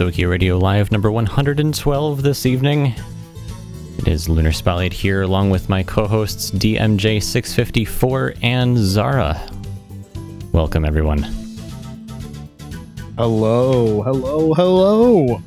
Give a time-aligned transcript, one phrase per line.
[0.00, 2.94] Gensokyo Radio Live number 112 this evening.
[3.98, 9.38] It is Lunar Spotlight here along with my co-hosts DMJ654 and Zara.
[10.52, 11.24] Welcome everyone.
[13.18, 15.42] Hello, hello, hello.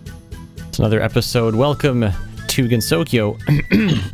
[0.68, 1.56] It's another episode.
[1.56, 3.40] Welcome to Gensokyo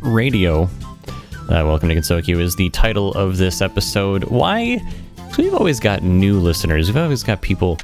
[0.00, 0.62] Radio.
[0.62, 4.24] Uh, welcome to Gensokyo is the title of this episode.
[4.24, 4.80] Why?
[5.18, 6.88] 'Cause we've always got new listeners.
[6.88, 7.78] We've always got people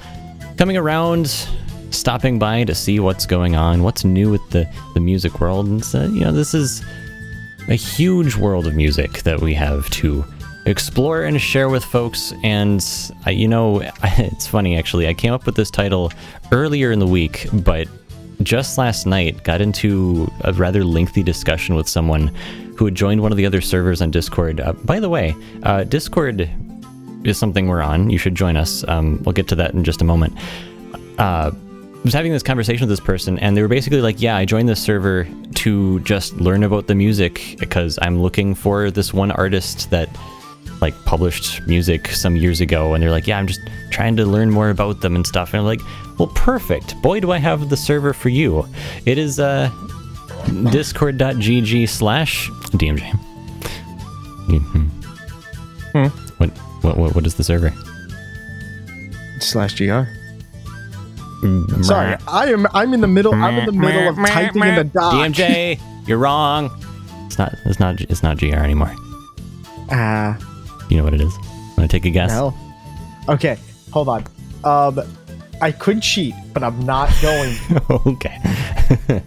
[0.56, 1.46] coming around,
[2.06, 4.64] stopping by to see what's going on, what's new with the,
[4.94, 5.66] the music world.
[5.66, 6.84] And so, you know, this is
[7.66, 10.24] a huge world of music that we have to
[10.66, 12.32] explore and share with folks.
[12.44, 12.80] And,
[13.26, 16.12] you know, it's funny actually, I came up with this title
[16.52, 17.88] earlier in the week, but
[18.40, 22.28] just last night got into a rather lengthy discussion with someone
[22.76, 24.60] who had joined one of the other servers on Discord.
[24.60, 26.48] Uh, by the way, uh, Discord
[27.24, 28.10] is something we're on.
[28.10, 28.86] You should join us.
[28.86, 30.38] Um, we'll get to that in just a moment.
[31.18, 31.50] Uh,
[32.06, 34.68] was having this conversation with this person, and they were basically like, "Yeah, I joined
[34.68, 35.26] this server
[35.56, 40.08] to just learn about the music because I'm looking for this one artist that
[40.80, 43.60] like published music some years ago." And they're like, "Yeah, I'm just
[43.90, 45.80] trying to learn more about them and stuff." And I'm like,
[46.18, 47.00] "Well, perfect.
[47.02, 48.66] Boy, do I have the server for you.
[49.04, 49.70] It is uh,
[50.70, 53.02] discord.gg slash DMJ."
[54.48, 54.88] Mhm.
[55.92, 56.06] Hmm.
[56.38, 56.50] What,
[56.82, 57.72] what what what is the server?
[59.40, 60.02] Slash gr.
[61.82, 62.66] Sorry, I am.
[62.74, 63.34] I'm in the middle.
[63.34, 65.12] I'm in the middle of typing in the doc.
[65.14, 66.70] DMJ, you're wrong.
[67.26, 67.52] It's not.
[67.64, 68.00] It's not.
[68.02, 68.92] It's not GR anymore.
[69.90, 70.36] Ah,
[70.90, 71.32] You know what it is.
[71.76, 72.30] Want to take a guess?
[72.30, 72.54] no.
[73.28, 73.58] Okay,
[73.92, 74.24] hold on.
[74.64, 75.00] Um,
[75.60, 77.54] I could cheat, but I'm not going.
[78.06, 78.38] okay.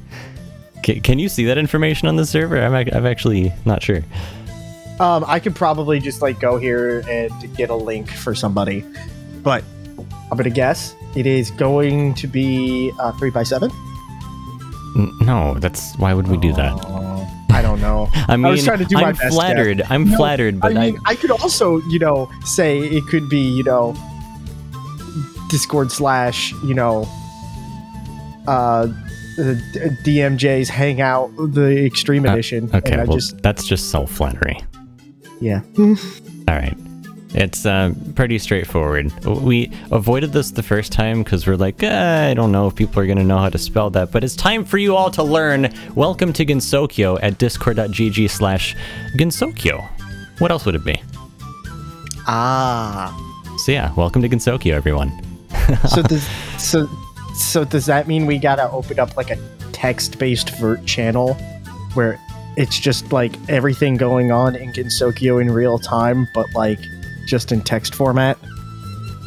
[0.83, 2.57] can, can you see that information on the server?
[2.57, 4.01] I'm, I'm actually not sure.
[4.99, 8.83] um, I could probably just like go here and get a link for somebody,
[9.43, 9.63] but
[10.31, 13.71] I'm gonna guess it is going to be uh, three by seven.
[14.95, 16.73] N- No, that's why would we do that?
[16.85, 18.09] Oh, I don't know.
[18.13, 19.33] I mean, I was trying to do my I'm best, Jeff.
[19.33, 19.81] flattered.
[19.89, 23.27] I'm No, flattered, but I I, mean, I, could also, you know, say it could
[23.29, 23.95] be, you know,
[25.49, 27.07] Discord slash, you know,
[28.47, 28.85] uh,
[29.37, 29.55] the
[30.03, 32.69] D- DMJ's Hangout, the Extreme Uh, Edition.
[32.73, 32.91] okay.
[32.91, 34.59] and I Well, just, that's just self flattery.
[35.41, 35.61] yeah.
[35.79, 35.85] All
[36.55, 36.77] right.
[37.33, 39.13] It's uh, pretty straightforward.
[39.23, 43.01] We avoided this the first time because we're like, eh, I don't know if people
[43.01, 45.21] are going to know how to spell that, but it's time for you all to
[45.21, 45.71] learn.
[45.93, 48.75] Welcome to Gensokyo at discord.gg slash
[49.15, 49.87] Gensokyo.
[50.39, 50.99] What else would it be?
[52.25, 53.15] Ah.
[53.59, 55.11] So yeah, welcome to Gensokyo, everyone.
[55.87, 56.27] So does,
[56.57, 56.89] so,
[57.35, 59.37] so does that mean we gotta open up like a
[59.71, 61.35] text-based vert channel
[61.93, 62.19] where
[62.57, 66.79] it's just like everything going on in Gensokyo in real time, but like
[67.29, 68.37] just in text format?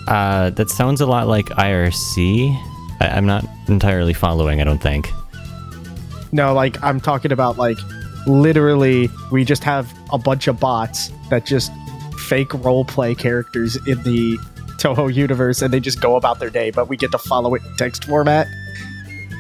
[0.09, 2.51] Uh, that sounds a lot like IRC.
[3.01, 5.09] I- I'm not entirely following, I don't think.
[6.33, 7.79] No, like I'm talking about like
[8.27, 11.71] literally we just have a bunch of bots that just
[12.29, 14.39] fake roleplay characters in the
[14.79, 17.63] Toho universe and they just go about their day, but we get to follow it
[17.65, 18.47] in text format.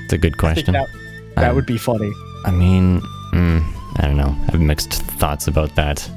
[0.05, 0.73] It's a good question.
[0.75, 0.89] that,
[1.37, 2.13] that Um, would be funny.
[2.45, 3.01] I mean,
[3.33, 3.65] mm,
[3.99, 4.37] I don't know.
[4.49, 6.09] I have mixed thoughts about that.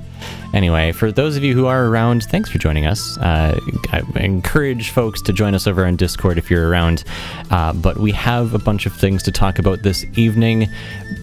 [0.53, 3.17] Anyway, for those of you who are around, thanks for joining us.
[3.17, 3.59] Uh,
[3.91, 7.03] I encourage folks to join us over on Discord if you're around.
[7.51, 10.67] Uh, but we have a bunch of things to talk about this evening.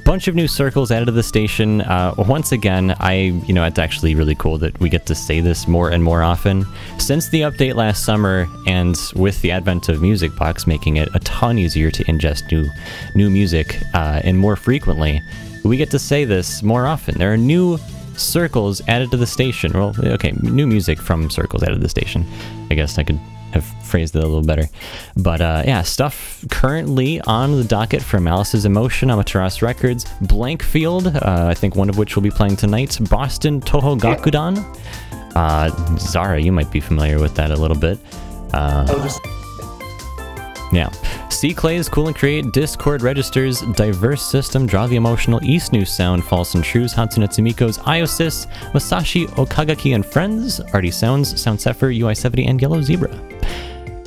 [0.04, 1.80] Bunch of new circles added to the station.
[1.80, 3.14] Uh, once again, I,
[3.46, 6.22] you know, it's actually really cool that we get to say this more and more
[6.22, 6.66] often.
[6.98, 11.20] Since the update last summer, and with the advent of Music Box making it a
[11.20, 12.68] ton easier to ingest new,
[13.14, 15.22] new music uh, and more frequently,
[15.64, 17.16] we get to say this more often.
[17.18, 17.78] There are new
[18.18, 19.72] circles added to the station.
[19.72, 22.26] Well, okay, new music from circles added to the station.
[22.70, 23.18] I guess I could
[23.52, 24.68] have phrased it a little better.
[25.16, 31.08] But uh, yeah, stuff currently on the docket for Malice's Emotion, Amaterasu Records, Blank Field,
[31.08, 34.64] uh, I think one of which will be playing tonight, Boston Toho Gakudan.
[35.34, 37.98] Uh, Zara, you might be familiar with that a little bit.
[38.52, 38.86] Uh,
[40.72, 40.90] yeah.
[41.28, 46.24] C Clay's Cool and Create, Discord registers, Diverse System, Draw the Emotional, East New Sound,
[46.24, 52.60] False and Trues, Hatsune Tsumiko's, Iosys, Masashi Okagaki and Friends, RD-Sounds, Sound Zephyr, UI70, and
[52.60, 53.10] Yellow Zebra.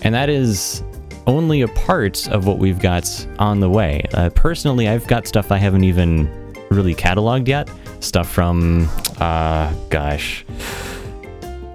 [0.03, 0.84] And that is
[1.27, 4.05] only a part of what we've got on the way.
[4.13, 6.29] Uh, personally, I've got stuff I haven't even
[6.69, 7.69] really cataloged yet.
[8.00, 8.88] Stuff from,
[9.19, 10.45] uh, gosh,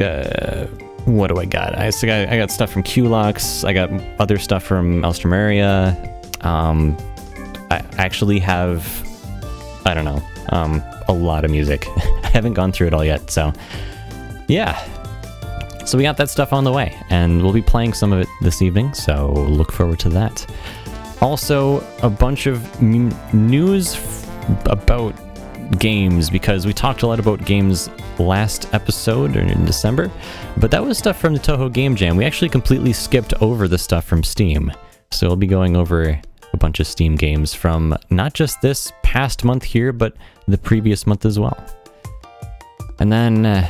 [0.01, 0.67] uh,
[1.07, 1.77] what do I got?
[1.79, 3.65] I, so I, got, I got stuff from QLOCKS.
[3.65, 3.91] I got
[4.21, 5.97] other stuff from Alstroemeria.
[6.45, 6.97] Um,
[7.71, 8.85] I actually have,
[9.87, 11.87] I don't know, um, a lot of music.
[11.97, 13.31] I haven't gone through it all yet.
[13.31, 13.53] So,
[14.49, 14.79] yeah.
[15.87, 18.29] So we got that stuff on the way, and we'll be playing some of it
[18.43, 18.95] this evening.
[18.95, 20.47] So look forward to that.
[21.21, 25.15] Also, a bunch of m- news f- about
[25.79, 30.11] games because we talked a lot about games last episode or in December,
[30.57, 32.17] but that was stuff from the Toho Game Jam.
[32.17, 34.73] We actually completely skipped over the stuff from Steam.
[35.13, 36.21] So we'll be going over
[36.53, 41.07] a bunch of Steam games from not just this past month here, but the previous
[41.07, 41.57] month as well.
[42.99, 43.67] And then uh,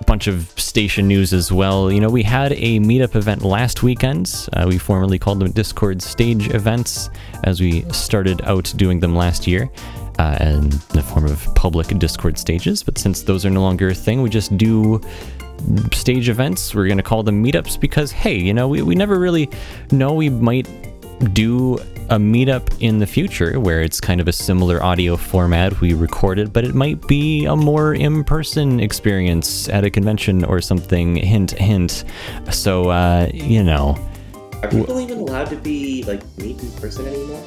[0.00, 1.90] a bunch of station news as well.
[1.90, 4.48] You know, we had a meetup event last weekend.
[4.52, 7.10] Uh, we formerly called them Discord stage events
[7.44, 9.70] as we started out doing them last year.
[10.16, 13.94] Uh, in the form of public Discord stages, but since those are no longer a
[13.94, 15.00] thing, we just do
[15.92, 16.72] stage events.
[16.72, 19.50] We're going to call them meetups because, hey, you know, we, we never really
[19.90, 20.68] know we might
[21.32, 21.78] do
[22.10, 26.52] a meetup in the future where it's kind of a similar audio format we recorded,
[26.52, 31.16] but it might be a more in person experience at a convention or something.
[31.16, 32.04] Hint, hint.
[32.50, 33.96] So, uh, you know.
[34.62, 37.42] Are people even allowed to be like meet in person anymore?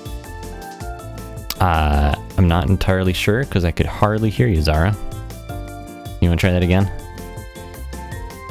[1.59, 4.95] Uh, I'm not entirely sure because I could hardly hear you, Zara.
[6.21, 6.91] You want to try that again?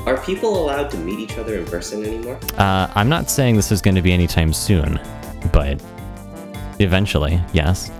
[0.06, 2.38] Are people allowed to meet each other in person anymore?
[2.58, 5.00] Uh, I'm not saying this is going to be anytime soon,
[5.52, 5.82] but
[6.78, 7.90] eventually, yes.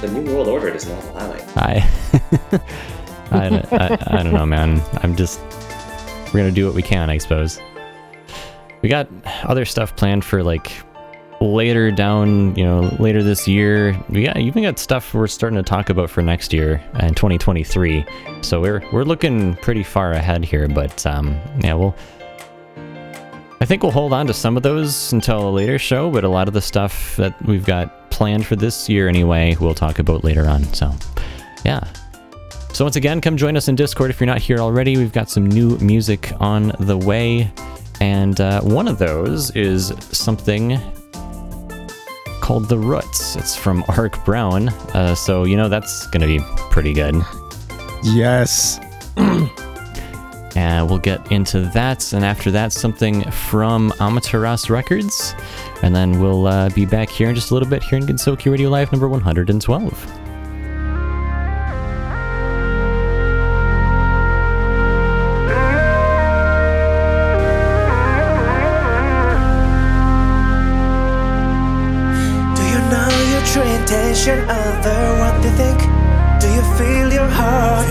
[0.00, 1.44] The New World Order does not allow it.
[1.56, 1.88] I,
[3.30, 4.80] I, I, I don't know, man.
[5.02, 5.40] I'm just,
[6.26, 7.60] we're gonna do what we can, I suppose.
[8.82, 9.08] We got
[9.44, 10.72] other stuff planned for like
[11.40, 13.92] later down, you know, later this year.
[14.12, 18.04] Got even got stuff we're starting to talk about for next year in 2023.
[18.42, 21.94] So we're we're looking pretty far ahead here, but um, yeah, we'll.
[23.60, 26.28] I think we'll hold on to some of those until a later show, but a
[26.28, 30.22] lot of the stuff that we've got planned for this year anyway, we'll talk about
[30.22, 30.64] later on.
[30.74, 30.92] So,
[31.64, 31.82] yeah.
[32.74, 34.98] So once again, come join us in Discord if you're not here already.
[34.98, 37.50] We've got some new music on the way,
[38.00, 40.78] and uh, one of those is something
[42.44, 43.36] called The Roots.
[43.36, 47.16] It's from Ark Brown, uh, so you know that's gonna be pretty good.
[48.02, 48.78] Yes.
[50.56, 55.34] And we'll get into that, and after that, something from Amaterasu Records,
[55.82, 58.52] and then we'll uh, be back here in just a little bit here in Gensokyo
[58.52, 60.33] Radio Live number 112.
[74.26, 75.80] Intention over what they think?
[76.40, 77.84] Do you feel your heart?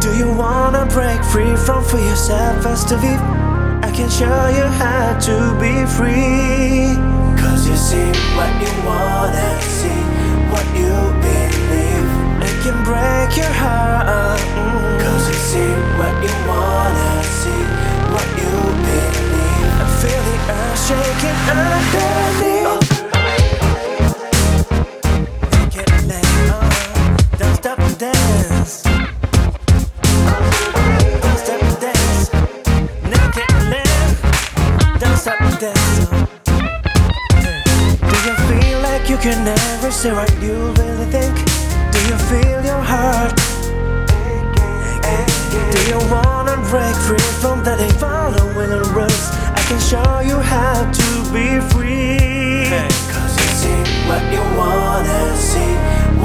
[0.00, 3.20] Do you wanna break free from for yourself as to live?
[3.82, 6.96] I can show you how to be free.
[7.40, 10.00] Cause you see what you wanna see,
[10.52, 10.92] what you
[11.24, 12.08] believe.
[12.48, 14.38] It can break your heart.
[14.38, 15.00] mm.
[15.00, 17.62] Cause you see what you wanna see,
[18.12, 18.52] what you
[18.84, 19.80] believe.
[19.80, 22.83] I feel the earth shaking underneath.
[39.08, 41.34] You can never say what you really think?
[41.92, 43.34] Do you feel your heart?
[45.74, 49.26] Do you wanna break free from that they following the rules?
[49.52, 52.70] I can show you how to be free.
[53.12, 55.74] Cause you see what you wanna see,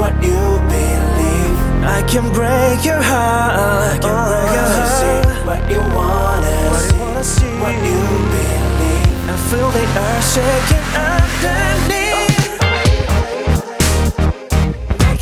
[0.00, 0.40] what you
[0.72, 1.56] believe.
[1.84, 3.92] I can break your heart.
[3.92, 5.00] I can uh, break your heart.
[5.00, 8.00] See what you wanna see, what you
[8.32, 9.28] believe.
[9.28, 11.99] I feel the earth shaking underneath.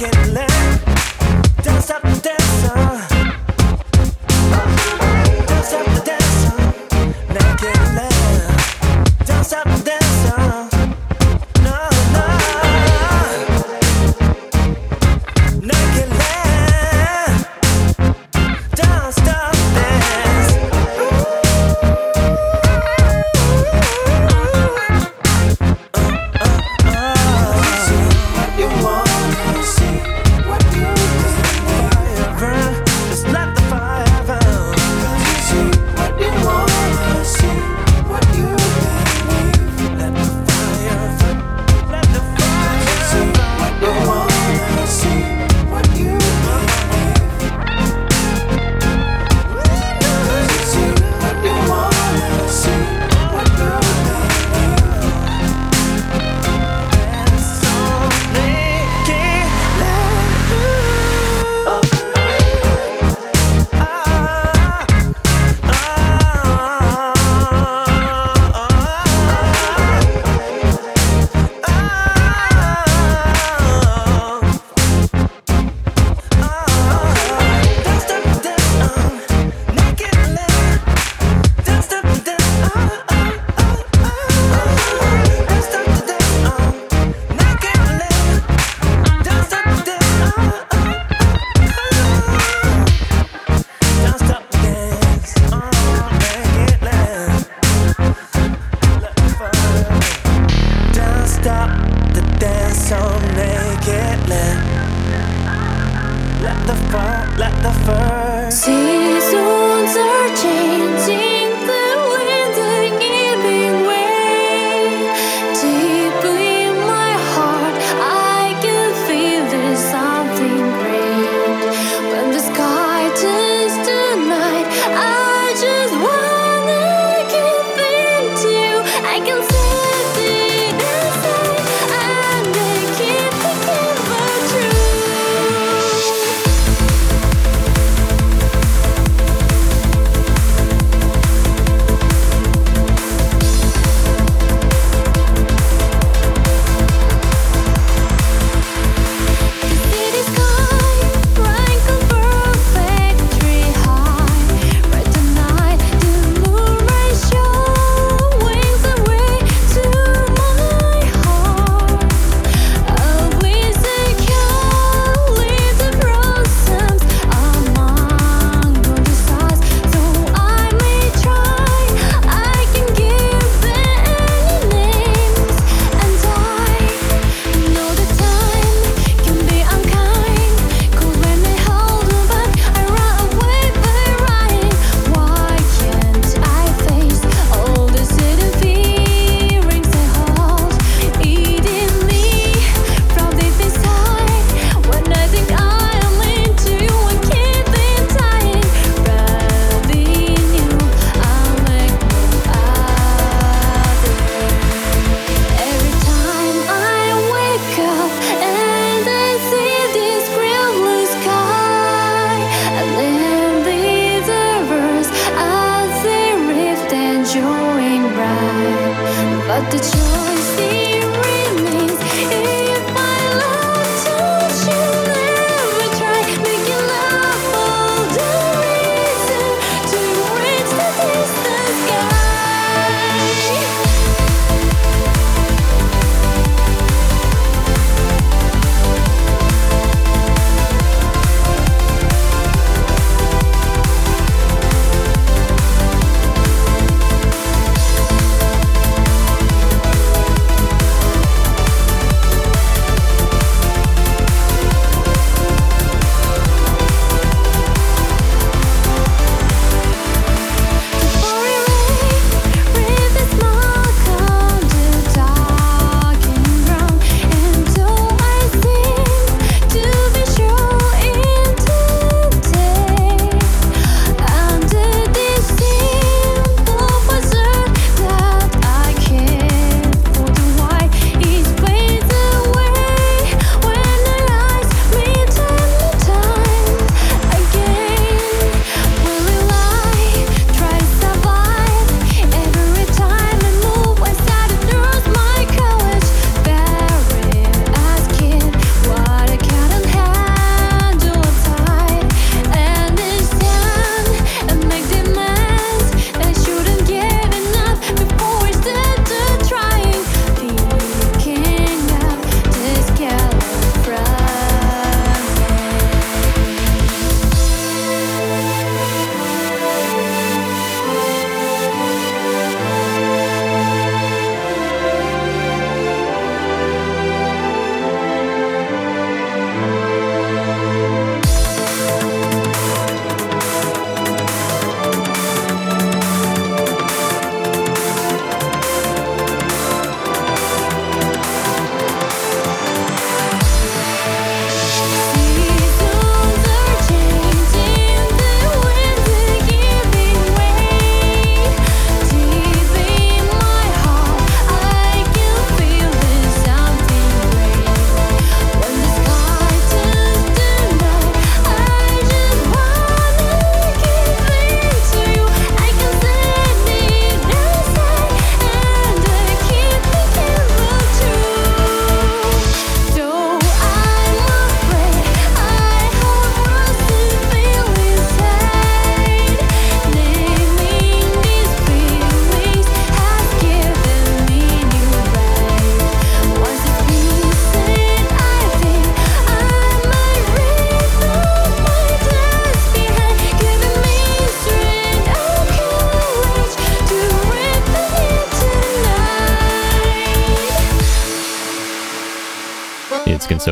[0.00, 0.47] Make it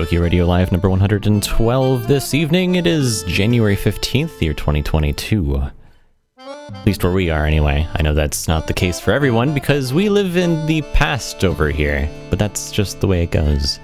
[0.06, 2.76] Gensokyo Radio Live number 112 this evening.
[2.76, 5.64] It is January 15th, year 2022.
[6.38, 7.88] At least where we are, anyway.
[7.92, 11.70] I know that's not the case for everyone because we live in the past over
[11.70, 13.80] here, but that's just the way it goes.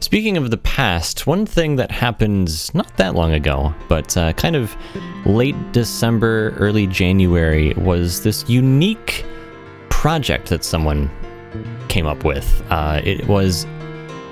[0.00, 4.54] Speaking of the past, one thing that happened not that long ago, but uh, kind
[4.54, 4.76] of
[5.24, 9.24] late December, early January, was this unique
[9.88, 11.10] project that someone
[11.88, 12.62] came up with.
[12.68, 13.66] Uh, it was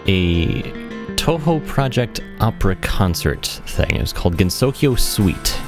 [0.09, 0.76] a
[1.27, 3.97] Toho Project opera concert thing.
[3.97, 5.61] It was called Gensokyo Suite.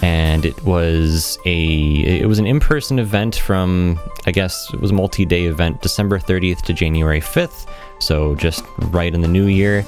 [0.00, 4.94] And it was a it was an in-person event from I guess it was a
[4.94, 9.84] multi-day event December 30th to January 5th, so just right in the new year.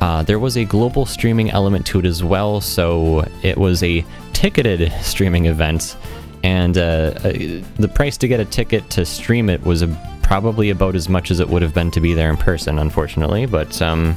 [0.00, 4.04] Uh, there was a global streaming element to it as well, so it was a
[4.34, 5.96] ticketed streaming event,
[6.44, 7.32] and uh, uh,
[7.78, 11.30] the price to get a ticket to stream it was a, probably about as much
[11.30, 13.46] as it would have been to be there in person, unfortunately.
[13.46, 14.14] But um,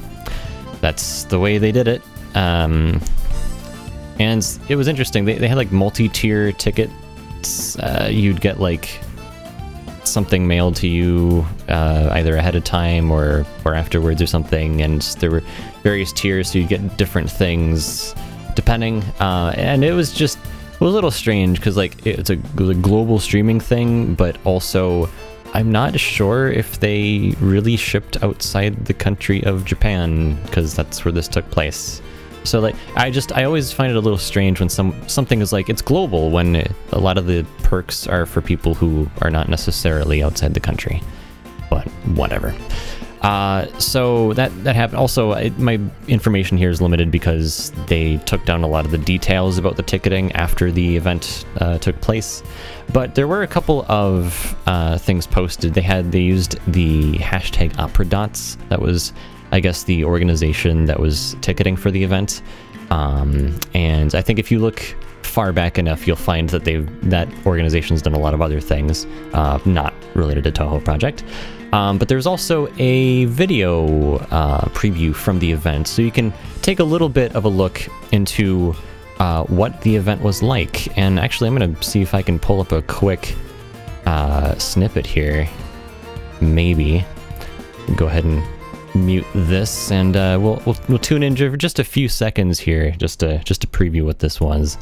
[0.82, 2.02] that's the way they did it.
[2.36, 3.00] Um,
[4.20, 5.24] and it was interesting.
[5.24, 7.80] They, they had like multi-tier tickets.
[7.80, 9.00] Uh, you'd get like
[10.04, 14.82] something mailed to you uh, either ahead of time or or afterwards or something.
[14.82, 15.44] And there were
[15.82, 18.14] various tiers, so you get different things
[18.54, 19.02] depending.
[19.22, 20.38] Uh, and it was just
[20.80, 24.14] it was a little strange because like it's a, it was a global streaming thing,
[24.14, 25.10] but also
[25.56, 31.12] I'm not sure if they really shipped outside the country of Japan because that's where
[31.12, 32.00] this took place.
[32.44, 35.52] So like I just I always find it a little strange when some something is
[35.52, 39.32] like it's global when it, a lot of the perks are for people who are
[39.32, 41.02] not necessarily outside the country.
[41.72, 42.56] But whatever.
[43.28, 44.98] Uh, so that that happened.
[44.98, 49.58] Also, my information here is limited because they took down a lot of the details
[49.58, 52.42] about the ticketing after the event uh, took place.
[52.94, 55.74] But there were a couple of uh, things posted.
[55.74, 58.58] They had they used the hashtag Opera Dots.
[58.70, 59.12] That was,
[59.52, 62.42] I guess, the organization that was ticketing for the event.
[62.92, 64.80] Um, and I think if you look
[65.24, 69.06] far back enough, you'll find that they've that organization's done a lot of other things,
[69.34, 71.26] uh, not related to Toho Project.
[71.74, 76.80] Um, but there's also a video uh, preview from the event, so you can take
[76.80, 78.74] a little bit of a look into
[79.20, 80.98] uh, what the event was like.
[80.98, 83.36] And actually, I'm gonna see if I can pull up a quick
[84.06, 85.48] uh, snippet here.
[86.40, 87.06] Maybe
[87.96, 88.44] go ahead and
[88.96, 92.92] mute this, and uh, we'll, we'll we'll tune in for just a few seconds here,
[92.92, 94.78] just to just to preview what this was.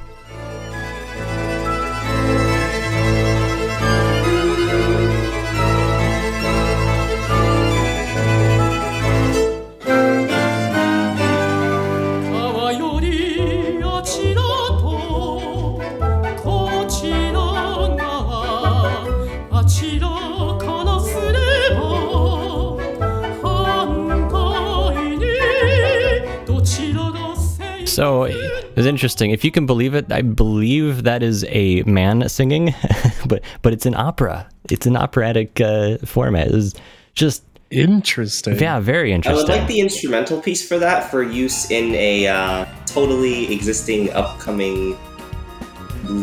[28.75, 29.31] It's interesting.
[29.31, 32.73] If you can believe it, I believe that is a man singing,
[33.27, 34.47] but but it's an opera.
[34.69, 36.47] It's an operatic uh, format.
[36.47, 36.73] It's
[37.13, 38.57] just Interesting.
[38.59, 39.49] yeah, very interesting.
[39.49, 44.13] I would like the instrumental piece for that for use in a uh, totally existing,
[44.13, 44.95] upcoming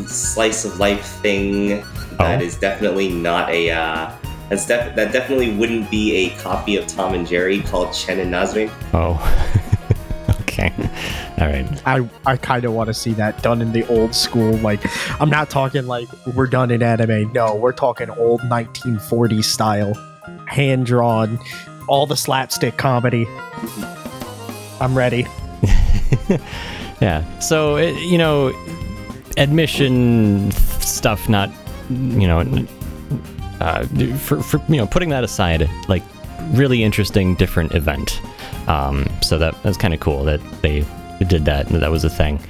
[0.06, 1.82] slice of life thing.
[2.18, 2.44] That Oh.
[2.44, 3.70] is definitely not a.
[3.70, 4.10] Uh,
[4.48, 8.32] that's def- that definitely wouldn't be a copy of Tom and Jerry called Chen and
[8.32, 8.70] Nazrin.
[8.94, 9.16] oh,
[10.52, 10.72] okay,
[11.38, 11.82] all right.
[11.86, 14.56] I, I kind of want to see that done in the old school.
[14.58, 14.80] Like,
[15.20, 17.32] I'm not talking like we're done in anime.
[17.32, 19.94] No, we're talking old 1940s style,
[20.46, 21.38] hand drawn,
[21.88, 23.26] all the slapstick comedy.
[24.80, 25.26] I'm ready.
[27.02, 27.24] Yeah.
[27.40, 28.52] So it, you know,
[29.36, 31.50] admission stuff, not
[31.90, 32.66] you know,
[33.60, 33.84] uh,
[34.18, 36.04] for for you know, putting that aside, like
[36.52, 38.22] really interesting, different event.
[38.68, 40.84] Um, so that that's kind of cool that they
[41.24, 41.68] did that.
[41.68, 42.40] That was a thing.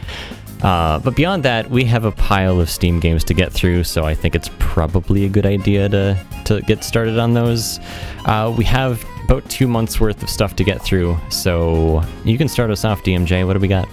[0.63, 4.05] Uh, but beyond that, we have a pile of Steam games to get through, so
[4.05, 7.81] I think it's probably a good idea to to get started on those.
[8.27, 12.49] Uh, we have about two months worth of stuff to get through, so you can
[12.49, 13.47] start us off, DMJ.
[13.47, 13.89] What do we got?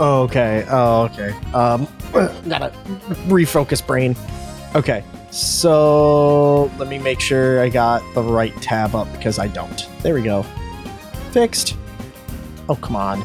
[0.00, 0.66] Okay.
[0.68, 1.30] Oh, okay.
[1.54, 1.86] Um,
[2.48, 2.70] gotta
[3.28, 4.16] refocus brain.
[4.74, 5.04] Okay.
[5.30, 9.88] So let me make sure I got the right tab up because I don't.
[10.02, 10.44] There we go.
[11.32, 11.76] Fixed.
[12.68, 13.24] Oh, come on.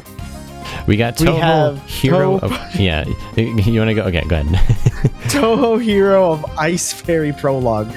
[0.86, 3.04] We got We Toho have Hero Toho- of yeah.
[3.36, 4.02] You want to go?
[4.04, 4.46] Okay, go ahead.
[5.28, 7.92] Toho Hero of Ice Fairy Prologue.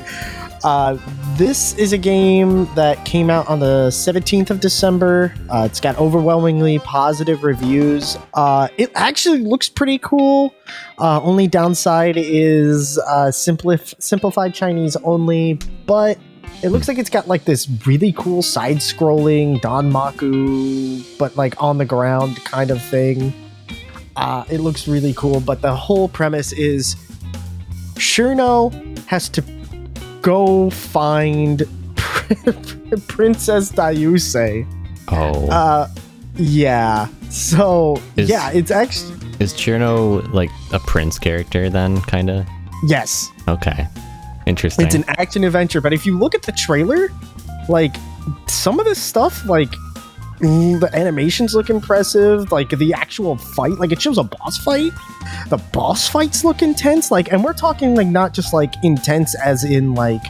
[0.63, 0.95] Uh,
[1.37, 5.33] this is a game that came out on the 17th of December.
[5.49, 8.15] Uh, it's got overwhelmingly positive reviews.
[8.35, 10.53] Uh, it actually looks pretty cool.
[10.99, 16.19] Uh, only downside is uh, simplif- simplified Chinese only, but
[16.63, 21.77] it looks like it's got like this really cool side scrolling danmaku, but like on
[21.77, 23.33] the ground kind of thing.
[24.15, 26.95] Uh, it looks really cool, but the whole premise is
[27.95, 28.71] Cirno
[29.07, 29.41] has to
[30.21, 31.59] go find
[33.07, 34.65] Princess Daiyousei.
[35.09, 35.87] oh, Uh,
[36.35, 37.07] yeah.
[37.29, 41.99] So Is- yeah, it's actually is Cirno like a prince character then?
[42.01, 42.45] Kind of.
[42.85, 43.87] yes, Okay,
[44.45, 44.85] interesting.
[44.85, 45.81] it's an action adventure.
[45.81, 47.09] But if you look at the trailer,
[47.69, 47.95] like
[48.47, 49.73] some of this stuff, like
[50.39, 52.51] the animations look impressive.
[52.51, 54.91] Like the actual fight, like it shows a boss fight.
[55.49, 57.11] The boss fights look intense.
[57.11, 60.21] Like, and we're talking like not just like intense as in like.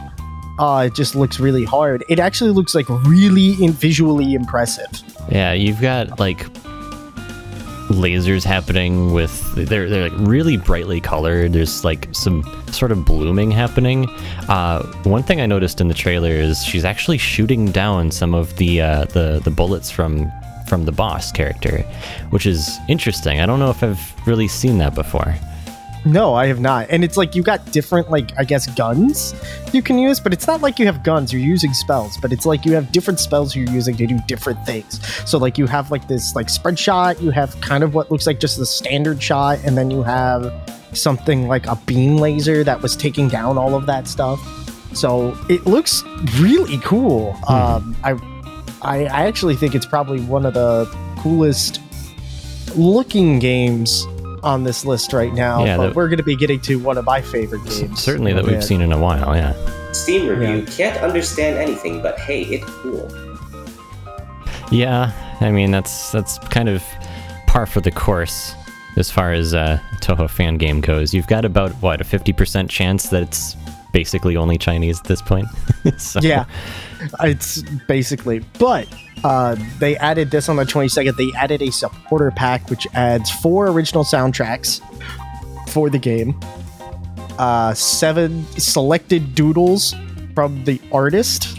[0.58, 2.04] Uh, it just looks really hard.
[2.10, 4.86] It actually looks like really in visually impressive.
[5.30, 6.46] yeah, you've got like
[7.94, 11.52] lasers happening with they're they're like really brightly colored.
[11.52, 14.08] There's like some sort of blooming happening.
[14.48, 18.56] Uh, one thing I noticed in the trailer is she's actually shooting down some of
[18.56, 20.30] the uh, the the bullets from
[20.66, 21.82] from the boss character,
[22.30, 23.40] which is interesting.
[23.40, 25.34] I don't know if I've really seen that before.
[26.04, 26.88] No, I have not.
[26.90, 29.34] And it's like you got different, like, I guess, guns
[29.72, 32.44] you can use, but it's not like you have guns, you're using spells, but it's
[32.44, 35.00] like you have different spells you're using to do different things.
[35.28, 38.26] So, like, you have like this, like, spread shot, you have kind of what looks
[38.26, 40.52] like just the standard shot, and then you have
[40.92, 44.40] something like a beam laser that was taking down all of that stuff.
[44.94, 46.02] So, it looks
[46.40, 47.36] really cool.
[47.48, 48.12] Um, I,
[48.82, 50.86] I, I actually think it's probably one of the
[51.18, 51.80] coolest
[52.74, 54.04] looking games
[54.42, 55.64] on this list right now.
[55.64, 58.00] Yeah, but the- we're going to be getting to one of my favorite games.
[58.02, 58.64] certainly that we've bit.
[58.64, 59.34] seen in a while.
[59.36, 59.54] Yeah.
[59.92, 60.70] Steam review Yeah.
[60.76, 63.08] can't understand anything, but hey, it's cool.
[64.70, 66.82] Yeah, I mean that's that's kind of
[67.46, 68.54] par for the course
[68.96, 71.12] as far as uh, Toho fan game goes.
[71.12, 73.56] You've got about what a fifty percent chance that it's
[73.92, 75.46] basically only Chinese at this point.
[75.98, 76.44] so, Yeah,
[77.20, 78.40] it's basically.
[78.58, 78.88] But
[79.24, 81.16] uh, they added this on the 22nd.
[81.16, 84.80] They added a supporter pack, which adds four original soundtracks
[85.68, 86.38] for the game,
[87.38, 89.94] uh, seven selected doodles
[90.34, 91.58] from the artist,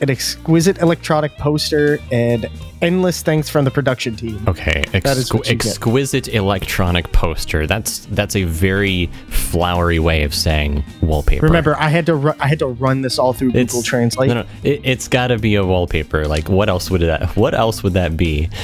[0.00, 2.48] an exquisite electronic poster, and
[2.82, 4.42] endless thanks from the production team.
[4.48, 5.66] Okay, That is exqu- what you get.
[5.66, 7.66] exquisite electronic poster.
[7.66, 11.46] That's that's a very flowery way of saying wallpaper.
[11.46, 14.28] Remember, I had to ru- I had to run this all through it's, Google Translate.
[14.28, 16.26] No, no, it, it's got to be a wallpaper.
[16.26, 17.36] Like, what else would that?
[17.36, 18.48] What else would that be?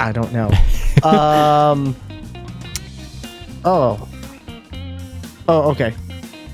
[0.00, 0.50] I don't know.
[1.08, 1.96] um.
[3.64, 4.08] Oh.
[5.48, 5.94] Oh, okay.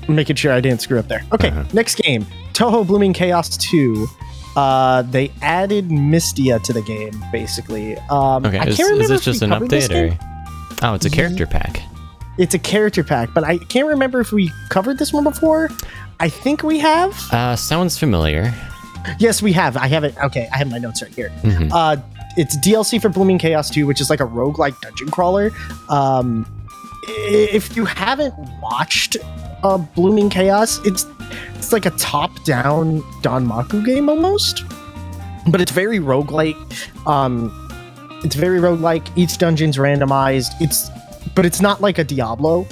[0.07, 1.23] Making sure I didn't screw up there.
[1.33, 1.63] Okay, Uh-huh.
[1.73, 4.07] next game Toho Blooming Chaos 2.
[4.55, 7.97] Uh, they added Mystia to the game, basically.
[8.09, 10.17] Um, Okay, I is, can't remember is this just an update or?
[10.81, 11.81] Oh, it's a character pack.
[12.37, 15.69] It's a character pack, but I can't remember if we covered this one before.
[16.19, 17.13] I think we have.
[17.31, 18.53] Uh, sounds familiar.
[19.19, 19.77] Yes, we have.
[19.77, 20.15] I have it.
[20.23, 21.29] Okay, I have my notes right here.
[21.43, 21.69] Mhm.
[21.71, 21.97] Uh,
[22.37, 25.51] it's DLC for Blooming Chaos 2, which is like a roguelike dungeon crawler.
[25.89, 26.45] Um,
[27.07, 29.15] if you haven't watched
[29.63, 31.05] uh, Blooming Chaos, it's
[31.55, 34.63] it's like a top-down Don Danmaku game almost,
[35.47, 36.55] but it's very roguelike.
[37.07, 37.51] Um,
[38.23, 39.07] it's very roguelike.
[39.15, 40.51] Each dungeon's randomized.
[40.59, 40.89] It's
[41.35, 42.65] but it's not like a Diablo.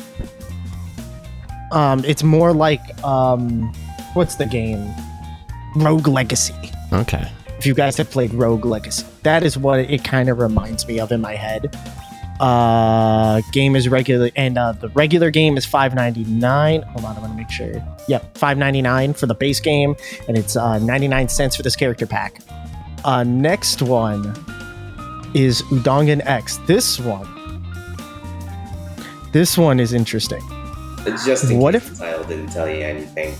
[1.71, 3.73] Um, it's more like um,
[4.13, 4.87] what's the game?
[5.75, 6.53] Rogue Legacy
[6.91, 7.27] Okay.
[7.57, 9.05] if you guys have played Rogue Legacy.
[9.23, 11.75] That is what it kind of reminds me of in my head.
[12.39, 16.81] Uh, game is regular, and uh, the regular game is five ninety nine.
[16.81, 17.73] Hold on, I want to make sure.
[18.07, 19.95] Yep, five ninety nine for the base game,
[20.27, 22.39] and it's uh, ninety nine cents for this character pack.
[23.05, 24.21] Uh, next one
[25.33, 26.57] is Udongein X.
[26.67, 27.27] This one,
[29.31, 30.41] this one is interesting.
[31.25, 33.35] Just in What case if- the title didn't tell you anything,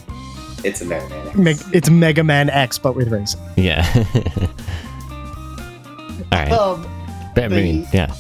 [0.64, 1.36] it's a Mega Man X.
[1.38, 3.40] Meg- it's Mega Man X, but with racing.
[3.58, 3.86] Yeah.
[6.32, 6.52] All right.
[6.52, 6.86] Um,
[7.36, 8.14] But, I mean, yeah.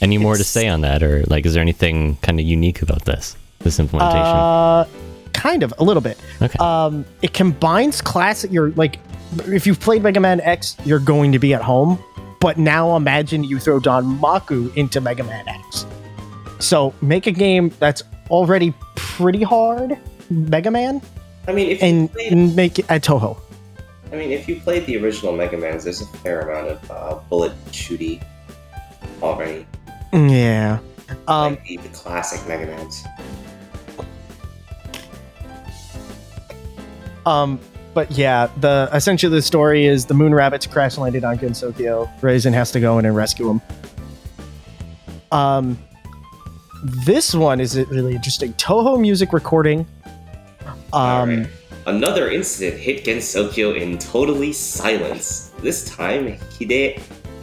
[0.00, 3.04] Any more to say on that, or like, is there anything kind of unique about
[3.04, 4.22] this this implementation?
[4.22, 4.86] Uh,
[5.32, 6.18] kind of a little bit.
[6.40, 6.58] okay.
[6.58, 8.50] Um, it combines classic.
[8.50, 8.98] You're like,
[9.46, 12.02] if you've played Mega Man X, you're going to be at home.
[12.40, 15.86] But now imagine you throw danmaku into Mega Man X.
[16.58, 19.96] So make a game that's already pretty hard,
[20.30, 21.02] Mega Man,
[21.46, 23.36] I mean, if and played, make it at Toho.
[24.12, 27.20] I mean, if you played the original Mega Man's, there's a fair amount of uh,
[27.28, 28.22] bullet shooty
[29.22, 29.66] already.
[30.12, 30.78] Yeah.
[31.28, 33.04] Um, like the, the classic Mega Man's.
[37.24, 37.60] Um,
[37.94, 42.10] but yeah, the essentially the story is the moon rabbits crash landed on Gensokyo.
[42.20, 43.62] Reisen has to go in and rescue them.
[45.30, 45.78] Um,
[46.82, 48.52] this one is really interesting.
[48.54, 49.86] Toho music recording.
[50.64, 51.48] Um, Alright.
[51.86, 55.52] Another incident hit Gensokyo in totally silence.
[55.60, 57.00] This time, Hide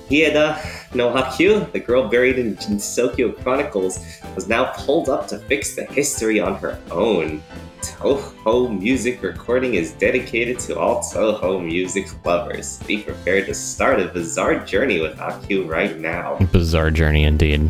[0.09, 3.99] Hieda no Hakyu, the girl buried in Gensokyo Chronicles,
[4.35, 7.43] was now pulled up to fix the history on her own.
[7.81, 12.79] Toho music recording is dedicated to all Toho music lovers.
[12.87, 16.37] Be prepared to start a bizarre journey with Hakyu right now.
[16.51, 17.69] Bizarre journey indeed.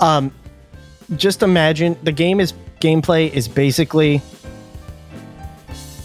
[0.00, 0.32] um,
[1.16, 4.22] just imagine the game is gameplay is basically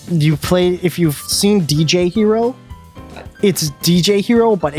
[0.09, 2.55] you play if you've seen DJ Hero,
[3.41, 4.73] it's DJ Hero but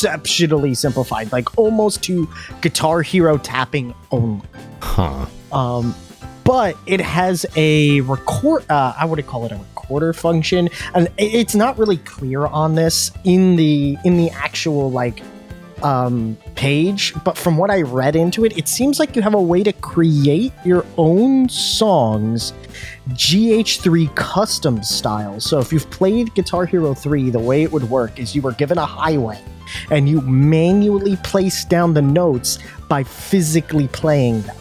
[0.00, 2.28] exceptionally simplified, like almost to
[2.62, 4.46] Guitar Hero tapping only.
[4.80, 5.26] Huh.
[5.52, 5.94] Um,
[6.44, 8.64] but it has a record.
[8.70, 13.10] Uh, I would call it a recorder function, and it's not really clear on this
[13.24, 15.22] in the in the actual like
[15.82, 17.12] um, page.
[17.24, 19.72] But from what I read into it, it seems like you have a way to
[19.72, 22.52] create your own songs,
[23.10, 25.40] GH3 custom style.
[25.40, 28.52] So if you've played Guitar Hero 3, the way it would work is you were
[28.52, 29.40] given a highway.
[29.90, 34.56] And you manually place down the notes by physically playing them.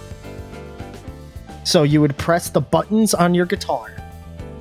[1.64, 3.96] So you would press the buttons on your guitar.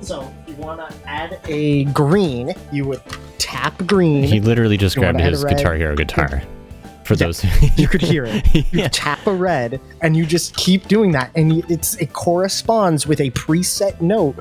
[0.01, 3.01] So if you want to add a green, you would
[3.37, 4.23] tap green.
[4.23, 5.43] He literally just You grabbed his?
[5.43, 6.43] Guitar Hero guitar.
[7.09, 7.43] For Yeah, those,
[7.75, 8.45] you could hear it.
[8.53, 8.87] You yeah.
[8.89, 13.31] tap a red, and you just keep doing that, and it's it corresponds with a
[13.31, 14.35] preset note,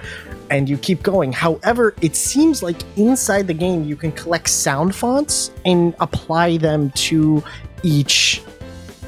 [0.51, 1.33] and you keep going.
[1.33, 6.91] However, it seems like inside the game you can collect sound fonts and apply them
[7.09, 7.43] to
[7.83, 8.43] each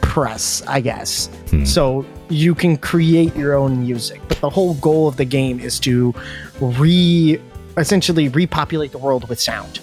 [0.00, 1.26] press, I guess.
[1.50, 1.66] Hmm.
[1.66, 5.78] So you can create your own music, but the whole goal of the game is
[5.80, 6.14] to
[6.62, 7.38] re
[7.76, 9.80] essentially repopulate the world with sound.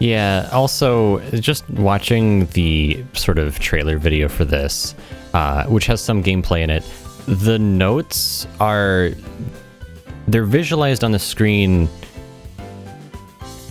[0.00, 4.94] Yeah, also, just watching the sort of trailer video for this,
[5.34, 6.84] uh, which has some gameplay in it,
[7.28, 9.10] the notes are.
[10.26, 11.88] They're visualized on the screen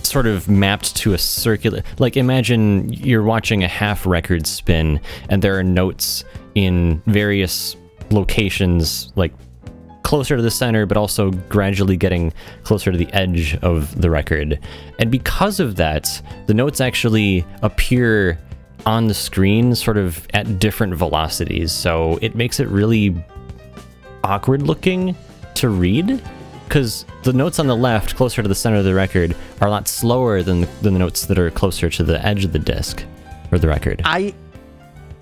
[0.04, 1.82] sort of mapped to a circular.
[1.98, 7.76] Like, imagine you're watching a half record spin, and there are notes in various
[8.10, 9.32] locations, like
[10.10, 12.32] closer to the center, but also gradually getting
[12.64, 14.58] closer to the edge of the record.
[14.98, 18.36] And because of that, the notes actually appear
[18.86, 21.70] on the screen sort of at different velocities.
[21.70, 23.24] So it makes it really
[24.24, 25.14] awkward looking
[25.54, 26.20] to read
[26.64, 29.70] because the notes on the left, closer to the center of the record, are a
[29.70, 33.04] lot slower than, than the notes that are closer to the edge of the disc
[33.52, 34.02] or the record.
[34.04, 34.34] I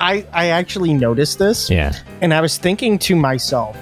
[0.01, 1.93] I I actually noticed this Yeah.
[2.23, 3.77] and I was thinking to myself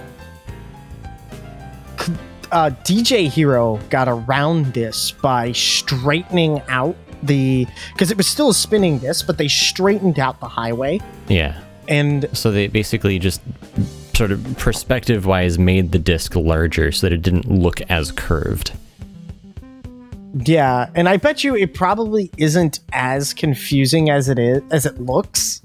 [2.52, 8.54] uh, DJ Hero got around this by straightening out the because it was still a
[8.54, 11.60] spinning disc, but they straightened out the highway Yeah.
[11.88, 13.40] and So they basically just
[14.14, 18.72] sort of perspective wise made the disc larger so that it didn't look as curved.
[20.44, 25.00] yeah, and I bet you it probably isn't as confusing as it is as it
[25.00, 25.62] looks.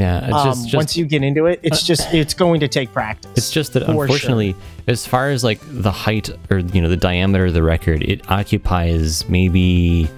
[0.00, 2.68] Yeah, it's Um, just, just once you get into it, it's just it's going to
[2.68, 3.30] take practice.
[3.36, 4.02] it's just that for sure.
[4.02, 4.56] unfortunately,
[4.88, 8.28] as far as like the height or you know the diameter of the record, it
[8.30, 10.08] occupies maybe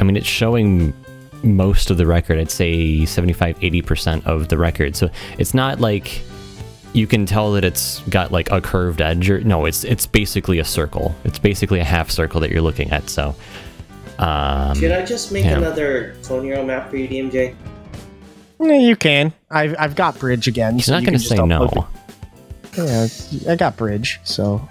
[0.00, 0.92] I mean it's showing
[1.42, 2.38] most of the record.
[2.38, 4.96] I'd say 75 80% of the record.
[4.96, 6.22] So it's not like
[6.94, 10.58] you can tell that it's got like a curved edge or no, it's it's basically
[10.60, 11.14] a circle.
[11.24, 13.10] It's basically a half circle that you're looking at.
[13.10, 13.34] So
[14.18, 15.58] um Should I just make Yeah.
[15.58, 17.54] another Clone Hero map for you, DMJ?
[18.64, 19.32] Yeah, you can.
[19.50, 20.74] I've I've got bridge again.
[20.76, 21.64] he's so not going to say no.
[21.64, 21.84] it.
[22.76, 24.66] Yeah, I got bridge, so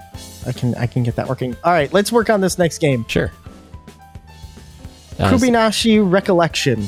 [0.46, 1.56] I can I can get that working.
[1.64, 3.06] All right, let's work on this next game.
[3.08, 3.32] Sure.
[5.20, 6.86] Uh, Kubinashi Recollection.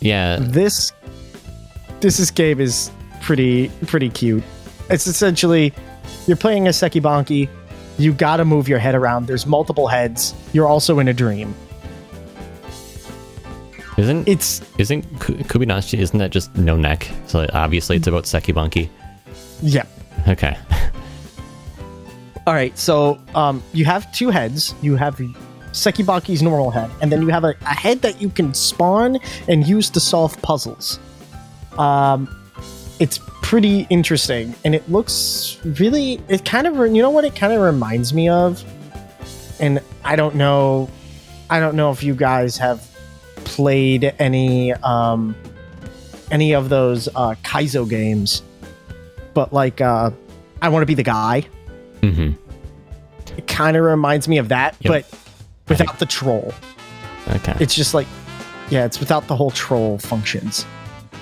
[0.00, 0.92] yeah, This
[2.00, 2.90] this is game is
[3.22, 4.42] pretty pretty cute.
[4.88, 5.72] It's essentially
[6.26, 7.48] you're playing a Sekibanki.
[7.98, 9.26] You got to move your head around.
[9.26, 10.34] There's multiple heads.
[10.52, 11.54] You're also in a dream.
[13.96, 17.08] Isn't It's Isn't Ku- Kubinashi, isn't that just no neck?
[17.26, 18.88] So obviously it's about Sekibanki.
[19.62, 19.84] yeah.
[20.28, 20.56] Okay.
[22.46, 24.74] All right, so um, you have two heads.
[24.80, 25.16] You have
[25.72, 29.18] Sekibanki's normal head, and then you have a, a head that you can spawn
[29.48, 31.00] and use to solve puzzles.
[31.76, 32.28] Um,
[33.00, 36.20] it's pretty interesting, and it looks really.
[36.28, 37.24] It kind of, you know what?
[37.24, 38.62] It kind of reminds me of,
[39.58, 40.88] and I don't know,
[41.50, 42.88] I don't know if you guys have
[43.46, 45.34] played any um,
[46.30, 48.42] any of those uh, Kaizo games,
[49.32, 50.10] but like, uh,
[50.60, 51.46] I want to be the guy
[52.02, 52.32] hmm
[53.38, 54.90] it kind of reminds me of that, Yep.
[54.92, 55.18] but
[55.68, 56.54] without the troll.
[57.28, 57.54] Okay.
[57.60, 58.06] It's just like,
[58.70, 60.64] yeah, it's without the whole troll functions.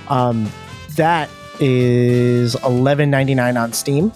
[0.08, 0.48] Um,
[0.96, 1.28] that
[1.60, 4.12] is eleven ninety nine on Steam.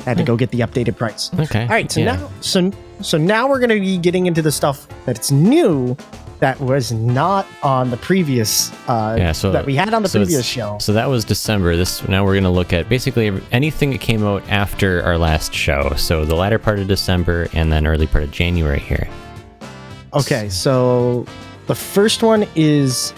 [0.00, 1.30] I had to go get the updated price.
[1.38, 1.62] Okay.
[1.62, 2.16] All right, so yeah.
[2.16, 2.70] now, so
[3.00, 5.96] so now we're gonna be getting into the stuff that's new
[6.42, 10.18] that was not on the previous uh, Yeah, so- that we had on the so
[10.18, 10.76] previous show.
[10.80, 11.76] So that was December.
[11.76, 15.54] This now we're going to look at basically anything that came out after our last
[15.54, 15.92] show.
[15.96, 19.08] So the latter part of December and then early part of January here.
[20.14, 21.26] Okay, so
[21.68, 23.14] the first one is,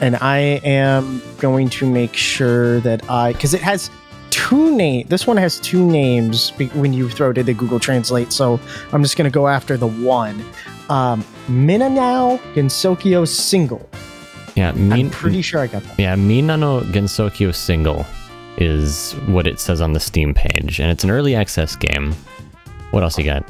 [0.00, 3.90] and I am going to make sure that I, because it has
[4.30, 5.06] two name.
[5.08, 8.32] This one has two names when you throw it into Google Translate.
[8.32, 8.58] So
[8.92, 10.42] I'm just going to go after the one.
[10.88, 13.88] Um, Minanao Gensokyo single.
[14.54, 15.98] Yeah, Min- I'm pretty sure I got that.
[15.98, 18.04] yeah, Minano Gensokyo single
[18.58, 22.14] is what it says on the Steam page, and it's an early access game.
[22.90, 23.44] What else you got?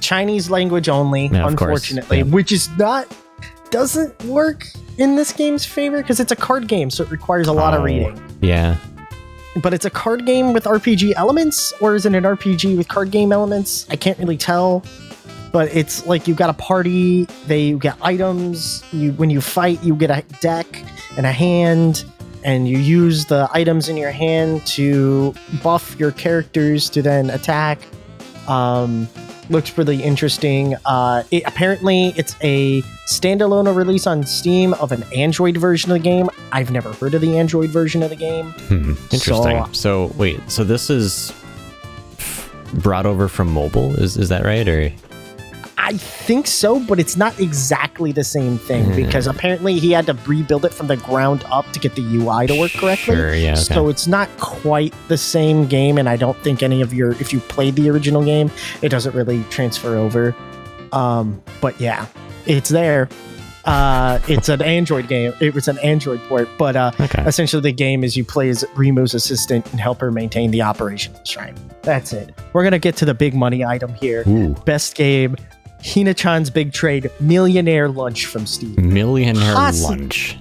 [0.00, 2.24] Chinese language only, Yeah, unfortunately, Yeah.
[2.24, 3.06] which is not
[3.70, 4.64] doesn't work
[4.96, 7.80] in this game's favor because it's a card game, so it requires a lot of
[7.80, 8.18] Oh, reading.
[8.40, 8.76] Yeah.
[9.60, 13.10] but it's a card game with RPG elements, or is it an RPG with card
[13.10, 13.86] game elements?
[13.90, 14.84] I can't really tell.
[15.56, 18.84] But it's like you've got a party, they you get items.
[18.92, 20.66] You when you fight, you get a deck
[21.16, 22.04] and a hand,
[22.44, 25.32] and you use the items in your hand to
[25.62, 27.78] buff your characters to then attack.
[28.48, 29.08] Um,
[29.48, 30.74] looks really interesting.
[30.84, 36.02] Uh, it, apparently, it's a standalone release on Steam of an Android version of the
[36.04, 36.28] game.
[36.52, 38.50] I've never heard of the Android version of the game.
[38.68, 39.64] Hmm, Interesting.
[39.64, 41.32] So- So, wait, so this is
[42.74, 43.94] brought over from mobile?
[43.98, 44.68] Is is that right?
[44.68, 44.92] Or
[45.78, 48.96] I think so, but it's not exactly the same thing Hmm.
[48.96, 52.46] because apparently he had to rebuild it from the ground up to get the UI
[52.46, 53.14] to work correctly.
[53.14, 53.60] Sure, yeah, okay.
[53.60, 57.32] So it's not quite the same game, and I don't think any of your, if
[57.32, 58.50] you played the original game,
[58.82, 60.34] it doesn't really transfer over.
[60.92, 62.06] Um, but yeah,
[62.46, 63.08] it's there.
[63.66, 65.32] Uh, it's an Android game.
[65.40, 67.22] It was an Android port, but uh, Okay.
[67.26, 71.12] essentially the game is you play as Reimu's assistant and help her maintain the operation
[71.14, 71.56] of the shrine.
[71.82, 72.32] That's it.
[72.52, 74.22] We're gonna get to the big money item here.
[74.28, 74.54] Ooh.
[74.64, 75.34] Best game,
[75.84, 78.74] Hina-chan's Big Trade, Millionaire Lunch from Steam.
[78.76, 80.38] Millionaire lunch.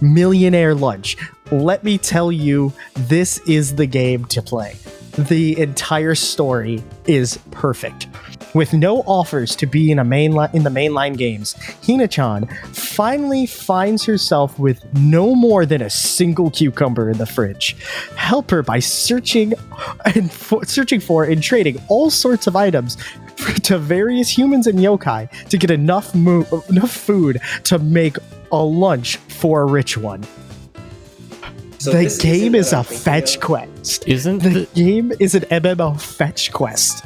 [0.00, 1.16] Millionaire Lunch.
[1.50, 4.76] Let me tell you, this is the game to play.
[5.16, 8.06] The entire story is perfect.
[8.54, 11.54] With no offers to be in a mainline in the mainline games,
[11.86, 17.76] Hina-chan finally finds herself with no more than a single cucumber in the fridge.
[18.16, 19.52] Help her by searching
[20.14, 22.96] and for, searching for and trading all sorts of items
[23.62, 28.16] to various humans and yokai to get enough mo- enough food to make
[28.50, 30.24] a lunch for a rich one.
[31.78, 33.42] So the game isn't is what a I'm thinking fetch of.
[33.42, 34.08] quest.
[34.08, 37.04] Isn't The the, game is an MMO fetch quest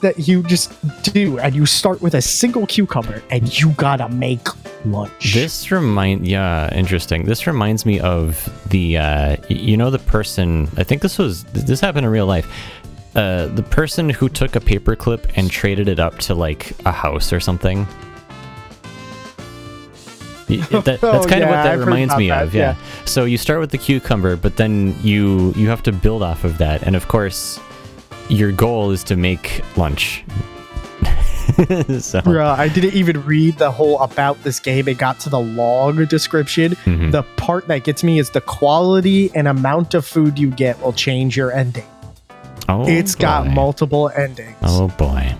[0.00, 0.72] that you just
[1.12, 4.46] do, and you start with a single cucumber, and you gotta make
[4.84, 5.34] lunch.
[5.34, 7.24] This remind yeah, interesting.
[7.24, 11.80] This reminds me of the uh you know the person I think this was this
[11.80, 12.48] happened in real life.
[13.14, 17.32] Uh the person who took a paperclip and traded it up to like a house
[17.32, 17.86] or something.
[20.46, 22.76] That- that's Oh, kind of what that I've reminds me that, of, yeah.
[23.04, 26.58] So you start with the cucumber, but then you you have to build off of
[26.58, 27.58] that, and of course,
[28.28, 30.24] your goal is to make lunch.
[31.02, 34.86] so Bruh, I didn't even read the whole about this game.
[34.88, 36.72] It got to the long description.
[36.84, 37.10] Mhm.
[37.12, 40.92] The part that gets me is the quality and amount of food you get will
[40.92, 41.86] change your ending.
[42.68, 44.56] oh, it's got multiple endings.
[44.62, 45.34] Oh boy.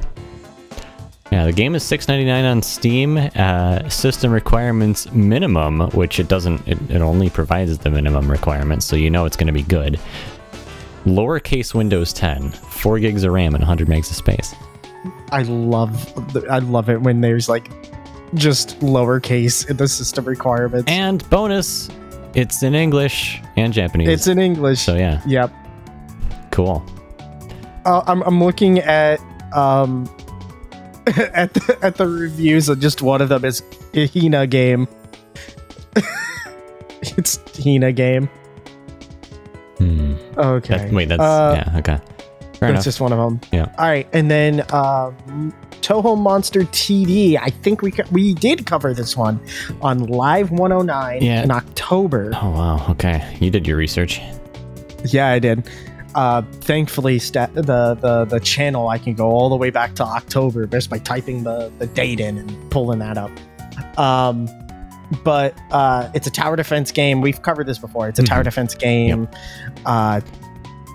[1.33, 3.17] Yeah, the game is six ninety nine on Steam.
[3.17, 6.67] Uh, system requirements minimum, which it doesn't.
[6.69, 9.99] It, it only provides the minimum requirements, so you know it's going to be good.
[11.07, 14.55] Lowercase Windows 10, four gigs of RAM and 100 megs of space.
[15.33, 17.71] I love, the, I love it when there's like
[18.35, 20.85] just lowercase in the system requirements.
[20.89, 21.89] And bonus,
[22.35, 24.09] it's in English and Japanese.
[24.11, 24.81] it's in English.
[24.81, 25.51] so yeah, Yep.
[26.53, 26.85] cool.
[27.85, 29.19] Uh, I'm, I'm looking at
[29.55, 30.05] um
[31.35, 33.63] at the, at the reviews and just one of them is
[33.95, 34.87] Hina game.
[37.03, 38.29] it's Hina game.
[39.79, 40.15] Hmm.
[40.37, 40.77] Okay.
[40.79, 41.99] That- wait, that's Uh, yeah, okay.
[42.59, 42.85] Fair That's enough.
[42.85, 43.41] just one of them.
[43.53, 43.67] Yeah.
[43.77, 47.37] All right, and then um, Toho Monster TD.
[47.41, 49.41] I think we co- we did cover this one
[49.81, 51.43] on Live 109 Yeah.
[51.43, 52.31] in October.
[52.41, 53.37] Oh wow, okay.
[53.41, 54.21] You did your research.
[55.07, 55.69] Yeah, I did.
[56.15, 60.05] Uh, thankfully, sta- the, the the channel I can go all the way back to
[60.05, 63.31] October just by typing the the date in and pulling that up.
[63.99, 64.49] Um,
[65.25, 67.21] but uh, it's a tower defense game.
[67.21, 68.09] We've covered this before.
[68.09, 68.45] It's a tower Mhm.
[68.45, 69.29] defense game,
[69.87, 70.21] uh,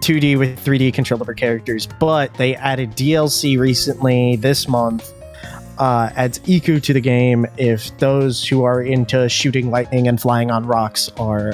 [0.02, 1.88] 2D with 3D controllable characters.
[2.00, 5.12] But they added DLC recently this month.
[5.78, 10.50] Uh, adds Iku to the game if those who are into shooting lightning and flying
[10.50, 11.54] on rocks are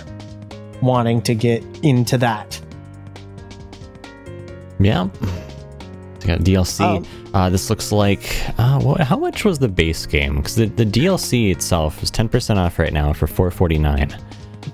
[0.82, 2.59] wanting to get into that.
[4.84, 5.03] Yeah.
[6.21, 6.81] We got DLC.
[6.81, 8.39] Um, uh, this looks like.
[8.57, 10.38] Uh, what, how much was the base game?
[10.38, 14.15] Because the, the DLC itself is 10% off right now for 449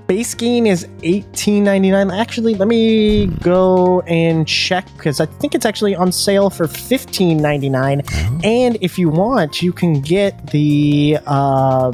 [0.05, 5.95] base game is 18.99 actually let me go and check because i think it's actually
[5.95, 8.39] on sale for 15.99 Oh.
[8.43, 11.91] and if you want you can get the uh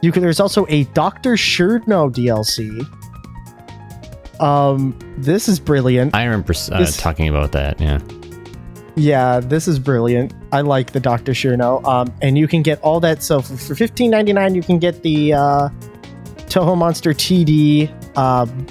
[0.00, 3.01] you can there's also a dr shurno dlc
[4.42, 7.80] um this is brilliant I remember uh, This- talking about that.
[7.80, 8.00] Yeah.
[8.96, 13.00] yeah this is brilliant i like the dr shurno um and you can get all
[13.00, 15.68] that so for, for 15.99 you can get the uh
[16.52, 17.88] toho monster td
[18.18, 18.66] um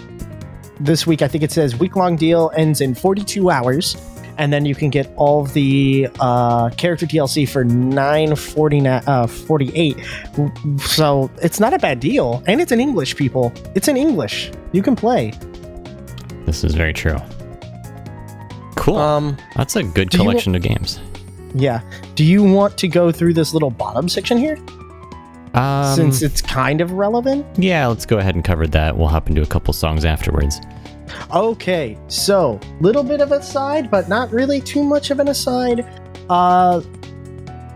[0.79, 3.95] this week i think it says week long deal ends in 42 hours
[4.37, 9.97] and then you can get all the uh, character DLC for 940 uh, 48.
[10.79, 13.53] So it's not a bad deal, and it's in English, people.
[13.75, 14.49] It's in English.
[14.71, 15.33] You can play.
[16.51, 17.15] This is very true.
[18.75, 18.97] Cool.
[18.97, 20.99] Um, That's a good collection of games.
[21.55, 21.79] yeah.
[22.15, 24.57] Do you want to go through this little bottom section here,
[25.53, 27.45] Um, since it's kind of relevant?
[27.57, 28.97] yeah, let's go ahead and cover that.
[28.97, 30.59] We'll hop into a couple songs afterwards.
[31.33, 35.85] Okay, so little bit of a side, but not really too much of an aside.
[36.29, 36.81] Uh,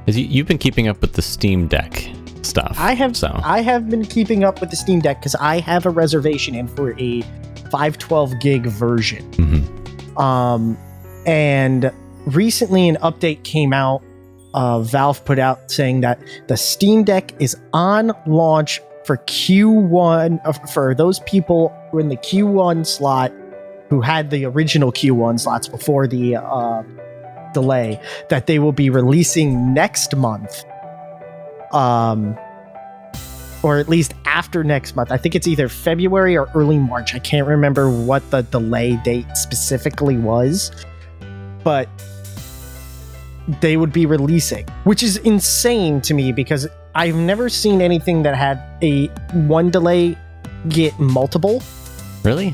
[0.05, 2.09] you've been keeping up with the Steam Deck
[2.41, 2.75] stuff.
[2.77, 5.85] I have So I have been keeping up with the Steam Deck because I have
[5.85, 7.23] a reservation in for a
[7.71, 9.23] 512 gig version.
[9.31, 10.19] Mhm.
[10.19, 10.77] Um,
[11.25, 11.91] and
[12.25, 14.01] recently an update came out.
[14.53, 20.53] Uh, Valve put out saying that the Steam Deck is on launch for Q1 uh,
[20.67, 23.31] for those people who in the Q1 slot
[23.89, 26.83] who had the original Q1 slots before the uh,
[27.53, 27.99] delay
[28.29, 30.63] that they will be releasing next month.
[31.71, 32.37] Um,
[33.65, 35.11] or at least after next month.
[35.11, 37.15] I think it's either February or early March.
[37.15, 40.69] I can't remember what the delay date specifically was,
[41.63, 41.89] but
[43.59, 48.35] they would be releasing, which is insane to me because I've never seen anything that
[48.35, 49.07] had a
[49.47, 50.15] one delay
[50.69, 51.63] get multiple.
[52.23, 52.53] Really?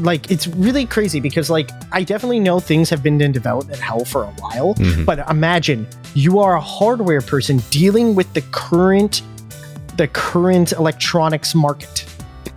[0.00, 4.06] Like it's really crazy because like I definitely know things have been in development hell
[4.06, 5.04] for a while, Mhm.
[5.04, 9.20] but imagine you are a hardware person dealing with the current
[10.00, 12.06] the current electronics market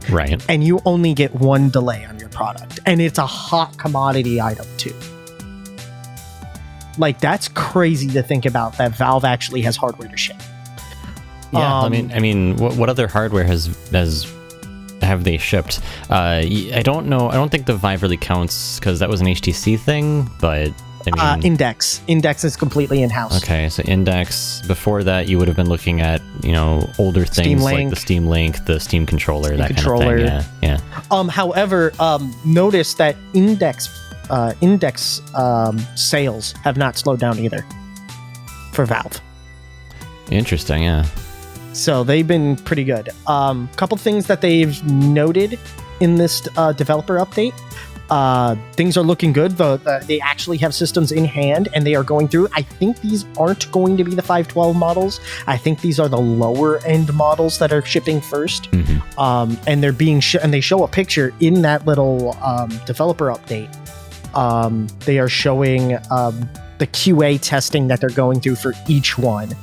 [0.09, 0.41] Right.
[0.47, 4.65] and you only get one delay on your product and it's a hot commodity item
[4.77, 4.95] too
[6.97, 10.37] like that's crazy to think about that valve actually has hardware to ship
[11.51, 11.59] Yeah.
[11.59, 14.25] I Um, mean, I mean, what, what other hardware has has
[15.01, 15.81] have they shipped?
[16.09, 16.39] Uh,
[16.79, 17.29] I don't know.
[17.29, 20.29] I don't think the Vive really counts because that was an HTC thing.
[20.39, 20.71] But
[21.05, 24.61] I mean, uh, index index is completely in-house Okay, so Index.
[24.67, 27.95] Before that, you would have been looking at you know older Steam things like the
[27.95, 30.17] Steam Link, the Steam controller, that controller.
[30.17, 30.69] kind of thing.
[30.69, 31.01] Yeah, yeah.
[31.11, 33.89] um however um notice that index
[34.29, 37.65] uh index um sales have not slowed down either
[38.71, 39.21] for valve
[40.31, 40.83] Interesting.
[40.83, 41.05] Yeah.
[41.73, 43.09] So they've been pretty good.
[43.27, 45.59] Um, couple things that they've noted
[45.99, 47.53] in this uh, developer update.
[48.09, 49.57] Uh, things are looking good.
[49.57, 52.47] The, the, they actually have systems in hand and they are going through.
[52.53, 55.19] I think these aren't going to be the 512 models.
[55.47, 58.69] I think these are the lower end models that are shipping first.
[58.71, 59.17] Mhm.
[59.17, 63.27] Um, and they're being sh- and they show a picture in that little um, developer
[63.27, 63.73] update.
[64.35, 66.49] Um, they are showing um,
[66.79, 69.55] the QA testing that they're going through for each one.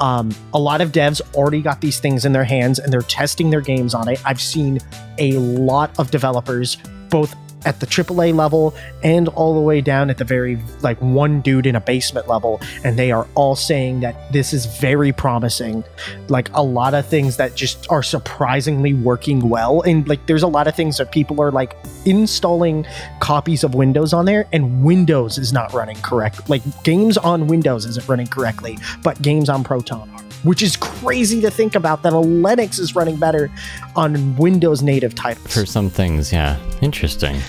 [0.00, 3.50] Um, a lot of devs already got these things in their hands and they're testing
[3.50, 4.20] their games on it.
[4.26, 4.80] I've seen
[5.18, 6.76] a lot of developers,
[7.10, 7.34] both
[7.64, 11.66] at the AAA level and all the way down at the very like one dude
[11.66, 15.84] in a basement level, and they are all saying that this is very promising.
[16.28, 20.48] Like a lot of things that just are surprisingly working well, and like there's a
[20.48, 22.86] lot of things that people are like installing
[23.20, 26.48] copies of Windows on there, and Windows is not running correct.
[26.48, 30.13] Like games on Windows isn't running correctly, but games on Proton.
[30.44, 33.50] Which is crazy to think about that a Linux is running better
[33.96, 35.52] on Windows native titles.
[35.52, 36.58] For some things, yeah.
[36.80, 37.40] Interesting.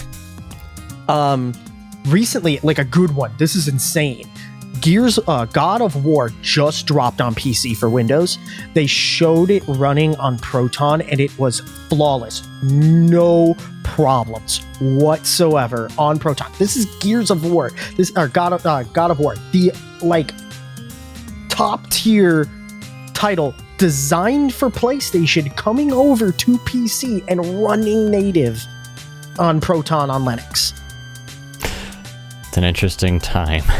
[1.08, 1.54] um
[2.08, 3.32] recently like a good one.
[3.38, 4.30] This is insane.
[4.82, 8.38] Gears uh, god of war just dropped on pc for windows.
[8.74, 12.44] They showed it running on proton and it was flawless.
[12.64, 16.52] No problems whatsoever on proton.
[16.60, 17.72] This is gears of war.
[17.98, 19.36] This or god of uh, god of war.
[19.52, 19.72] The
[20.02, 20.32] like
[21.50, 22.46] top tier
[23.16, 28.64] title designed for playstation coming over to pc and running native
[29.40, 30.74] on proton on linux
[32.48, 33.64] It's an interesting time.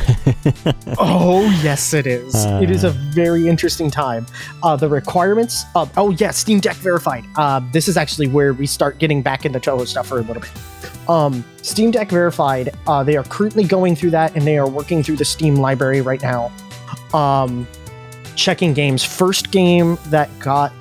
[0.98, 2.34] Oh yes, it is.
[2.46, 4.26] it is a very interesting time.
[4.64, 5.64] Uh, the requirements.
[5.76, 7.24] Of, oh yeah, Steam Deck verified.
[7.38, 10.42] Uh, this is actually where we start getting back into Toho stuff for a little
[10.42, 10.52] bit.
[11.10, 12.76] Um, Steam Deck verified.
[12.88, 16.02] Uh, they are currently going through that, and they are working through the Steam library
[16.02, 16.52] right now.
[17.14, 17.66] Um,
[18.36, 19.04] checking games.
[19.04, 20.72] First game that got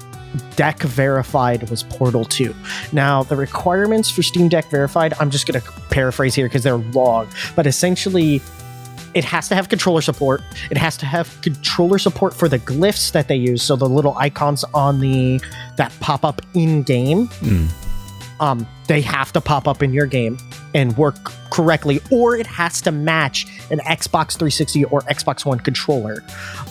[0.56, 2.54] Deck verified was Portal 2.
[2.92, 6.76] Now, the requirements for Steam Deck verified, I'm just going to paraphrase here because they're
[6.76, 8.40] long, but essentially,
[9.14, 10.42] it has to have controller support.
[10.70, 14.16] It has to have controller support for the glyphs that they use, so the little
[14.16, 15.40] icons on the
[15.76, 17.28] that pop up in game.
[17.28, 17.68] Mm.
[18.40, 20.38] Um, they have to pop up in your game
[20.74, 21.16] and work
[21.50, 26.22] correctly, or it has to match an Xbox 360 or Xbox One controller.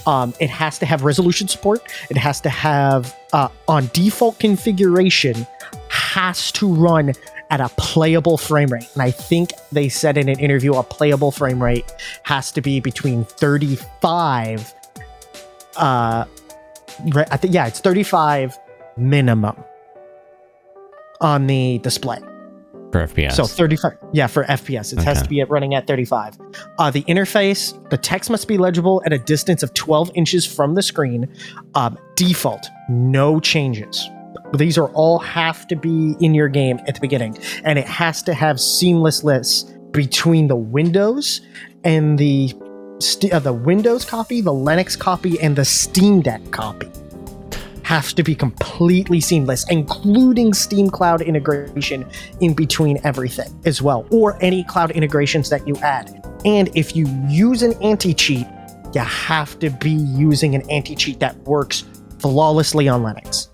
[0.06, 1.82] Um, it has to have resolution support.
[2.10, 5.48] It has to have uh, on default configuration
[5.90, 7.14] has to run
[7.50, 8.90] at a playable frame rate.
[8.94, 11.86] And I think they said in an interview a playable frame rate
[12.24, 14.74] has to be between 35
[15.78, 16.26] uh
[17.28, 18.58] I think yeah, it's 35
[18.98, 19.56] minimum
[21.24, 22.20] on the display.
[22.92, 23.34] For FPS.
[23.34, 24.94] So 35 yeah, for FPS.
[24.94, 26.38] It has to be at running at 35.
[26.78, 30.76] Uh the interface, the text must be legible at a distance of 12 inches from
[30.76, 31.34] the screen.
[31.74, 34.08] Um default, no changes.
[34.54, 38.22] These are all have to be in your game at the beginning, and it has
[38.24, 41.42] to have seamlessness between the Windows
[41.84, 42.54] and the
[43.00, 46.88] st- uh, the Windows copy, the Linux copy, and the Steam Deck copy.
[47.94, 54.36] Have to be completely seamless, including Steam Cloud integration in between everything as well, or
[54.42, 56.26] any cloud integrations that you add.
[56.44, 58.48] And if you use an anti cheat,
[58.96, 61.84] you have to be using an anti cheat that works
[62.18, 63.50] flawlessly on Linux.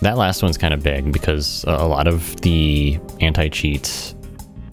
[0.00, 4.14] That last one's kind of big because a lot of the anti-cheat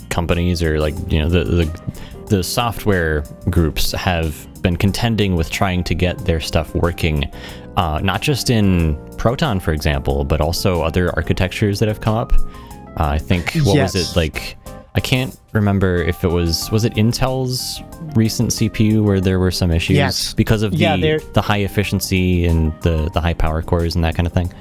[0.09, 1.81] companies or like you know the the,
[2.27, 7.29] the software groups have been contending with trying to get their stuff working,
[7.77, 12.33] uh, not just in Proton, for example, but also other architectures that have come up.
[12.33, 14.57] Uh, I think what was it like?
[14.95, 17.81] I can't remember if it was was it Intel's
[18.15, 20.33] recent CPU where there were some issues Yes.
[20.33, 24.25] because of the the high efficiency and the the high power cores and that kind
[24.25, 24.53] of thing.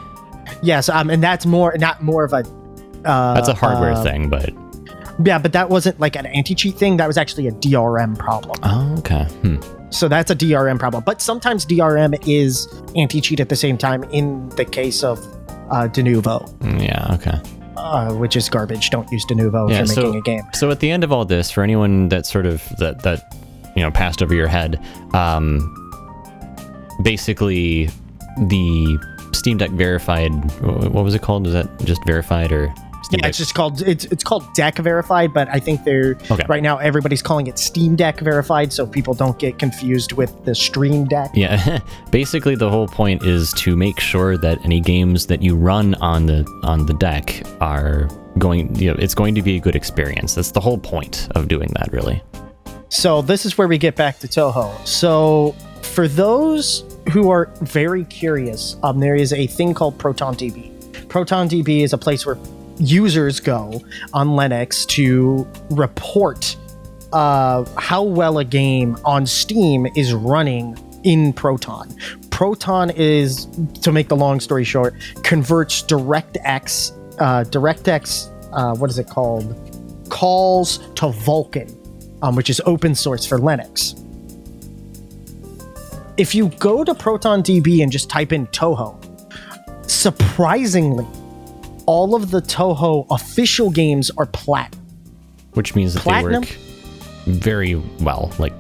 [0.63, 2.43] Yes, um, and that's more not more of a.
[3.05, 4.51] Uh, That's a hardware uh, thing, but
[5.25, 6.97] Yeah, but that wasn't like an anti-cheat thing.
[6.97, 8.59] That was actually a DRM problem.
[8.63, 9.25] oh, okay.
[9.43, 9.57] Hmm.
[9.95, 11.03] So that's a DRM problem.
[11.07, 12.67] But sometimes DRM is
[12.97, 14.03] anti-cheat at the same time.
[14.11, 15.19] In the case of
[15.71, 17.41] uh, Denuvo, Mm, Yeah, okay.
[17.77, 18.91] uh, which is garbage.
[18.91, 20.43] Don't use Denuvo Yeah, if you're so- making a game.
[20.53, 23.33] So at the end of all this, for anyone that sort of that that
[23.77, 24.79] you know passed over your head,
[25.15, 25.61] um,
[27.03, 27.89] basically
[28.49, 28.99] the
[29.33, 30.31] Steam Deck verified.
[30.61, 31.47] What was it called?
[31.47, 32.73] Is that just verified or
[33.05, 33.29] Steam Yeah, Deck?
[33.31, 36.45] it's just called it's it's called Deck Verified, but I think they're Okay.
[36.49, 40.55] right now everybody's calling it Steam Deck Verified, so people don't get confused with the
[40.55, 41.31] Stream Deck.
[41.35, 41.79] Yeah,
[42.11, 46.27] basically the whole point is to make sure that any games that you run on
[46.27, 48.75] the on the deck are going.
[48.75, 50.35] You know, it's going to be a good experience.
[50.35, 52.23] That's the whole point of doing that, really.
[52.89, 54.73] So this is where we get back to Toho.
[54.87, 60.71] So for those who are very curious, um, there is a thing called ProtonDB.
[61.09, 62.37] ProtonDB is a place where
[62.79, 66.57] users go on Linux to report
[67.13, 71.95] uh, how well a game on Steam is running in Proton.
[72.31, 73.47] Proton is,
[73.83, 79.55] to make the long story short, converts DirectX, uh, DirectX, uh, what is it called?
[80.09, 81.73] Calls to Vulkan,
[82.23, 84.01] um, which is open source for Linux.
[86.17, 88.99] If you go to ProtonDB and just type in Toho,
[89.89, 91.07] surprisingly,
[91.87, 94.81] all of the Toho official games are platinum.
[95.55, 96.43] Which means that Platinum?
[96.43, 96.57] they work
[97.27, 98.33] very well.
[98.39, 98.53] Like,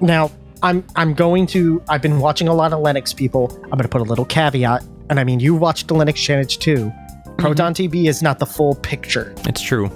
[0.00, 0.30] Now,
[0.62, 3.50] I'm I'm going to I've been watching a lot of Linux people.
[3.64, 6.44] I'm going to put a little caveat, and I mean you watched the Linux channel
[6.46, 6.90] too.
[7.26, 7.38] Mhm.
[7.38, 9.34] Proton ProtonDB is not the full picture.
[9.46, 9.88] it's true.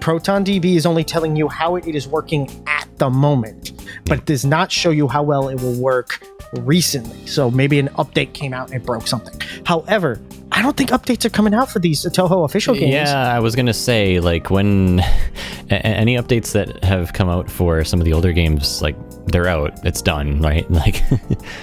[0.00, 3.72] Proton ProtonDB is only telling you how it is working at the moment,
[4.06, 6.24] but it does not show you how well it will work
[6.56, 7.26] recently.
[7.26, 9.40] So maybe an update came out and it broke something.
[9.64, 10.20] However,
[10.52, 12.92] I don't think updates are coming out for these Toho official games.
[12.92, 15.00] Yeah, I was gonna say like when
[15.70, 18.96] any updates that have come out for some of the older games, like
[19.26, 20.64] they're out, it's done, right?
[20.76, 21.02] Like,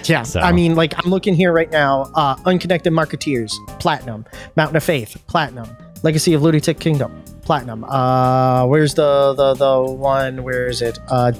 [0.03, 2.11] Yeah, So- I mean, like I'm looking here right now.
[2.13, 4.25] Uh, Unconnected Marketeers, Platinum.
[4.55, 5.67] Mountain of Faith, Platinum.
[6.03, 7.85] Legacy of Lunatic Kingdom, Platinum.
[7.85, 10.43] Uh, where's the the the one?
[10.43, 10.99] Where is it?
[11.07, 11.31] Uh,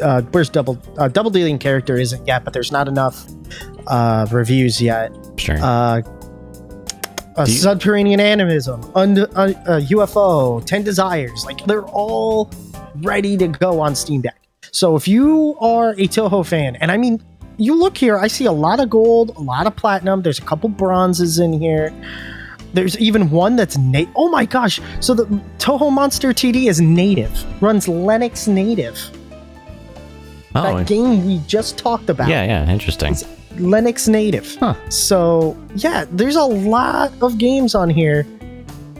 [0.00, 3.24] uh, where's double uh, double dealing character isn't yet, but there's not enough
[3.86, 5.12] uh, reviews yet.
[5.36, 5.56] sure.
[5.60, 6.02] Uh,
[7.36, 12.50] uh, you- subterranean animism, und- uh, uh, UFO, Ten Desires, like they're all
[12.96, 14.38] ready to go on Steam Deck.
[14.70, 17.22] So if you are a Toho fan, and I mean,
[17.56, 20.22] you look here, I see a lot of gold, a lot of platinum.
[20.22, 21.92] There's a couple bronzes in here.
[22.74, 24.12] There's even one that's native.
[24.16, 24.80] Oh my gosh!
[25.00, 25.24] So the
[25.58, 27.30] Toho Monster TD is native,
[27.62, 28.98] runs Linux native.
[30.54, 32.28] Oh, that game we just talked about.
[32.28, 33.12] yeah, yeah, interesting.
[33.12, 33.24] It's
[33.54, 34.54] Linux native.
[34.56, 34.74] Huh.
[34.88, 38.26] So, yeah, there's a lot of games on here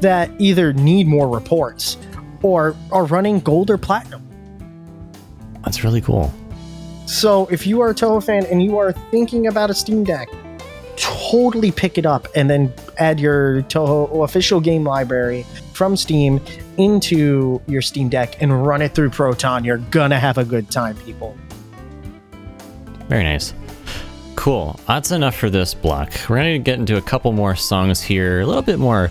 [0.01, 1.97] that either need more reports
[2.43, 4.23] or are running gold or platinum.
[5.65, 6.33] That's really cool.
[7.07, 10.29] So, if you are a Toho fan and you are thinking about a Steam Deck,
[10.97, 16.41] totally pick it up and then add your Toho official game library from Steam
[16.77, 19.65] into your Steam Deck and run it through Proton.
[19.65, 21.37] You're gonna have a good time, people.
[23.13, 23.53] Very nice.
[24.37, 24.81] Cool.
[24.89, 26.11] That's enough for this block.
[26.31, 29.11] We're going to get into a couple more songs here, a little bit more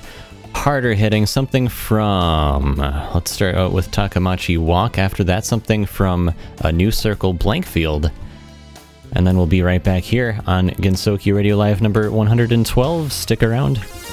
[0.55, 1.27] harder hitting.
[1.27, 2.77] Something from,
[3.13, 4.97] let's start out with Takamachi Walk.
[4.97, 8.11] After that, something from a New Circle Blankfield.
[9.11, 13.13] And then we'll be right back here on Gensokyo Radio Live number 112.
[13.13, 14.10] Stick around.「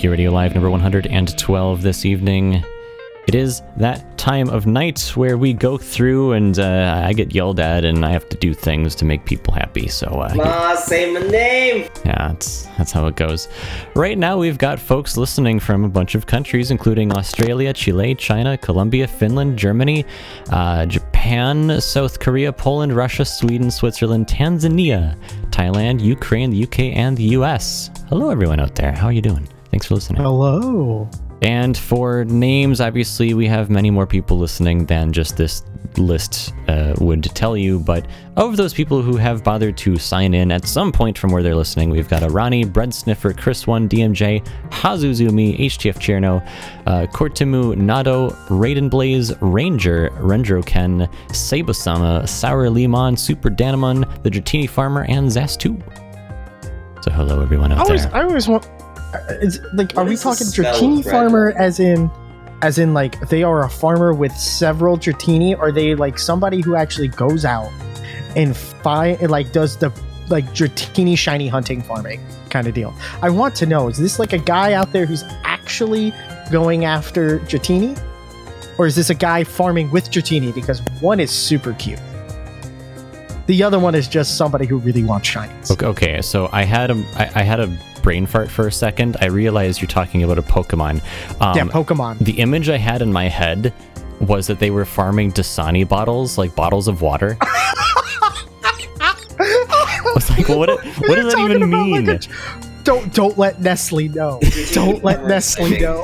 [0.00, 2.64] listening Radio Live number 112 this evening.
[3.26, 7.60] It is that time of night where we go through and uh, I get yelled
[7.60, 9.88] at and I have to do things to make people happy.
[9.88, 11.90] So, uh, Ma, say my name.
[12.06, 13.48] yeah, that's, that's how it goes.
[13.94, 18.56] Right now, we've got folks listening from a bunch of countries, including Australia, Chile, China,
[18.56, 20.06] Colombia, Finland, Germany,
[20.48, 25.14] uh, Japan, South Korea, Poland, Russia, Sweden, Switzerland, Tanzania,
[25.50, 27.90] Thailand, Ukraine, the UK, and the US.
[28.08, 28.92] Hello, everyone out there.
[28.92, 29.46] How are you doing?
[29.70, 30.22] Thanks for listening.
[30.22, 31.08] Hello.
[31.42, 35.62] And for names, obviously, we have many more people listening than just this
[35.96, 37.80] list uh, would tell you.
[37.80, 38.06] But
[38.36, 41.54] of those people who have bothered to sign in at some point from where they're
[41.54, 46.46] listening, we've got Arani, Bread Sniffer, Chris1, DMJ, Hazuzumi, HTF Cherno,
[46.86, 55.04] uh, Kortimu, Nado, Raiden Blaze, Ranger, Rendroken, Sabosama, Sour Lemon, Super Danamon, The Dratini Farmer,
[55.08, 55.80] and Zastu.
[57.02, 58.14] So hello, everyone out I always, there.
[58.14, 58.68] I always want.
[59.12, 62.10] Uh, It's like, are What we is the talking spell Dratini farmer as in,
[62.62, 65.56] as in like they are a farmer with several Dratini?
[65.56, 67.70] Or are they like somebody who actually goes out
[68.36, 69.90] and find like does the
[70.28, 72.94] like Dratini shiny hunting farming kind of deal?
[73.22, 76.12] I want to know: is this like a guy out there who's actually
[76.50, 78.00] going after Dratini,
[78.78, 80.54] or is this a guy farming with Dratini?
[80.54, 82.00] Because one is super cute.
[83.46, 85.72] The other one is just somebody who really wants shinies.
[85.72, 87.66] Okay, okay, so I had a I, I had a
[88.02, 89.16] brain fart for a second.
[89.20, 91.02] I realized you're talking about a Pokemon.
[91.40, 92.18] Um, yeah, Pokemon.
[92.18, 93.72] the image I had in my head
[94.20, 97.36] was that they were farming Dasani bottles, like bottles of water.
[99.42, 100.68] I was like, what?
[100.68, 102.06] What You're does that even mean?
[102.06, 102.28] like, a-
[102.82, 104.40] don't don't let Nestle know.
[104.72, 106.02] Don't let Nestle know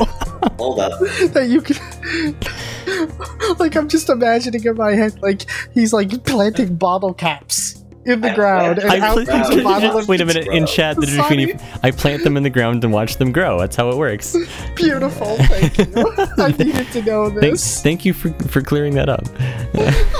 [0.58, 0.98] Hold up.
[1.32, 3.56] that you can.
[3.58, 5.42] like I'm just imagining in my head, like
[5.72, 9.98] he's like planting bottle caps in the I ground, plant- I plant- comes a bottle
[9.98, 10.96] of wait a minute in chat.
[10.96, 11.52] The Dasani.
[11.54, 13.58] Dratini, I plant them in the ground and watch them grow.
[13.58, 14.36] That's how it works.
[14.76, 15.86] Beautiful, thank you.
[16.38, 17.82] I needed to know Thank, this.
[17.82, 19.24] thank you for for clearing that up.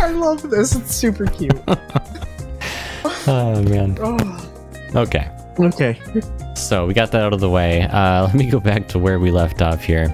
[0.01, 0.75] I love this.
[0.75, 1.53] It's super cute.
[3.29, 3.97] Oh man.
[4.01, 4.53] Oh,
[4.95, 5.29] Okay.
[5.59, 5.99] okay.
[6.55, 7.83] So we got that out of the way.
[7.83, 10.09] Uh, let me go back to where we left off here.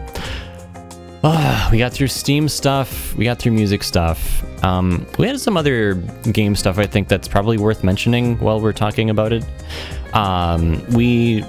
[1.24, 3.14] Ah, we got through Steam stuff.
[3.14, 4.44] We got through music stuff.
[4.64, 5.94] Um, we had some other
[6.32, 6.78] game stuff.
[6.78, 9.44] I think that's probably worth mentioning while we're talking about it.
[10.14, 11.44] Um, we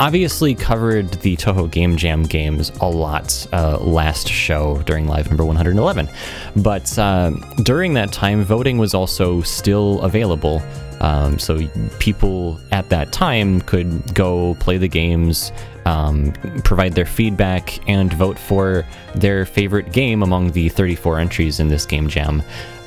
[0.00, 5.44] obviously covered the Touhou Game Jam games a lot uh, last show during live number
[5.44, 6.08] 111,
[6.56, 7.30] but uh,
[7.62, 10.60] during that time, voting was also still available.
[11.00, 11.60] Um, so
[11.98, 15.52] people at that time could go play the games,
[15.84, 16.32] um,
[16.64, 21.86] provide their feedback, and vote for their favorite game among the 34 entries in this
[21.86, 22.42] game jam.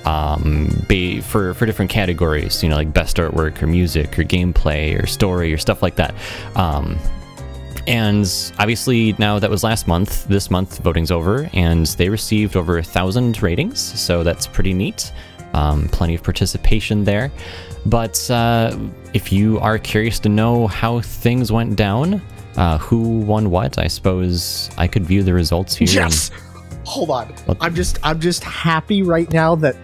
[0.06, 5.02] Um, be, for for different categories, you know, like best artwork or music or gameplay
[5.02, 6.14] or story or stuff like that.
[6.56, 7.00] Um,
[7.88, 10.28] and obviously, now that was last month.
[10.28, 15.12] This month, voting's over, and they received over a thousand ratings, so that's pretty neat.
[15.54, 17.32] Um, plenty of participation there.
[17.86, 18.78] But uh,
[19.14, 22.22] if you are curious to know how things went down,
[22.58, 25.88] uh, who won what, I suppose I could view the results here.
[25.88, 26.32] and- Yes.
[26.86, 27.28] Hold on.
[27.46, 27.58] What?
[27.62, 29.76] I'm just I'm just happy right now that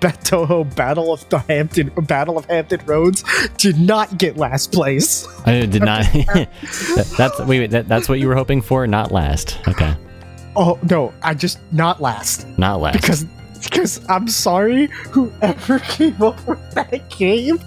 [0.00, 3.24] Betoho Battle of the Hampton Battle of Hampton Roads
[3.56, 5.26] did not get last place.
[5.46, 6.04] I did not.
[7.16, 9.58] that's wait, wait that, that's what you were hoping for, not last.
[9.66, 9.94] Okay,
[10.56, 13.00] Oh no, I just not last not last.
[13.00, 13.24] because
[13.62, 17.58] because I'm sorry, whoever came up with that game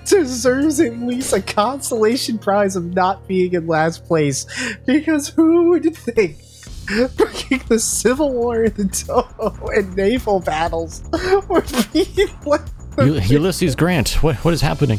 [0.04, 4.46] deserves at least a consolation prize of not being in last place.
[4.86, 6.38] Because who would think
[7.16, 11.02] bringing the Civil War and the Touhou and naval battles
[11.48, 12.62] would be like
[12.98, 14.98] U- Ulysses Grant, what what is happening?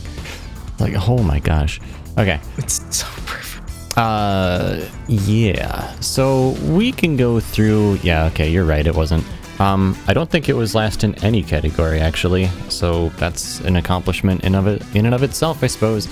[0.80, 1.80] Like, oh my gosh.
[2.18, 2.40] Okay.
[2.58, 3.98] It's so perfect.
[3.98, 5.92] Uh, yeah.
[6.00, 7.96] So we can go through.
[8.04, 8.26] Yeah.
[8.28, 8.86] Okay, you're right.
[8.86, 9.24] It wasn't.
[9.60, 12.48] Um, I don't think it was last in any category actually.
[12.70, 16.08] So that's an accomplishment in of it in and of itself, I suppose.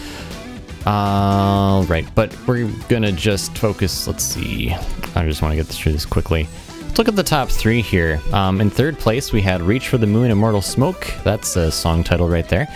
[0.86, 4.08] All right, but we're gonna just focus.
[4.08, 4.72] Let's see.
[5.16, 6.48] I just want to get through this quickly.
[6.82, 8.22] Let's look at the top three here.
[8.32, 11.12] Um, in third place, we had "Reach for the Moon" Immortal Smoke.
[11.24, 12.68] That's a song title right there.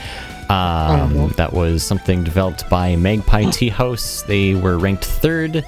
[0.50, 4.24] Um, that was something developed by Magpie Tea House.
[4.24, 5.64] They were ranked third,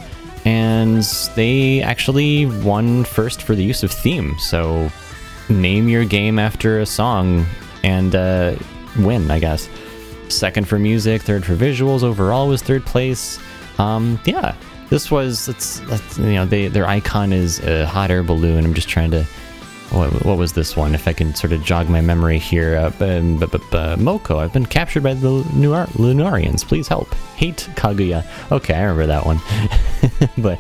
[0.46, 1.04] and
[1.36, 4.38] they actually won first for the use of theme.
[4.40, 4.90] So,
[5.50, 7.46] name your game after a song
[7.84, 8.56] and uh,
[9.00, 9.70] win, I guess.
[10.30, 12.04] Second for music, third for visuals.
[12.04, 13.40] Overall was third place.
[13.78, 14.56] Um, yeah,
[14.90, 15.82] this was it's,
[16.18, 18.64] you know they their icon is a hot air balloon.
[18.64, 19.26] I'm just trying to
[19.92, 20.96] what, what was this one?
[20.96, 24.54] If I can sort of jog my memory here, uh, bu- bu- bu- Moko, I've
[24.54, 26.66] been captured by the Lunar- Lunarians.
[26.66, 27.14] Please help.
[27.36, 28.26] Hate Kaguya.
[28.52, 29.40] Okay, I remember that one.
[30.38, 30.60] but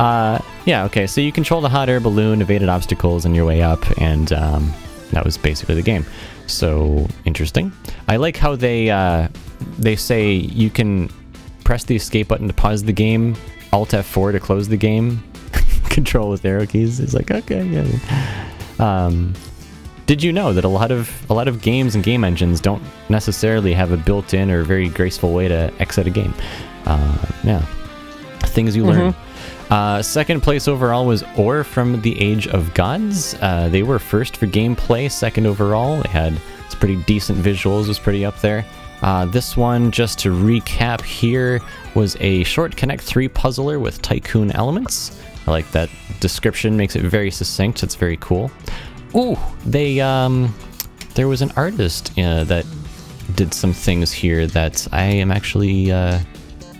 [0.00, 1.06] uh, yeah, okay.
[1.06, 4.72] So you control the hot air balloon, evaded obstacles on your way up, and um,
[5.12, 6.06] that was basically the game.
[6.46, 7.72] So interesting.
[8.08, 9.28] I like how they uh,
[9.78, 11.10] they say you can
[11.64, 13.36] press the escape button to pause the game,
[13.72, 15.22] Alt F4 to close the game,
[15.90, 17.00] control with arrow keys.
[17.00, 18.50] It's like okay, yeah.
[18.78, 19.34] Um,
[20.06, 22.82] did you know that a lot of a lot of games and game engines don't
[23.08, 26.34] necessarily have a built-in or very graceful way to exit a game?
[26.84, 27.64] Uh, yeah,
[28.40, 29.14] things you learn.
[29.70, 33.34] Uh, second place overall was Or from the Age of Gods.
[33.40, 36.02] Uh, they were first for gameplay, second overall.
[36.02, 38.64] They had some pretty decent visuals, was pretty up there.
[39.02, 41.60] Uh, this one, just to recap here,
[41.94, 45.18] was a short Connect 3 puzzler with tycoon elements.
[45.46, 45.90] I like that
[46.20, 47.82] description, makes it very succinct.
[47.82, 48.50] It's very cool.
[49.14, 49.36] Ooh,
[49.66, 50.54] they, um,
[51.14, 52.66] there was an artist uh, that
[53.34, 56.18] did some things here that I am actually, uh,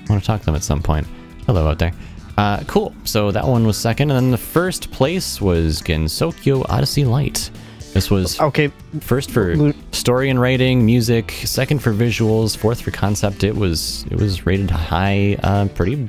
[0.09, 1.07] want to talk to them at some point.
[1.47, 1.93] Hello out there.
[2.37, 2.95] Uh, cool.
[3.05, 7.51] So that one was second, and then the first place was Gensokyo Odyssey Light.
[7.93, 13.45] This was Okay, first for story and writing, music, second for visuals, fourth for concept.
[13.45, 16.09] It was it was rated high, uh, pretty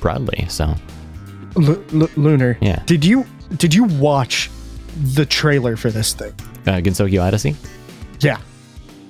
[0.00, 0.46] broadly.
[0.48, 0.74] So
[1.58, 2.56] Lu- Lu- Lunar.
[2.60, 2.82] Yeah.
[2.86, 4.50] Did you did you watch
[5.14, 6.32] the trailer for this thing?
[6.66, 7.54] uh, Gensokyo Odyssey.
[8.20, 8.38] Yeah.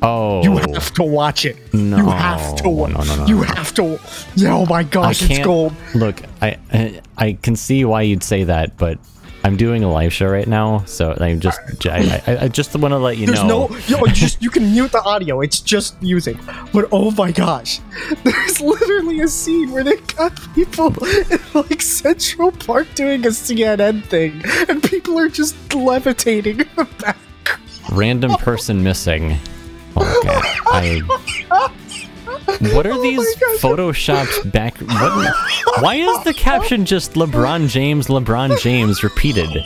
[0.00, 1.56] Oh, You have to watch it.
[1.74, 1.96] No.
[1.96, 2.68] You have to.
[2.68, 3.42] wa- No, no, no, You no.
[3.42, 3.98] have to.
[4.46, 5.74] Oh my gosh, it's gold.
[5.94, 6.22] look.
[6.40, 8.98] I, I I can see why you'd say that, but
[9.48, 12.92] I'm doing a live show right now, so I'm just I, I, I just want
[12.92, 13.68] to let you There's know.
[13.68, 15.40] no, yo, just you can mute the audio.
[15.40, 16.36] It's just music.
[16.70, 17.80] But oh my gosh,
[18.24, 24.04] there's literally a scene where they got people in like Central Park doing a CNN
[24.04, 27.16] thing, and people are just levitating in the back.
[27.90, 29.38] random person missing.
[29.96, 30.28] Okay.
[30.66, 31.00] I.
[32.74, 33.60] What are these gosh.
[33.60, 34.78] photoshopped back?
[34.78, 39.48] What, why is the caption just LeBron James, LeBron James repeated?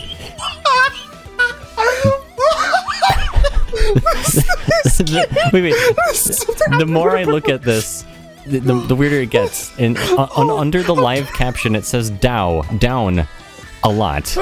[5.53, 5.75] wait, wait.
[6.79, 8.05] The more I look at this,
[8.47, 9.77] the, the, the weirder it gets.
[9.79, 13.27] And uh, un, under the live caption, it says "Dow down"
[13.85, 14.37] a lot.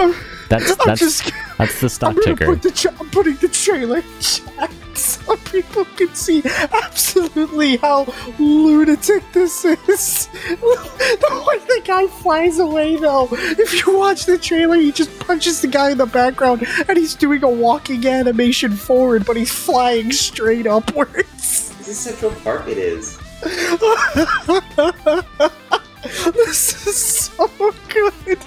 [0.51, 2.47] That's I'm that's just- that's the I'm stock gonna ticker.
[2.47, 6.43] put the tra- I'm putting the trailer in chat so people can see
[6.73, 8.07] absolutely how
[8.39, 10.27] lunatic this is.
[10.27, 13.29] the way the guy flies away, though.
[13.33, 17.15] If you watch the trailer, he just punches the guy in the background, and he's
[17.15, 21.69] doing a walking animation forward, but he's flying straight upwards.
[21.81, 22.69] This is Central Park.
[22.69, 23.19] It is.
[26.35, 27.49] this is so
[27.89, 28.39] good.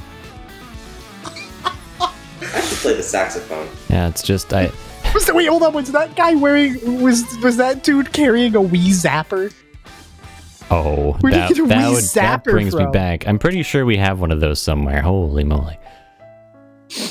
[2.54, 3.68] I should play the saxophone.
[3.90, 4.72] Yeah, it's just I.
[5.14, 5.74] Was that, wait, hold on.
[5.74, 7.02] Was that guy wearing?
[7.04, 9.54] Was was that dude carrying a Wii Zapper?
[10.72, 13.28] Oh, Where did that, you get a that, wee would, that zapper brings me back.
[13.28, 15.02] I'm pretty sure we have one of those somewhere.
[15.04, 15.78] Holy moly.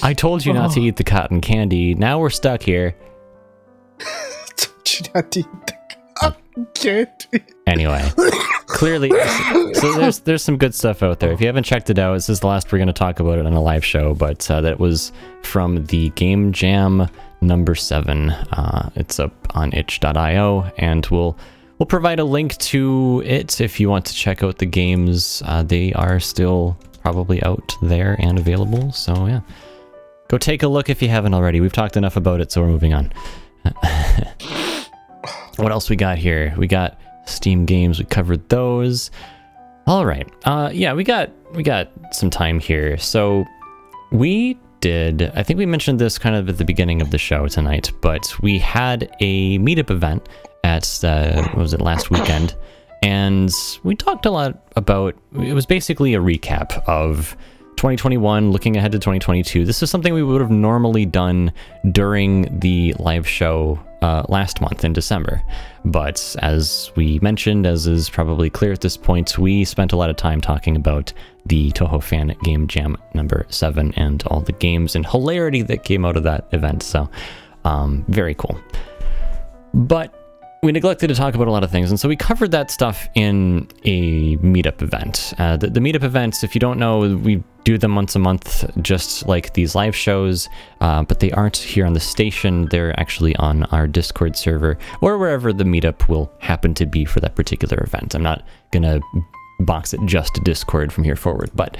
[0.03, 0.85] I told you not to Oh.
[0.85, 1.95] eat the cotton candy.
[1.95, 2.97] Now we're stuck here.
[4.57, 5.75] Told you not to eat the
[6.75, 7.45] candy.
[7.67, 8.09] Anyway,
[8.67, 9.11] clearly,
[9.75, 11.33] so there's there's some good stuff out there.
[11.33, 13.39] If you haven't checked it out, this is the last we're going to talk about
[13.39, 14.15] it on a live show.
[14.15, 17.09] But uh, that was from the Game Jam
[17.41, 18.31] number seven.
[18.31, 21.39] Uh, it's up on itch.io, and we'll
[21.79, 25.43] we'll provide a link to it if you want to check out the games.
[25.47, 28.93] Uh, they are still probably out there and available.
[28.93, 29.41] So yeah,
[30.29, 31.61] go take a look if you haven't already.
[31.61, 33.13] We've talked enough about it, so we're moving on.
[35.57, 36.55] what else we got here?
[36.57, 37.99] We got Steam games.
[37.99, 39.11] We covered those.
[39.87, 40.29] All right.
[40.45, 42.99] Uh, yeah, we got we got some time here.
[42.99, 43.45] So
[44.11, 45.23] we did.
[45.35, 48.41] I think we mentioned this kind of at the beginning of the show tonight, but
[48.43, 50.29] we had a meetup event
[50.65, 52.57] at uh, what was it last weekend,
[53.03, 53.51] and
[53.83, 55.15] we talked a lot about.
[55.35, 57.37] It was basically a recap of
[57.83, 59.65] 2021, looking ahead to 2022.
[59.65, 61.53] This is something we would have normally done
[61.91, 65.43] during the live show uh, last month in December.
[65.85, 70.11] But as we mentioned, as is probably clear at this point, we spent a lot
[70.11, 71.13] of time talking about
[71.47, 76.05] the Touhou Fan Game Jam number seven and all the games and hilarity that came
[76.05, 76.85] out of that event.
[76.85, 77.11] So,
[77.65, 78.61] um, very cool.
[79.75, 80.22] But
[80.65, 83.09] we neglected to talk about a lot of things, and so we covered that stuff
[83.17, 85.35] in a meetup event.
[85.37, 88.65] Uh, the, the meetup events, if you don't know, we do them once a month,
[88.81, 90.49] just like these live shows,
[90.81, 92.67] uh, but they aren't here on the station.
[92.67, 97.19] They're actually on our Discord server or wherever the meetup will happen to be for
[97.19, 98.15] that particular event.
[98.15, 99.01] I'm not gonna
[99.59, 101.77] box it just to Discord from here forward, but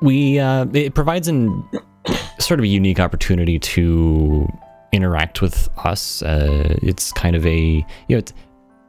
[0.00, 1.68] we uh, it provides an
[2.38, 4.46] sort of a unique opportunity to
[4.94, 6.22] interact with us.
[6.22, 8.22] Uh, it's kind of a you know.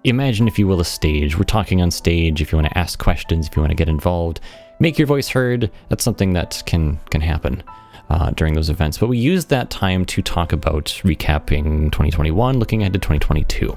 [0.03, 2.99] Imagine if you will a stage we're talking on stage if you want to ask
[2.99, 4.39] questions if you want to get involved
[4.79, 7.63] make your voice heard that's something that can can happen
[8.11, 12.81] uh, during those events but we used that time to talk about recapping 2021 looking
[12.81, 13.75] ahead to 2022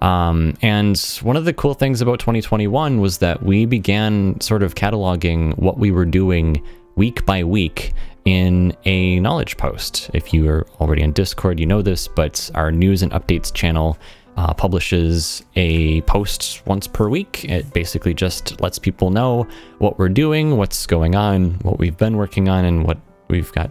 [0.00, 4.74] um, and one of the cool things about 2021 was that we began sort of
[4.74, 6.62] cataloging what we were doing
[6.96, 7.92] week by week
[8.24, 10.10] in a knowledge post.
[10.14, 13.98] If you are already on Discord, you know this, but our news and updates channel
[14.36, 17.44] uh, publishes a post once per week.
[17.44, 19.46] It basically just lets people know
[19.78, 22.98] what we're doing, what's going on, what we've been working on, and what
[23.28, 23.70] we've got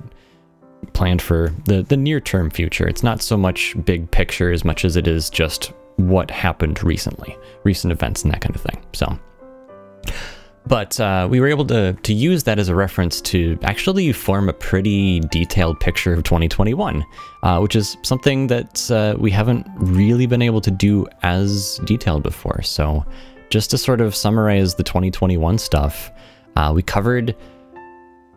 [0.94, 2.88] planned for the, the near term future.
[2.88, 7.38] It's not so much big picture as much as it is just what happened recently,
[7.64, 8.84] recent events, and that kind of thing.
[8.94, 9.20] So,
[10.66, 14.50] but uh, we were able to to use that as a reference to actually form
[14.50, 17.06] a pretty detailed picture of 2021,
[17.44, 22.24] uh, which is something that uh, we haven't really been able to do as detailed
[22.24, 22.62] before.
[22.62, 23.06] So,
[23.50, 26.12] just to sort of summarize the 2021 stuff,
[26.56, 27.36] uh, we covered,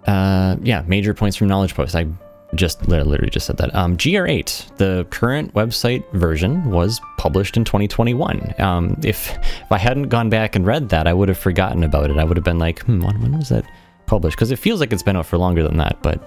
[0.06, 1.94] uh, yeah, major points from Knowledge Post.
[1.94, 2.06] I
[2.55, 3.74] just literally just said that.
[3.74, 8.55] Um, GR8, the current website version, was published in 2021.
[8.59, 12.10] Um, if if I hadn't gone back and read that, I would have forgotten about
[12.10, 12.18] it.
[12.18, 13.64] I would have been like, hmm, when, when was that
[14.06, 14.36] published?
[14.36, 16.02] Because it feels like it's been out for longer than that.
[16.02, 16.23] But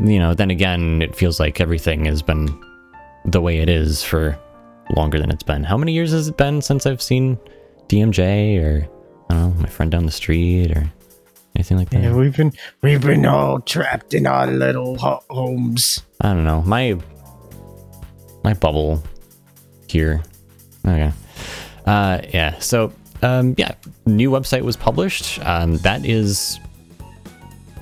[0.00, 2.48] you know, then again, it feels like everything has been
[3.26, 4.38] the way it is for
[4.96, 5.64] longer than it's been.
[5.64, 7.38] How many years has it been since I've seen
[7.88, 8.88] DMJ or
[9.30, 10.90] I don't know, my friend down the street or
[11.54, 12.02] anything like that?
[12.02, 12.52] Yeah, we've been
[12.82, 16.02] we've been all trapped in our little ho- homes.
[16.20, 16.62] I don't know.
[16.62, 16.98] My
[18.42, 19.02] my bubble
[19.88, 20.22] here.
[20.86, 21.12] Okay.
[21.86, 22.58] Uh yeah.
[22.58, 23.74] So um yeah,
[24.06, 25.38] new website was published.
[25.46, 26.58] Um that is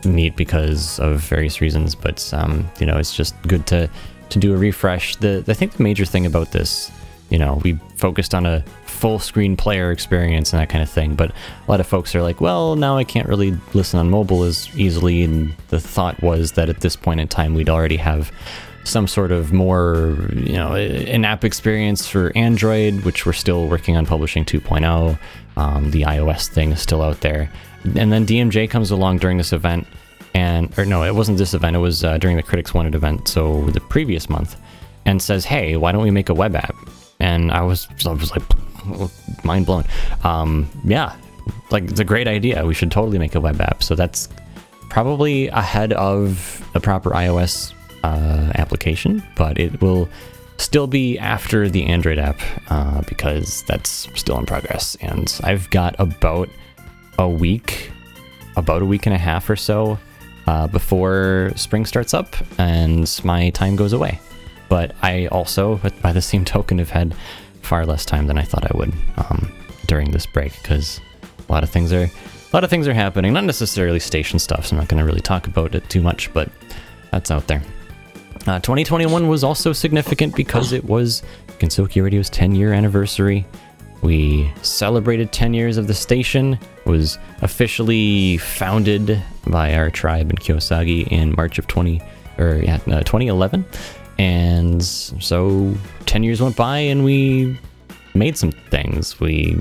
[0.05, 3.89] neat because of various reasons, but um you know, it's just good to
[4.31, 5.17] to do a refresh.
[5.17, 6.91] The I think the major thing about this,
[7.31, 8.65] you know, we focused on a
[9.03, 11.35] full screen player experience and that kind of thing, but a
[11.69, 15.25] lot of folks are like, well, now I can't really listen on mobile as easily
[15.25, 18.31] and the thought was that at this point in time we'd already have
[18.85, 23.97] some sort of more, you know, an app experience for Android, which we're still working
[23.97, 25.19] on publishing 2.0.
[25.57, 27.51] Um, the iOS thing is still out there,
[27.97, 29.85] and then DMJ comes along during this event,
[30.33, 31.75] and or no, it wasn't this event.
[31.75, 34.57] It was uh, during the Critics Wanted event, so the previous month,
[35.05, 36.75] and says, "Hey, why don't we make a web app?"
[37.21, 38.43] And I was, I was like,
[39.45, 39.85] mind blown.
[40.25, 41.17] Um, yeah,
[41.71, 42.65] like it's a great idea.
[42.67, 43.83] We should totally make a web app.
[43.83, 44.29] So that's
[44.91, 47.73] probably ahead of the proper iOS
[48.05, 50.09] uh, application, but it will
[50.59, 54.97] still be after the Android app uh, because that's still in progress.
[55.01, 56.49] And I've got about
[57.19, 57.91] a week,
[58.57, 59.99] about a week and a half or so
[60.47, 64.21] uh, before spring starts up and my time goes away.
[64.69, 67.15] But I also, by the same token, have had
[67.73, 69.51] far less time than I thought I would um,
[69.87, 71.01] during this break because
[71.49, 72.11] a lot of things are a
[72.53, 73.33] lot of things are happening.
[73.33, 76.31] Not necessarily station stuff, so I'm not going to really talk about it too much,
[76.35, 76.51] but
[77.11, 77.63] that's out there.
[78.47, 81.23] Uh, 2021 was also significant because it was
[81.61, 83.47] Gensokyo Radio's 10 year anniversary.
[84.03, 91.09] We celebrated 10 years of the station, was officially founded by our tribe in Kiyosagi
[91.09, 92.03] in March of 20
[92.37, 93.65] or yeah, uh, 2011.
[94.19, 95.75] And so
[96.07, 97.59] 10 years went by and we
[98.15, 99.19] made some things.
[99.21, 99.61] We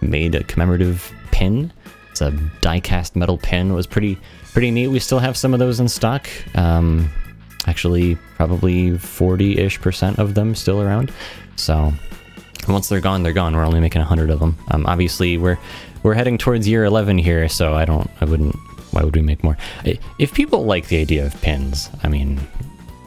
[0.00, 1.72] made a commemorative pin.
[2.10, 2.30] It's a
[2.60, 3.70] die-cast metal pin.
[3.70, 4.18] It was pretty
[4.52, 4.88] pretty neat.
[4.88, 6.28] We still have some of those in stock.
[6.56, 7.10] Um,
[7.66, 11.12] actually, probably 40-ish percent of them still around.
[11.56, 11.92] So
[12.66, 13.54] once they're gone, they're gone.
[13.54, 14.56] We're only making 100 of them.
[14.70, 15.58] Um, obviously, we're
[16.02, 18.56] we're heading towards year 11 here, so I don't, I wouldn't.
[18.92, 19.56] Why would we make more?
[20.18, 22.40] If people like the idea of pins, I mean,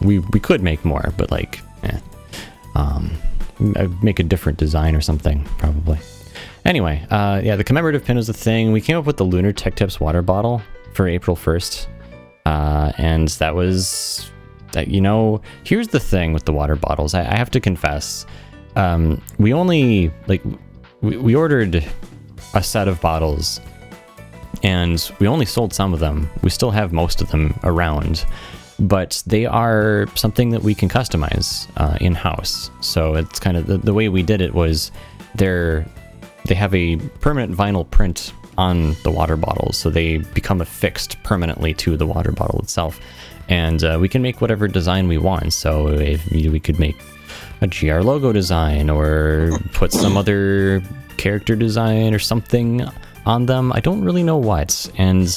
[0.02, 2.00] we we could make more, but like, eh.
[2.76, 3.12] um,
[4.02, 6.00] make a different design or something probably.
[6.66, 8.72] Anyway, uh, yeah, the commemorative pin was a thing.
[8.72, 10.62] We came up with the Lunar Tech Tips water bottle
[10.94, 11.88] for April 1st,
[12.46, 14.30] uh, and that was
[14.74, 14.88] that.
[14.88, 17.14] You know, here's the thing with the water bottles.
[17.14, 18.26] I, I have to confess,
[18.76, 20.44] um, we only like
[21.02, 21.84] we, we ordered
[22.54, 23.60] a set of bottles
[24.64, 26.30] and we only sold some of them.
[26.44, 28.26] We still have most of them around,
[28.82, 32.70] but they are something that we can customize uh, in house.
[32.82, 34.92] So it's kind of the, the way we did it was
[35.36, 35.86] they're
[36.46, 41.74] they have a permanent vinyl print on the water bottles, so they become affixed permanently
[41.76, 43.00] to the water bottle itself,
[43.48, 45.54] and uh, we can make whatever design we want.
[45.54, 46.98] So if we could make
[47.62, 50.82] a GR logo design or put some other
[51.18, 52.84] character design or something
[53.26, 53.72] on them.
[53.72, 55.32] I don't really know what, and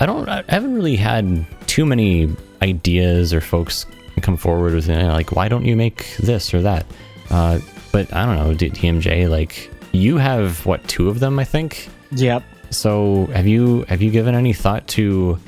[0.00, 0.28] I don't.
[0.28, 2.34] I haven't really had too many
[2.66, 3.86] ideas or folks
[4.22, 6.86] come forward with you know, like, why don't you make this or that?
[7.30, 7.58] Uh,
[7.92, 11.88] but I don't know, DMJ, like you have what two of them, I think.
[12.12, 12.42] Yep.
[12.70, 15.38] So have you have you given any thought to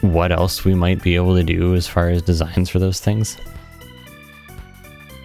[0.00, 3.36] what else we might be able to do as far as designs for those things?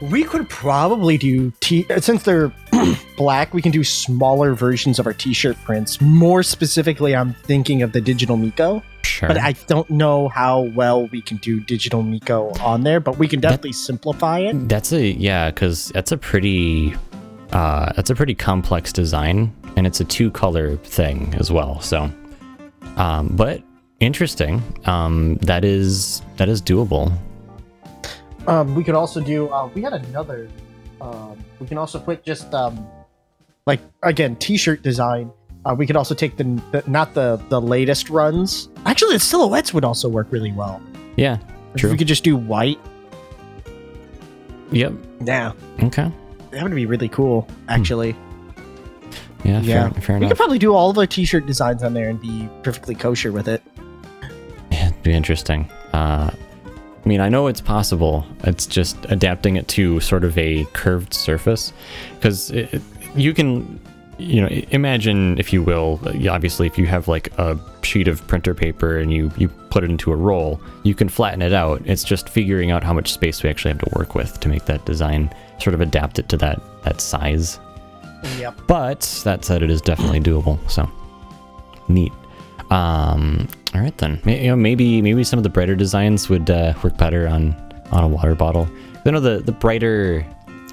[0.01, 2.53] We could probably do t since they're
[3.17, 3.53] black.
[3.53, 5.99] We can do smaller versions of our t-shirt prints.
[5.99, 8.81] More specifically, I'm thinking of the digital Miko,
[9.19, 9.27] Sure.
[9.27, 13.01] but I don't know how well we can do digital Miko on there.
[13.01, 14.69] But we can definitely simplify it.
[14.69, 16.95] That's a yeah, because that's a pretty
[17.51, 21.81] uh, that's a pretty complex design, and it's a two color thing as well.
[21.81, 22.09] So,
[22.95, 23.61] um, but
[23.99, 24.63] interesting.
[24.85, 27.11] Um, that is that is doable.
[28.47, 29.49] Um, we could also do.
[29.49, 30.47] Uh, we had another.
[31.01, 32.87] Um, we can also put just um,
[33.65, 35.33] like again t-shirt design.
[35.65, 38.69] Uh, we could also take the, the not the the latest runs.
[38.85, 40.81] Actually, the silhouettes would also work really well.
[41.17, 41.37] Yeah.
[41.73, 41.91] If True.
[41.91, 42.79] we could just do white.
[44.71, 44.93] Yep.
[45.21, 45.51] Yeah,
[45.83, 46.11] Okay.
[46.51, 47.47] that would be really cool.
[47.67, 48.15] Actually,
[49.43, 49.61] Yeah.
[49.61, 50.29] yeah, Fair, fair we enough.
[50.31, 53.47] could probably do all of our t-shirt designs on there and be perfectly kosher with
[53.47, 53.61] it.
[54.71, 55.69] Yeah, it'd be interesting.
[55.93, 56.29] Uh,
[57.03, 58.25] I mean, I know it's possible.
[58.43, 61.73] It's just adapting it to sort of a curved surface,
[62.15, 62.51] because
[63.15, 63.79] you can,
[64.19, 65.99] you know, imagine if you will.
[66.29, 69.89] Obviously, if you have like a sheet of printer paper and you you put it
[69.89, 71.81] into a roll, you can flatten it out.
[71.85, 74.65] It's just figuring out how much space we actually have to work with to make
[74.65, 77.59] that design sort of adapt it to that that size.
[78.37, 78.59] Yep.
[78.67, 80.59] But that said, it is definitely doable.
[80.69, 80.89] So
[81.87, 82.11] neat.
[82.69, 84.19] Um, all right then.
[84.25, 87.55] May- You know, maybe maybe some of the brighter designs would uh, work better on
[87.91, 88.67] on a water bottle.
[89.05, 90.25] You know the the brighter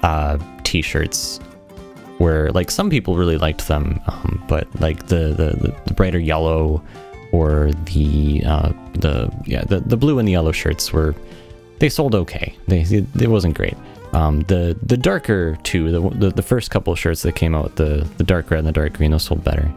[0.03, 1.39] uh, t-shirts
[2.17, 6.81] where like some people really liked them, um, but like the, the the brighter yellow
[7.31, 11.15] or the uh, the yeah the the blue and the yellow shirts were
[11.79, 12.55] they sold okay.
[12.67, 13.75] They it, it wasn't great.
[14.13, 17.75] Um, the the darker two, the, the the first couple of shirts that came out,
[17.75, 19.71] the the dark red and the dark green, those sold better.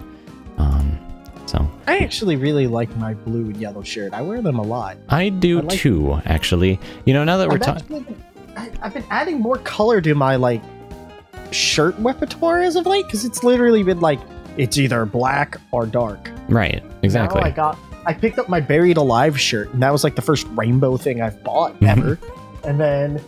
[0.57, 0.99] Um,
[1.47, 4.13] so I actually really like my blue and yellow shirt.
[4.15, 4.99] I wear them a lot.
[5.09, 6.79] I do I like- too, actually.
[7.05, 8.25] You know, now that we're talking, actually been,
[8.57, 10.63] I, I've been adding more color to my like
[11.53, 14.21] shirt repertoire as of late because it's literally been like
[14.57, 16.31] it's either black or dark.
[16.49, 16.83] right?
[17.03, 17.41] Exactly.
[17.41, 20.23] Now I got I picked up my Buried Alive shirt, and that was like the
[20.23, 21.89] first rainbow thing I've bought Mhm.
[21.89, 22.19] ever.
[22.65, 23.21] And then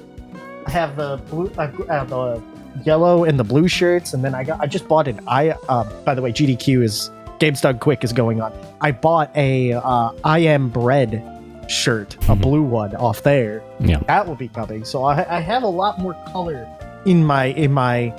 [0.67, 2.43] I have the blue, I have the
[2.85, 5.51] yellow and the blue shirts, and then I got I just bought an I.
[5.69, 8.53] Uh, by the way, GDQ is Games Done Quick is going on.
[8.81, 11.23] I bought a uh, I am bread
[11.69, 12.41] shirt, a Mhm.
[12.41, 13.63] blue one off there.
[13.81, 13.99] Yeah.
[14.07, 14.85] that will be coming.
[14.85, 16.67] So I, I have a lot more color
[17.07, 18.15] in my in my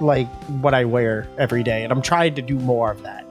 [0.00, 0.28] like
[0.62, 3.24] what I wear every day, and I'm trying to do more of that.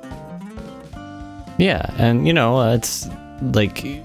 [1.57, 3.09] Yeah, and you know, uh, it's
[3.41, 4.03] like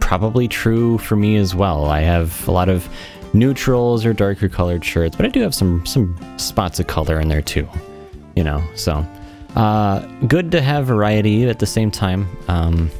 [0.00, 1.86] probably true for me as well.
[1.86, 2.88] I have a lot of
[3.32, 7.28] neutrals or darker colored shirts, but I do have some some spots of color in
[7.28, 7.68] there too.
[8.36, 9.06] You know, so
[9.56, 12.28] uh, good to have variety at the same time.
[12.48, 12.90] Um,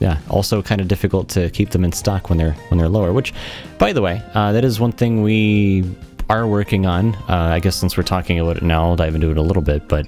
[0.00, 3.12] yeah, also kind of difficult to keep them in stock when they're when they're lower.
[3.12, 3.32] Which,
[3.78, 5.84] by the way, uh, that is one thing we
[6.28, 7.14] are working on.
[7.28, 9.62] Uh, I guess since we're talking about it now, I'll dive into it a little
[9.62, 9.88] bit.
[9.88, 10.06] But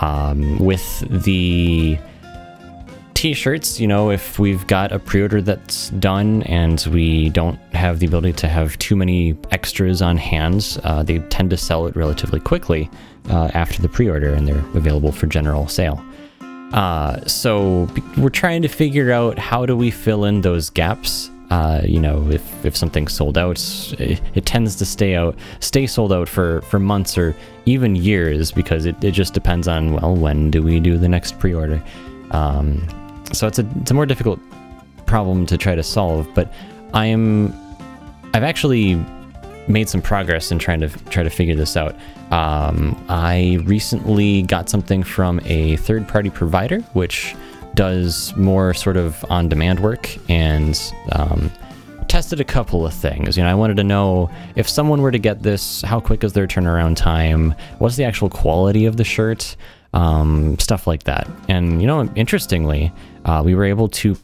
[0.00, 1.98] um, with the
[3.16, 8.06] t-shirts you know if we've got a pre-order that's done and we don't have the
[8.06, 12.38] ability to have too many extras on hand uh, they tend to sell it relatively
[12.38, 12.90] quickly
[13.30, 16.04] uh, after the pre-order and they're available for general sale
[16.72, 17.88] uh, so
[18.18, 21.30] we're trying to figure out how do we fill in those gaps.
[21.48, 23.56] Uh, you know if, if something's sold out
[24.00, 27.36] it, it tends to stay out stay sold out for for months or
[27.66, 31.38] even years because it, it just depends on well when do we do the next
[31.38, 31.80] pre-order?
[32.32, 32.84] Um,
[33.32, 34.40] so it's a it's a more difficult
[35.06, 36.52] problem to try to solve but
[36.92, 37.54] i am
[38.34, 38.94] i've actually
[39.68, 41.94] made some progress in trying to try to figure this out
[42.30, 47.34] um, i recently got something from a third party provider which
[47.74, 51.50] does more sort of on demand work and um,
[52.08, 53.36] tested a couple of things.
[53.36, 56.32] You know, I wanted to know if someone were to get this, how quick is
[56.32, 57.54] their turnaround time?
[57.78, 59.56] What's the actual quality of the shirt?
[59.92, 61.28] Um, stuff like that.
[61.48, 62.92] And you know, interestingly,
[63.24, 64.16] uh, we were able to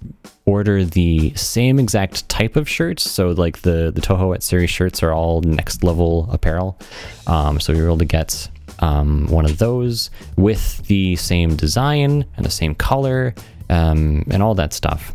[0.45, 3.09] order the same exact type of shirts.
[3.09, 6.79] So like the the Touhou at series shirts are all next level apparel.
[7.27, 8.49] Um, so were able to get
[8.81, 13.35] um, one of those with the same design and the same color
[13.71, 15.15] um, and all that stuff.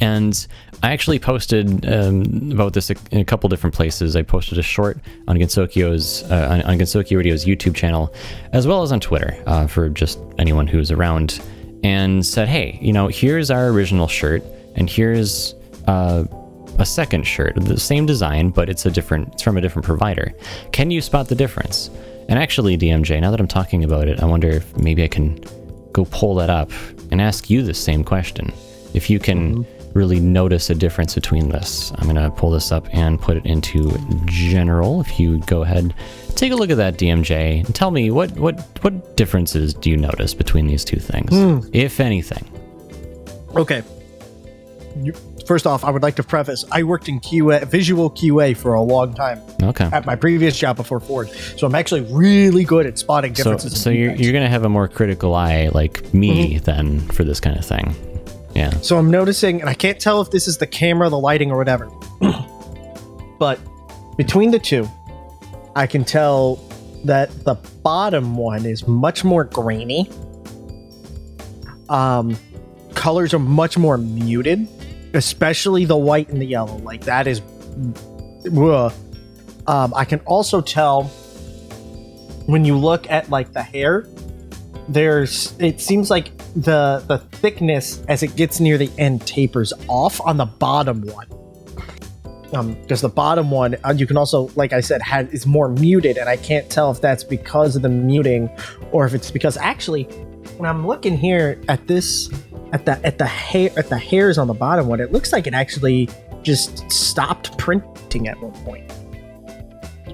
[0.00, 0.46] And
[0.82, 4.14] I actually posted um, about this in a couple different places.
[4.14, 8.14] I posted a short on Gensokyo's uh, on, on Gensokyo Radio's YouTube channel,
[8.52, 11.40] as well as on Twitter uh, for just anyone who's around,
[11.82, 14.42] and said, "Hey, you know, here's our original shirt.
[14.74, 15.54] and here's
[15.88, 16.24] uh,
[16.78, 19.32] a second shirt, the same design, but it's a different.
[19.34, 20.32] It's from a different provider.
[20.72, 21.90] Can you spot the difference?
[22.28, 25.42] And actually, DMJ, now that I'm talking about it, I wonder if maybe I can
[25.92, 26.70] go pull that up
[27.10, 28.52] and ask you the same question.
[28.94, 33.20] If you can really notice a difference between this, I'm gonna pull this up and
[33.20, 33.96] put it into
[34.26, 35.00] general.
[35.00, 35.94] If you go ahead,
[36.34, 39.96] take a look at that DMJ and tell me what what what differences do you
[39.96, 41.60] notice between these two things, hmm.
[41.72, 42.44] if anything.
[43.56, 43.82] Okay.
[45.46, 48.82] First off, I would like to preface: I worked in QA, visual QA, for a
[48.82, 49.88] long time Okay.
[49.90, 53.80] at my previous job before Ford, so I'm actually really good at spotting differences.
[53.80, 56.64] so in you're, you're gonna have a more critical eye like me mm-hmm.
[56.64, 57.94] then for this kind of thing.
[58.58, 58.70] Yeah.
[58.80, 61.56] So I'm noticing, and I can't tell if this is the camera, the lighting, or
[61.56, 61.88] whatever.
[63.38, 63.60] but
[64.16, 64.88] between the two,
[65.76, 66.56] I can tell
[67.04, 67.54] that the
[67.84, 70.10] bottom one is much more grainy.
[71.88, 72.36] Um,
[72.94, 74.66] colors are much more muted,
[75.14, 76.78] especially the white and the yellow.
[76.78, 77.40] Like that is,
[78.56, 78.92] ugh.
[79.68, 81.04] Um, I can also tell
[82.46, 84.08] when you look at like the hair
[84.88, 86.30] there's it seems like
[86.62, 91.26] the the thickness as it gets near the end tapers off on the bottom one.
[92.52, 95.68] Um because the bottom one uh, you can also like i said had is more
[95.68, 98.48] muted and i can't tell if that's because of the muting
[98.90, 100.04] or if it's because actually
[100.56, 102.30] when i'm looking here at this
[102.72, 105.46] at the at the hair at the hairs on the bottom one it looks like
[105.46, 106.08] it actually
[106.42, 108.90] just stopped printing at one point.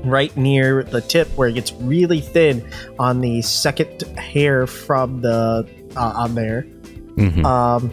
[0.04, 2.68] Right near the tip where it gets really thin
[2.98, 5.66] on the second hair from the
[5.96, 6.62] uh, on there.
[6.62, 7.92] hmm Um,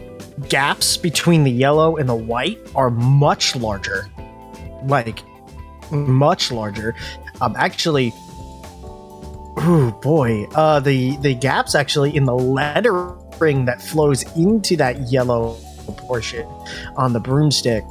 [0.49, 4.07] gaps between the yellow and the white are much larger,
[4.85, 5.23] like
[5.91, 6.95] much larger.
[7.41, 8.11] Um, actually,
[9.57, 15.57] oh boy, uh, the the gaps actually in the lettering that flows into that yellow
[15.97, 16.45] portion
[16.95, 17.83] on the broomstick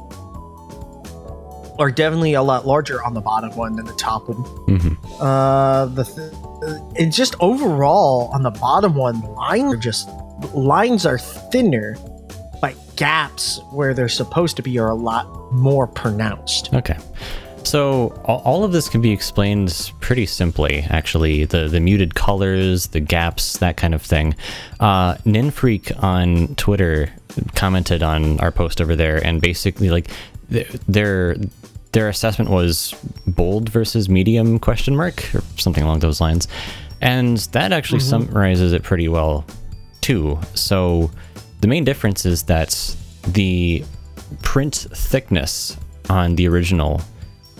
[1.79, 4.37] are definitely a lot larger on the bottom one than the top one.
[4.77, 6.33] hmm Uh, the th-
[6.95, 10.09] it just overall on the bottom one, lines are just
[10.53, 11.97] lines are thinner,
[12.61, 16.73] but gaps where they're supposed to be are a lot more pronounced.
[16.73, 16.97] Okay.
[17.63, 21.45] So all of this can be explained pretty simply, actually.
[21.45, 24.35] The the muted colors, the gaps, that kind of thing.
[24.79, 27.11] Uh, Ninfreak on Twitter
[27.55, 30.09] commented on our post over there, and basically like
[30.49, 30.71] th-
[31.91, 32.95] their assessment was
[33.27, 36.47] bold versus medium question mark or something along those lines,
[37.01, 38.25] and that actually mm-hmm.
[38.25, 39.45] summarizes it pretty well
[40.01, 40.39] too.
[40.53, 41.11] So
[41.61, 42.95] the main difference is that
[43.27, 43.83] the
[44.41, 45.77] print thickness
[46.09, 47.01] on the original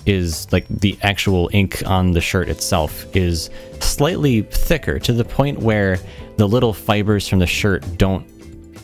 [0.05, 3.49] is like the actual ink on the shirt itself is
[3.79, 5.99] slightly thicker to the point where
[6.37, 8.25] the little fibers from the shirt don't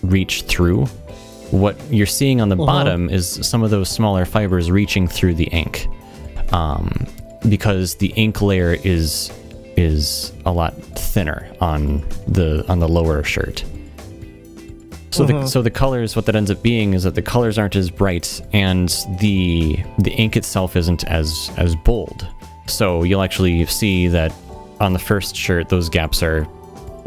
[0.04, 0.86] reach through.
[1.52, 5.46] What you're seeing on the bottom is some of those smaller fibers reaching through the
[5.46, 5.88] ink,
[6.52, 7.08] um,
[7.48, 9.32] because the ink layer is
[9.78, 13.64] is a lot thinner on the on the lower shirt.
[15.12, 17.76] So the so the colors, what that ends up being is that the colors aren't
[17.76, 22.28] as bright, and the the ink itself isn't as as bold.
[22.68, 24.34] So you'll actually see that
[24.80, 26.46] on the first shirt, those gaps are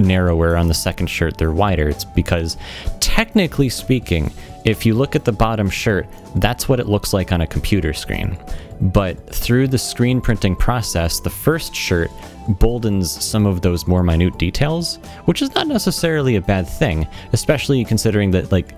[0.03, 0.57] narrower.
[0.57, 1.89] On the second shirt, they're wider.
[1.89, 2.57] It's because,
[3.01, 4.33] technically speaking,
[4.65, 6.07] if you look at the bottom shirt,
[6.37, 8.39] that's what it looks like on a computer screen.
[8.81, 12.11] But through the screen printing process, the first shirt
[12.49, 14.97] boldens some of those more minute details,
[15.27, 18.73] which is not necessarily a bad thing, especially considering that, like,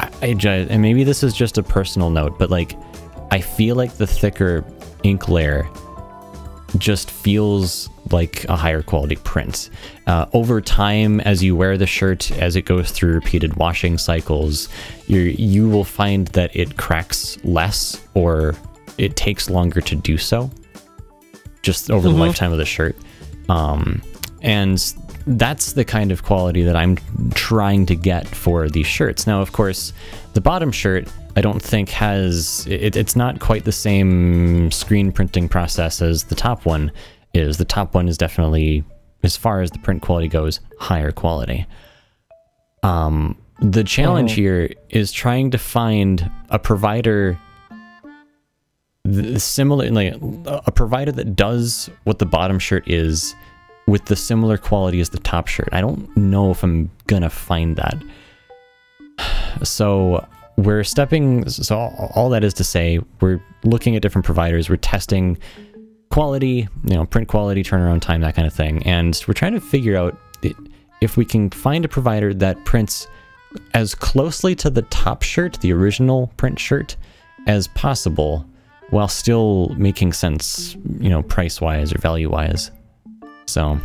[0.00, 0.28] I, I
[0.70, 2.76] and maybe this is just a personal note, but like,
[3.30, 4.64] I feel like the thicker
[5.02, 5.68] ink layer
[6.78, 9.70] just feels like a higher quality print.
[10.06, 14.68] Uh, over time, as you wear the shirt, as it goes through repeated washing cycles,
[15.06, 18.54] you you will find that it cracks less or
[18.98, 20.50] it takes longer to do so.
[21.62, 22.96] Just over the lifetime of the shirt,
[23.50, 24.00] um,
[24.40, 24.78] and
[25.26, 26.96] that's the kind of quality that I'm
[27.34, 29.26] trying to get for these shirts.
[29.26, 29.92] Now, of course,
[30.34, 35.48] the bottom shirt I don't think has it, it's not quite the same screen printing
[35.48, 36.90] process as the top one
[37.34, 37.58] is.
[37.58, 38.84] The top one is definitely,
[39.22, 41.66] as far as the print quality goes, higher quality.
[42.82, 47.38] Um, the challenge here is trying to find a provider
[49.04, 50.14] th- similar, like
[50.46, 53.34] a provider that does what the bottom shirt is
[53.90, 55.68] with the similar quality as the top shirt.
[55.72, 57.96] I don't know if I'm gonna find that.
[59.64, 60.24] So
[60.56, 61.46] we're stepping.
[61.48, 61.76] So
[62.14, 64.70] all that is to say, we're looking at different providers.
[64.70, 65.38] We're testing
[66.10, 69.60] quality, you know, print quality, turnaround time, that kind of thing, and we're trying to
[69.60, 70.16] figure out
[71.00, 73.08] if we can find a provider that prints
[73.74, 76.96] as closely to the top shirt, the original print shirt,
[77.48, 78.46] as possible,
[78.90, 82.70] while still making sense, you know, price wise or value wise.
[83.50, 83.78] So,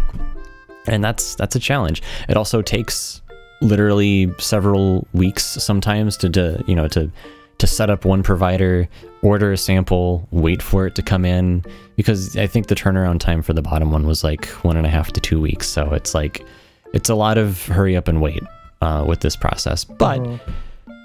[0.88, 2.02] and that's that's a challenge.
[2.30, 3.22] It also takes
[3.62, 7.12] literally several weeks sometimes to, to you know to
[7.58, 8.88] to set up one provider,
[9.22, 11.64] order a sample, wait for it to come in.
[11.96, 14.90] Because I think the turnaround time for the bottom one was like one and a
[14.90, 15.68] half to two weeks.
[15.68, 16.46] So it's like
[16.94, 18.44] it's a lot of hurry up and wait
[18.82, 19.84] uh, with this process.
[19.86, 20.22] But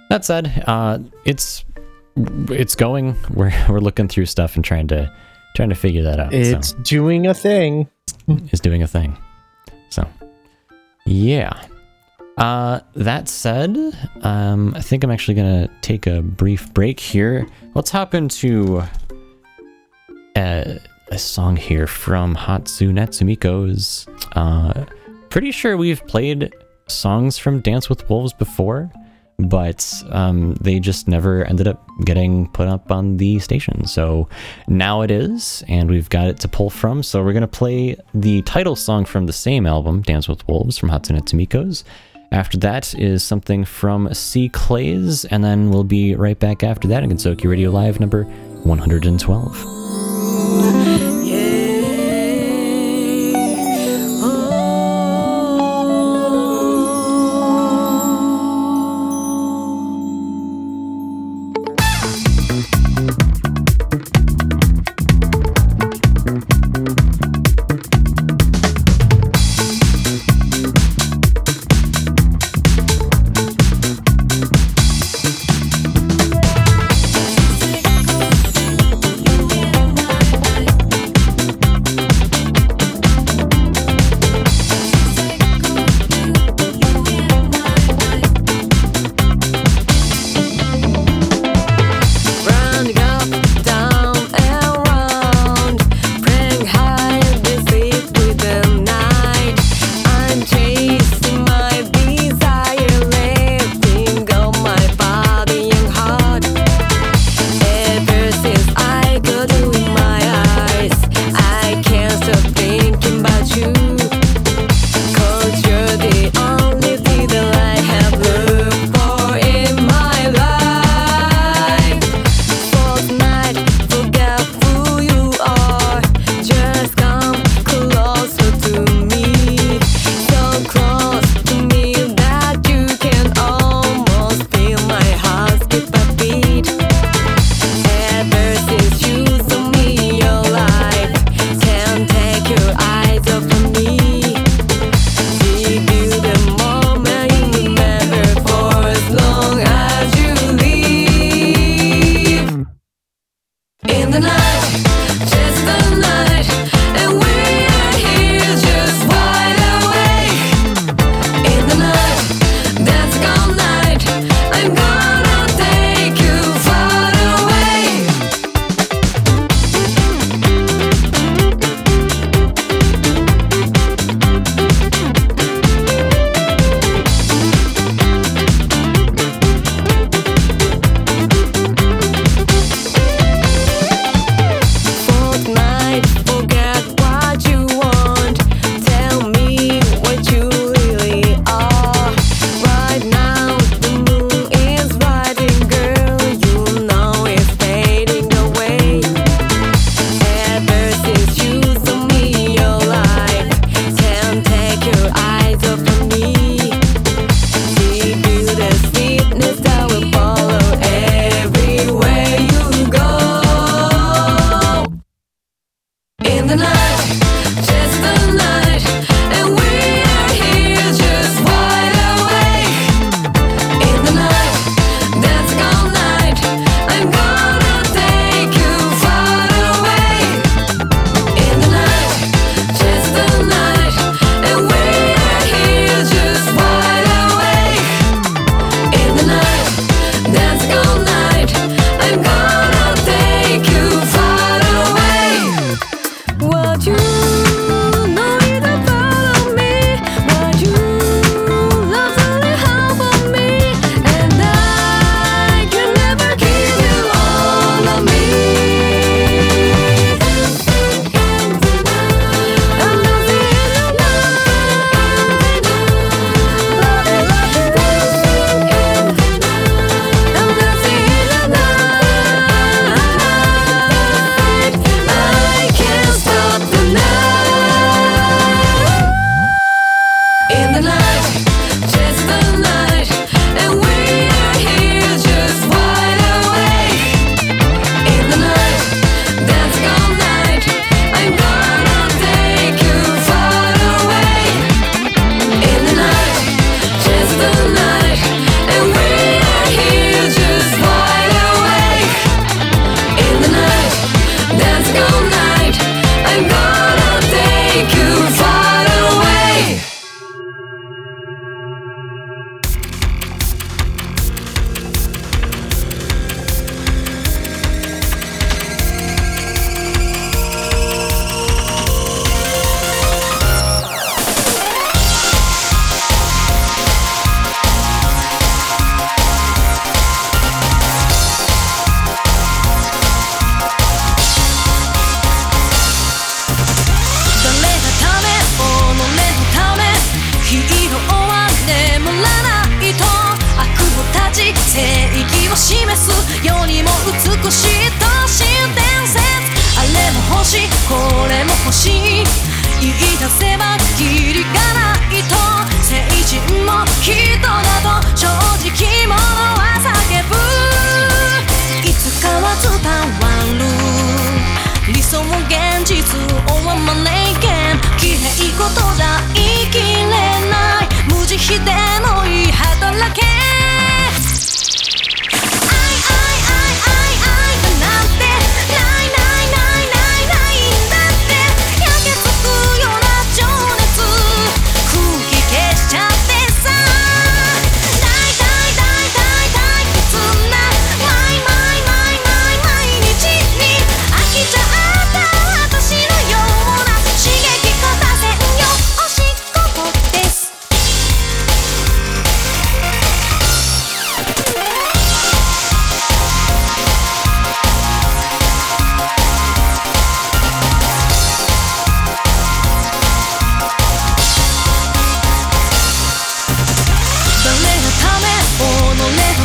[0.09, 1.65] that said, uh, it's
[2.17, 3.17] it's going.
[3.33, 5.13] We're we're looking through stuff and trying to
[5.55, 6.33] trying to figure that out.
[6.33, 7.89] so It's doing a thing.
[8.53, 9.17] is doing a thing.
[9.91, 10.07] So,
[11.07, 11.65] yeah.
[12.39, 13.77] Uh, that said,
[14.23, 17.47] um, I think I'm actually gonna take a brief break here.
[17.75, 18.83] Let's hop into
[20.37, 24.07] a, a song here from Hatsunetsumiko's.
[24.33, 24.87] Uh,
[25.29, 26.55] pretty sure we've played
[26.87, 28.91] songs from Dance with Wolves before,
[29.49, 33.87] but um, they just never ended up getting put up on the station.
[33.87, 34.29] So
[34.69, 37.03] now it is, and we've got it to pull from.
[37.03, 40.79] So we're going to play the title song from the same album, Dance with Wolves,
[40.79, 41.85] from Hatsunetsumiko's.
[42.33, 47.11] After that is something from C-CLAYS, and then we'll be right back after that in
[47.11, 48.25] Gensoki Radio Live number
[48.65, 51.10] 112.「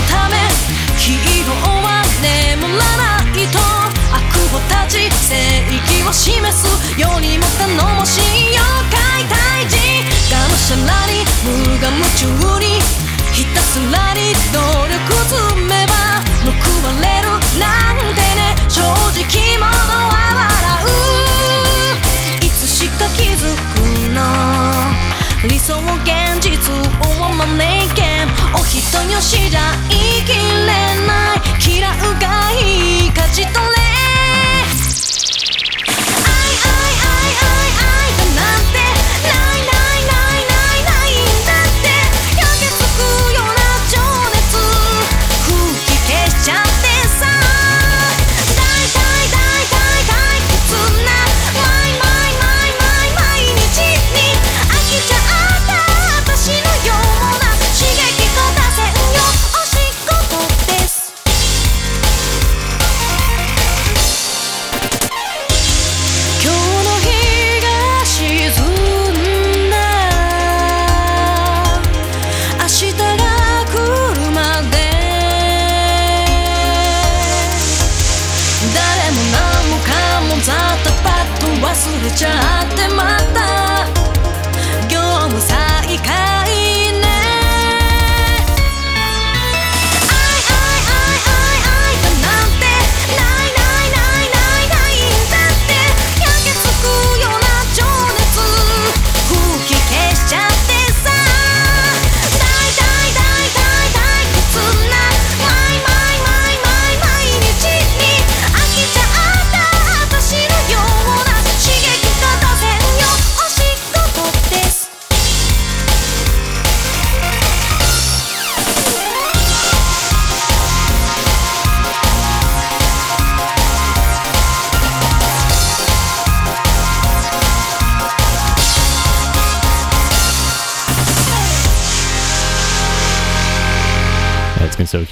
[0.09, 0.35] ため
[0.97, 3.59] ヒーローは眠らないと
[4.11, 4.23] 悪
[4.55, 5.35] を断ち正
[5.85, 6.65] 義を示す
[6.99, 9.77] 世にも頼もしい妖怪退治
[10.31, 12.25] がむしゃらに無我夢中
[12.59, 12.81] に
[13.33, 14.57] ひたすらに努
[14.87, 14.97] 力
[15.29, 15.93] 積めば
[16.41, 18.55] 報われるなんてね。
[18.69, 20.24] 正直者は
[25.47, 26.77] 理想現実を
[27.29, 28.27] 招けん。
[28.59, 29.59] お人よしじゃ
[29.89, 29.95] 生
[30.25, 30.65] きれ
[31.05, 31.37] ない。
[31.61, 33.09] 嫌うがいい。
[33.11, 33.74] 勝ち取れ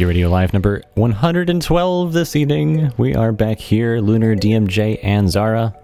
[0.05, 2.91] Radio Live number 112 this evening.
[2.97, 5.75] We are back here, Lunar, DMJ, and Zara.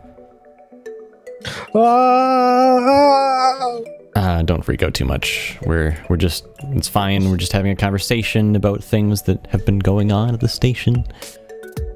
[1.75, 3.79] Ah!
[4.15, 5.57] Uh, don't freak out too much.
[5.61, 7.29] We're we're just it's fine.
[7.29, 11.05] We're just having a conversation about things that have been going on at the station.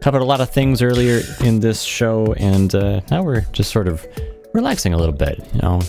[0.01, 3.87] Covered a lot of things earlier in this show, and uh, now we're just sort
[3.87, 4.05] of
[4.53, 5.39] relaxing a little bit.
[5.53, 5.81] You know,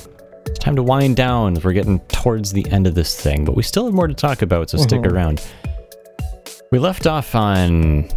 [0.46, 1.58] it's time to wind down.
[1.62, 4.42] We're getting towards the end of this thing, but we still have more to talk
[4.42, 4.70] about.
[4.70, 5.44] So stick around.
[6.74, 8.08] We left off on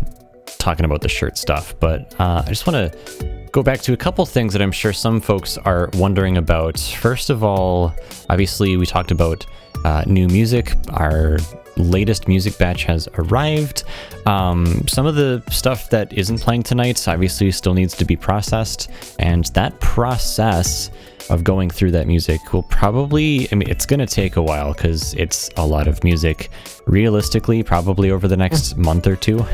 [0.58, 3.98] talking about the shirt stuff, but uh, I just want to go back to a
[3.98, 6.80] couple things that I'm sure some folks are wondering about.
[6.80, 7.94] First of all,
[8.32, 9.46] obviously, we talked about
[9.86, 10.74] uh, new music.
[10.90, 11.38] Our
[11.78, 13.84] latest music batch has arrived.
[14.26, 18.90] Um, some of the stuff that isn't playing tonight obviously still needs to be processed,
[19.20, 20.90] and that process
[21.30, 24.74] of going through that music will probably, I mean, it's going to take a while
[24.74, 26.50] because it's a lot of music.
[26.86, 29.46] Realistically, probably over the next month or two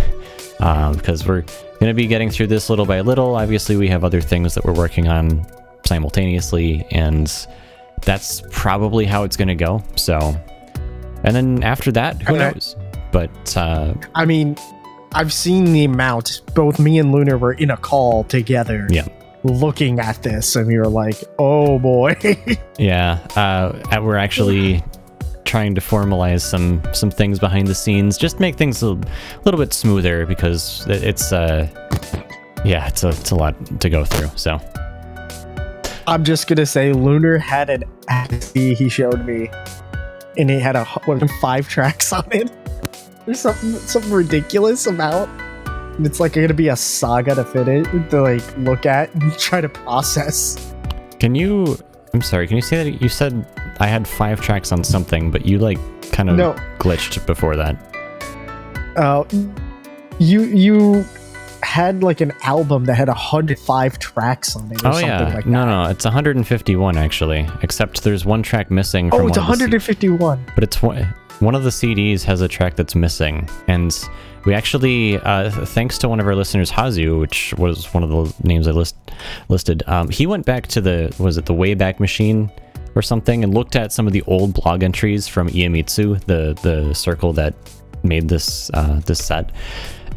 [0.57, 3.35] because we're going to be getting through this little by little.
[3.35, 5.45] Obviously, we have other things that we're working on
[5.85, 7.47] simultaneously, and
[8.03, 9.83] that's probably how it's going to go.
[9.95, 10.35] So,
[11.23, 12.51] and then after that, who Okay.
[12.51, 12.75] knows?
[13.11, 14.57] But uh, I mean,
[15.13, 16.41] I've seen the amount.
[16.55, 19.07] Both me and Lunar were in a call together, yeah,
[19.43, 22.15] looking at this, and we were like, "Oh boy."
[22.79, 24.83] yeah, uh, we're actually
[25.45, 28.97] trying to formalize some some things behind the scenes, just make things a
[29.45, 31.67] little bit smoother because it's uh
[32.65, 34.31] yeah, it's a it's a lot to go through.
[34.35, 34.59] So
[36.07, 39.49] I'm just gonna say, Lunar had an Axie he showed me,
[40.37, 40.83] and it had a
[41.41, 42.51] five tracks on it.
[43.25, 45.29] There's something something ridiculous about.
[45.99, 49.61] It's like gonna be a saga to fit it to like look at and try
[49.61, 50.73] to process.
[51.19, 51.77] can you?
[52.13, 52.47] I'm sorry.
[52.47, 53.45] Can you say that you said
[53.79, 55.79] I had five tracks on something, but you like
[56.11, 56.53] kind of No.
[56.79, 57.75] glitched before that?
[58.95, 59.23] Uh,
[60.19, 61.05] you you
[61.77, 65.45] had like an album that had 105 tracks on it or Oh something yeah, like
[65.45, 65.65] no, that.
[65.67, 67.47] no, no, it's 151 actually.
[67.63, 69.09] Except there's one track missing.
[69.09, 70.45] From Oh, it's one of the C- 151.
[70.55, 73.91] but it's one one of the CDs has a track that's missing, and
[74.45, 78.33] we actually, uh, thanks to one of our listeners, Hazu, which was one of the
[78.47, 78.95] names I list
[79.49, 82.49] listed, um, he went back to the was it the Wayback Machine
[82.95, 86.93] or something, and looked at some of the old blog entries from Iemitsu, the the
[86.93, 87.55] circle that
[88.03, 89.51] made this uh, this set,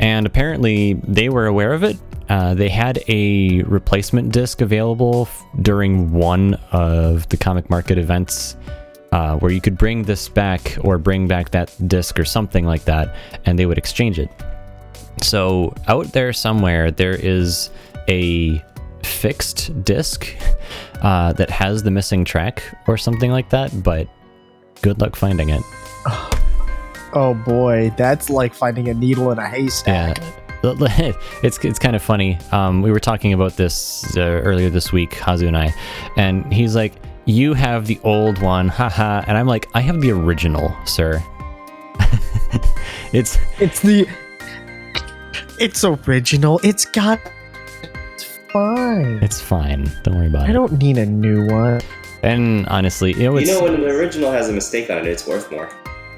[0.01, 1.97] and apparently they were aware of it.
[2.28, 8.56] Uh, they had a replacement disc available f- during one of the comic market events
[9.12, 12.85] uh, where you could bring this back or bring back that disc or something like
[12.85, 13.14] that,
[13.44, 14.28] and they would exchange it.
[15.23, 17.70] So out there somewhere, there is
[18.09, 18.62] a
[19.02, 20.27] fixed disc
[21.02, 24.09] uh, that has the missing track or something like that, but
[24.82, 25.62] good luck finding it.
[27.12, 30.18] Oh boy, that's like finding a needle in a haystack.
[30.18, 30.32] Yeah.
[31.44, 32.38] It's it's kind of funny.
[32.50, 35.72] Um, we were talking about this uh, earlier this week, Hazu and I,
[36.16, 40.10] and he's like, "You have the old one, haha," and I'm like, "I have the
[40.10, 41.22] original, sir."
[43.12, 44.08] it's It's the.
[45.60, 46.58] It's original.
[46.64, 47.20] It's got.
[48.14, 49.18] It's fine.
[49.22, 49.88] it's fine.
[50.02, 50.50] Don't worry about I it.
[50.50, 51.80] I don't need a new one.
[52.24, 55.06] And honestly, you know, You it's know, when the original has a mistake on it,
[55.06, 55.70] it's worth more.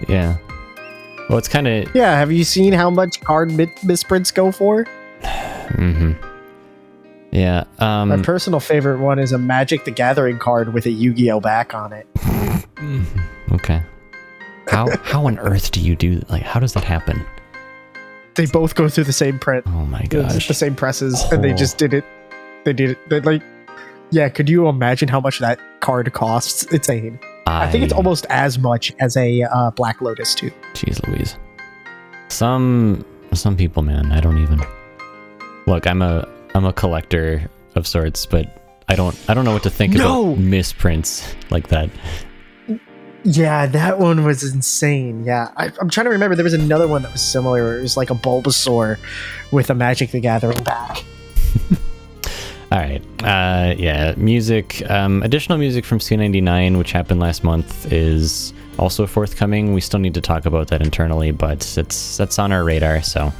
[0.08, 0.36] yeah.
[1.28, 4.84] Well, it's kind of Yeah, have you seen how much card mi- misprints go for?
[5.22, 6.12] mm-hmm.
[7.30, 7.64] Yeah.
[7.78, 8.08] Um.
[8.08, 11.92] My personal favorite one is a Magic the Gathering card with a Yu-Gi-Oh back on
[11.92, 12.06] it.
[13.52, 13.82] okay.
[14.68, 16.42] How how on earth do you do like?
[16.42, 17.22] How does that happen?
[18.34, 20.46] They both go through the same print, Oh my gosh.
[20.48, 21.56] the same presses, and they Oh.
[21.56, 22.04] just did it.
[22.64, 23.08] They did it.
[23.10, 23.42] They like,
[24.10, 24.28] yeah.
[24.30, 26.62] Could you imagine how much that card costs?
[26.64, 27.18] It's insane.
[27.50, 30.50] I think it's almost as much as a uh, Black Lotus too.
[30.74, 31.36] Jeez Louise.
[32.28, 34.60] Some some people, man, I don't even
[35.66, 35.86] look.
[35.86, 38.46] I'm a I'm a collector of sorts, but
[38.88, 40.32] I don't I don't know what to think No!
[40.32, 41.90] about misprints like that.
[43.24, 45.24] Yeah, that one was insane.
[45.24, 46.36] Yeah, I, I'm trying to remember.
[46.36, 47.78] There was another one that was similar.
[47.78, 48.96] It was like a Bulbasaur
[49.50, 51.04] with a Magic the Gathering back.
[52.70, 53.02] All right.
[53.22, 54.88] Uh, yeah, music.
[54.90, 59.72] Um, additional music from C99, which happened last month, is also forthcoming.
[59.72, 63.00] We still need to talk about that internally, but it's that's on our radar.
[63.02, 63.32] So,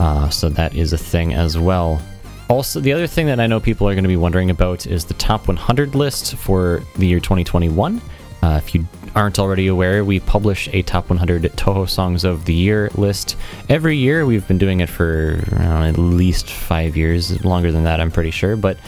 [0.00, 2.02] uh, so that is a thing as well.
[2.48, 5.04] Also, the other thing that I know people are going to be wondering about is
[5.04, 8.02] the top 100 list for the year 2021.
[8.42, 8.84] Uh, if you
[9.14, 13.36] aren't already aware, we publish a top 100 Touhou songs of the year list
[13.68, 14.24] every year.
[14.26, 18.30] We've been doing it for know, at least five years, longer than that, I'm pretty
[18.30, 18.56] sure.
[18.56, 18.78] But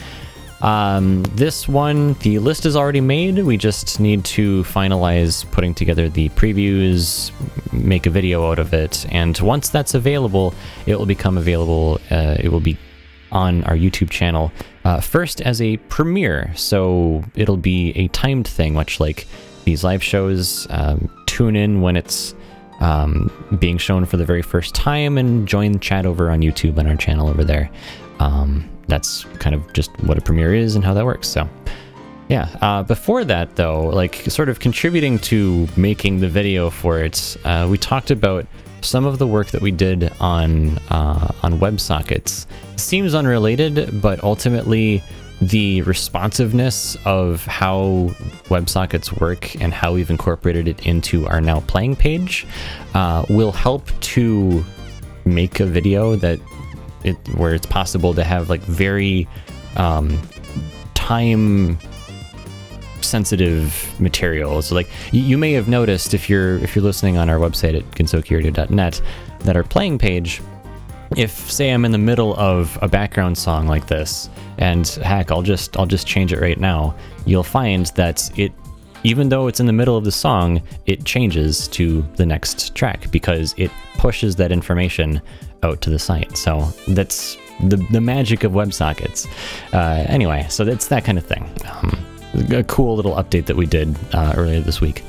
[0.61, 3.37] um, this one, the list is already made.
[3.39, 7.31] We just need to finalize putting together the previews,
[7.73, 10.53] make a video out of it, and once that's available,
[10.85, 11.99] it will become available.
[12.09, 12.77] Uh, it will be
[13.33, 14.53] on our YouTube channel.
[14.85, 19.27] Uh, first as a premiere, so it'll be a timed thing, much like
[19.65, 20.67] these live shows.
[20.69, 22.35] Um, tune in when it's
[22.79, 26.77] um, being shown for the very first time and join the chat over on YouTube
[26.77, 27.69] and our channel over there.
[28.19, 31.27] Um, that's kind of just what a premiere is and how that works.
[31.27, 31.49] So,
[32.29, 32.49] yeah.
[32.61, 37.67] Uh, before that, though, like sort of contributing to making the video for it, uh,
[37.69, 38.45] we talked about
[38.81, 42.45] some of the work that we did on uh, on WebSockets.
[42.75, 45.01] Seems unrelated, but ultimately
[45.41, 48.11] the responsiveness of how
[48.45, 52.45] WebSockets work and how we've incorporated it into our now playing page
[52.93, 54.63] uh, will help to
[55.25, 56.39] make a video that
[57.03, 59.27] it where it's possible to have like very
[59.75, 60.19] um,
[60.93, 61.77] time
[63.01, 64.61] sensitive material.
[64.61, 67.83] So like you, may have noticed if you're if you're listening on our website at
[67.91, 69.01] gensokyoradio.net
[69.39, 70.41] that our playing page
[71.17, 75.41] if say I'm in the middle of a background song like this and heck I'll
[75.41, 76.95] just I'll just change it right now.
[77.25, 78.51] You'll find that it
[79.03, 83.11] even though it's in the middle of the song it changes to the next track
[83.11, 85.21] because it pushes that information
[85.61, 86.37] out to the site.
[86.37, 89.27] So that's the, the magic of WebSockets
[89.73, 91.49] uh, anyway so that's that kind of thing.
[91.71, 92.05] Um,
[92.51, 95.03] a cool little update that we did uh, earlier this week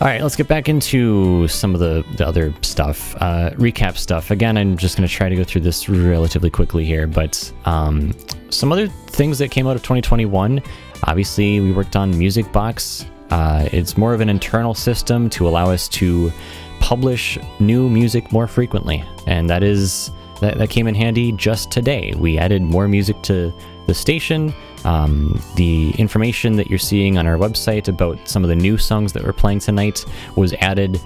[0.00, 3.14] All right, let's get back into some of the, the other stuff.
[3.16, 4.30] Uh, recap stuff.
[4.30, 8.14] Again, I'm just going to try to go through this relatively quickly here, but um,
[8.48, 10.62] some other things that came out of 2021.
[11.04, 13.04] Obviously, we worked on Music Box.
[13.28, 16.32] Uh, it's more of an internal system to allow us to
[16.80, 20.10] publish new music more frequently, and that is
[20.40, 22.14] that, that came in handy just today.
[22.16, 23.52] We added more music to
[23.86, 24.54] the station.
[24.84, 29.12] Um, the information that you're seeing on our website about some of the new songs
[29.12, 30.04] that we're playing tonight
[30.36, 31.00] was added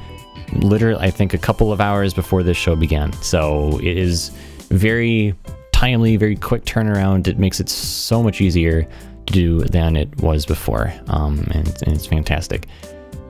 [0.57, 3.13] literally, I think, a couple of hours before this show began.
[3.15, 4.31] So it is
[4.69, 5.35] very
[5.73, 7.27] timely, very quick turnaround.
[7.27, 8.89] It makes it so much easier
[9.27, 12.67] to do than it was before, um, and, and it's fantastic.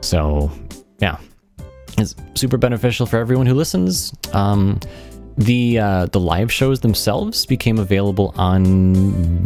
[0.01, 0.51] So,
[0.99, 1.19] yeah,
[1.97, 4.13] it's super beneficial for everyone who listens.
[4.33, 4.81] Um,
[5.37, 8.95] the uh, the live shows themselves became available on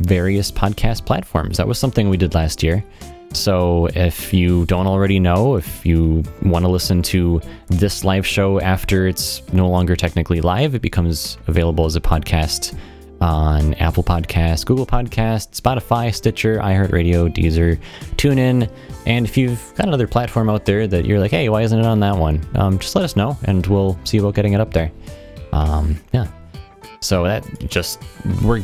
[0.03, 1.57] various podcast platforms.
[1.57, 2.85] That was something we did last year.
[3.33, 8.59] So if you don't already know, if you want to listen to this live show
[8.61, 12.75] after it's no longer technically live, it becomes available as a podcast
[13.21, 17.79] on Apple Podcasts, Google Podcasts, Spotify, Stitcher, iHeartRadio, Deezer,
[18.17, 18.71] TuneIn,
[19.07, 21.87] and if you've got another platform out there that you're like, hey, why isn't it
[21.87, 22.47] on that one?
[22.55, 24.91] Um, just let us know, and we'll see about getting it up there.
[25.53, 26.27] Um, yeah.
[27.01, 28.03] So that just
[28.43, 28.63] we're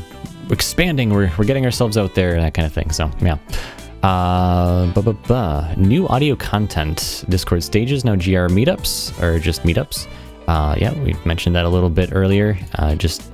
[0.50, 2.90] expanding, we're we're getting ourselves out there, that kind of thing.
[2.90, 3.38] So yeah.
[4.02, 5.74] Uh, buh, buh, buh.
[5.76, 7.24] new audio content.
[7.30, 10.06] Discord stages now GR meetups or just meetups.
[10.46, 12.58] Uh, yeah, we mentioned that a little bit earlier.
[12.74, 13.32] Uh, just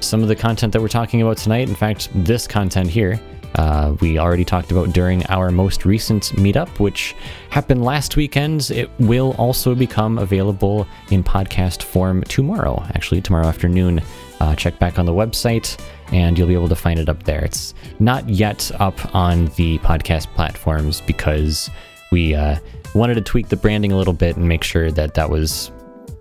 [0.00, 1.68] some of the content that we're talking about tonight.
[1.68, 3.20] In fact, this content here,
[3.56, 7.16] uh, we already talked about during our most recent meetup, which
[7.50, 8.70] happened last weekend.
[8.70, 14.02] It will also become available in podcast form tomorrow, actually, tomorrow afternoon.
[14.40, 17.42] Uh, check back on the website and you'll be able to find it up there.
[17.44, 21.70] It's not yet up on the podcast platforms because
[22.12, 22.58] we uh,
[22.94, 25.72] wanted to tweak the branding a little bit and make sure that that was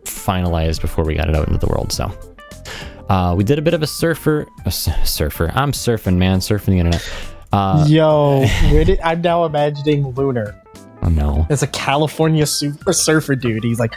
[0.03, 1.91] finalized before we got it out into the world.
[1.91, 2.11] So.
[3.09, 5.51] Uh, we did a bit of a surfer, a surfer.
[5.53, 7.09] I'm surfing, man, surfing the internet.
[7.51, 10.59] Uh, Yo, did, I'm now imagining Lunar
[11.03, 13.63] oh no, as a California super surfer dude.
[13.63, 13.93] He's like,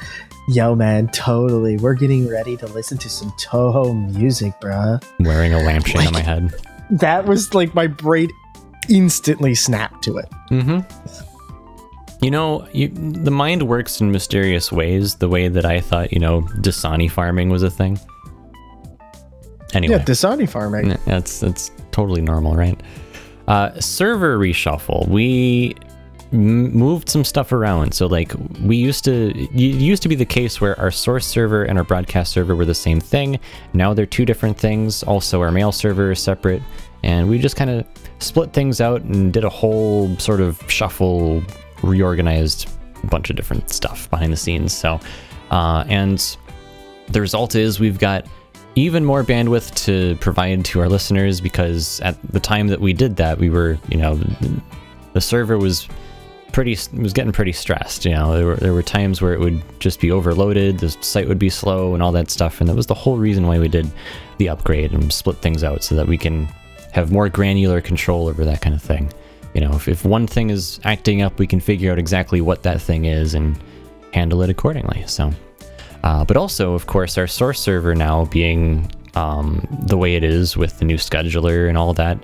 [0.48, 1.76] "Yo, man, totally.
[1.76, 6.22] We're getting ready to listen to some Touhou music, bruh." wearing a lampshade on my
[6.22, 6.52] head.
[6.90, 8.30] That was like my brain
[8.88, 10.28] instantly snapped to it.
[10.50, 12.24] Mm-hmm.
[12.24, 15.16] You know, you, the mind works in mysterious ways.
[15.16, 17.98] The way that I thought, you know, Dasani farming was a thing.
[19.74, 20.96] Anyway, Yeah, Dasani farming.
[21.06, 22.80] That's that's totally normal, right?
[23.46, 25.08] Uh, server reshuffle.
[25.08, 25.74] We
[26.32, 27.92] m- moved some stuff around.
[27.94, 28.32] So like
[28.62, 31.84] we used to, it used to be the case where our source server and our
[31.84, 33.38] broadcast server were the same thing.
[33.72, 35.02] Now they're two different things.
[35.02, 36.62] Also, our mail server is separate,
[37.02, 37.86] and we just kind of
[38.20, 41.42] split things out and did a whole sort of shuffle,
[41.82, 42.68] reorganized
[43.04, 44.72] bunch of different stuff behind the scenes.
[44.76, 44.98] So,
[45.50, 46.36] uh, and
[47.08, 48.26] the result is we've got
[48.78, 53.16] even more bandwidth to provide to our listeners because at the time that we did
[53.16, 54.20] that, we were, you know,
[55.12, 55.88] the server was
[56.52, 58.04] pretty was getting pretty stressed.
[58.04, 61.28] You know, there were there were times where it would just be overloaded, the site
[61.28, 62.60] would be slow, and all that stuff.
[62.60, 63.90] And that was the whole reason why we did
[64.38, 66.46] the upgrade and split things out so that we can
[66.92, 69.12] have more granular control over that kind of thing.
[69.54, 72.62] You know, if, if one thing is acting up, we can figure out exactly what
[72.62, 73.58] that thing is and
[74.12, 75.04] handle it accordingly.
[75.06, 75.32] So.
[76.04, 80.56] Uh, but also, of course, our source server now being um, the way it is
[80.56, 82.18] with the new scheduler and all that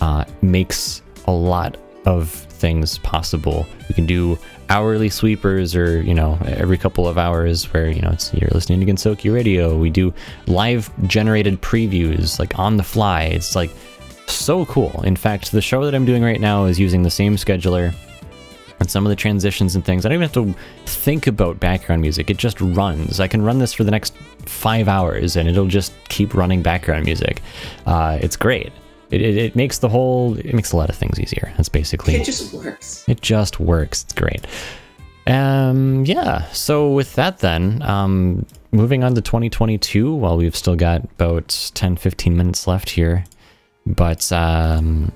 [0.00, 1.76] uh, makes a lot
[2.06, 3.66] of things possible.
[3.88, 4.38] We can do
[4.68, 8.80] hourly sweepers or, you know, every couple of hours where, you know, it's you're listening
[8.80, 9.76] to Gensokyo Radio.
[9.76, 10.12] We do
[10.46, 13.24] live generated previews like on the fly.
[13.24, 13.70] It's like
[14.26, 15.02] so cool.
[15.02, 17.94] In fact, the show that I'm doing right now is using the same scheduler
[18.80, 20.04] and some of the transitions and things.
[20.04, 22.30] I don't even have to think about background music.
[22.30, 23.20] It just runs.
[23.20, 24.16] I can run this for the next
[24.46, 27.42] five hours and it'll just keep running background music.
[27.86, 28.72] Uh, it's great.
[29.10, 31.52] It, it, it makes the whole, it makes a lot of things easier.
[31.56, 33.04] That's basically It just works.
[33.06, 34.04] it just works.
[34.04, 34.46] It's great.
[35.26, 36.46] Um, yeah.
[36.52, 40.14] So with that, then, um, moving on to 2022.
[40.14, 43.24] While we've still got about 10, 15 minutes left here,
[43.84, 45.12] but um,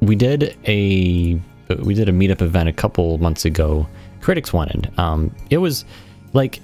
[0.00, 1.40] we did a
[1.82, 3.86] we did a meetup event a couple months ago.
[4.20, 4.90] Critics wanted.
[4.98, 5.84] Um, it was
[6.32, 6.60] like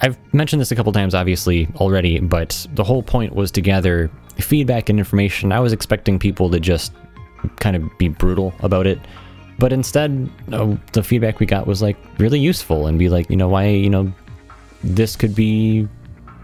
[0.00, 4.10] I've mentioned this a couple times, obviously already, but the whole point was to gather
[4.38, 5.52] feedback and information.
[5.52, 6.92] I was expecting people to just
[7.56, 8.98] kind of be brutal about it,
[9.58, 13.36] but instead, uh, the feedback we got was like really useful and be like, you
[13.36, 14.12] know, why, you know,
[14.82, 15.88] this could be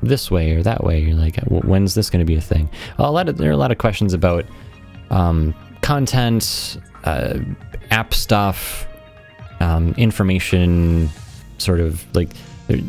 [0.03, 1.01] this way or that way.
[1.01, 2.69] You're like, "W- when's this going to be a thing?
[2.99, 4.45] A lot of there are a lot of questions about
[5.11, 7.39] um, content, uh,
[7.91, 8.87] app stuff,
[9.61, 11.11] um, information,
[11.59, 12.31] sort of like
[12.69, 12.83] a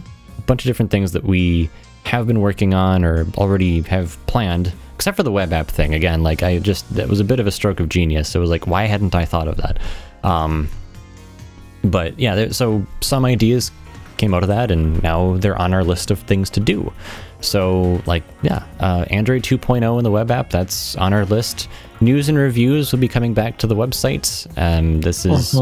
[0.46, 1.70] bunch of different things that we
[2.06, 4.72] have been working on or already have planned.
[4.96, 7.48] Except for the web app thing, again, like I just that was a bit of
[7.48, 8.36] a stroke of genius.
[8.36, 9.80] It was like, why hadn't I thought of that?
[10.24, 10.70] Um,
[11.84, 13.72] but yeah, there, so some ideas
[14.18, 16.94] came out of that, and now they're on our list of things to do.
[17.42, 21.68] So, like, yeah, uh, Android 2.0 in the web app, that's on our list.
[22.04, 24.46] News and reviews will be coming back to the website.
[24.58, 25.54] Um, this is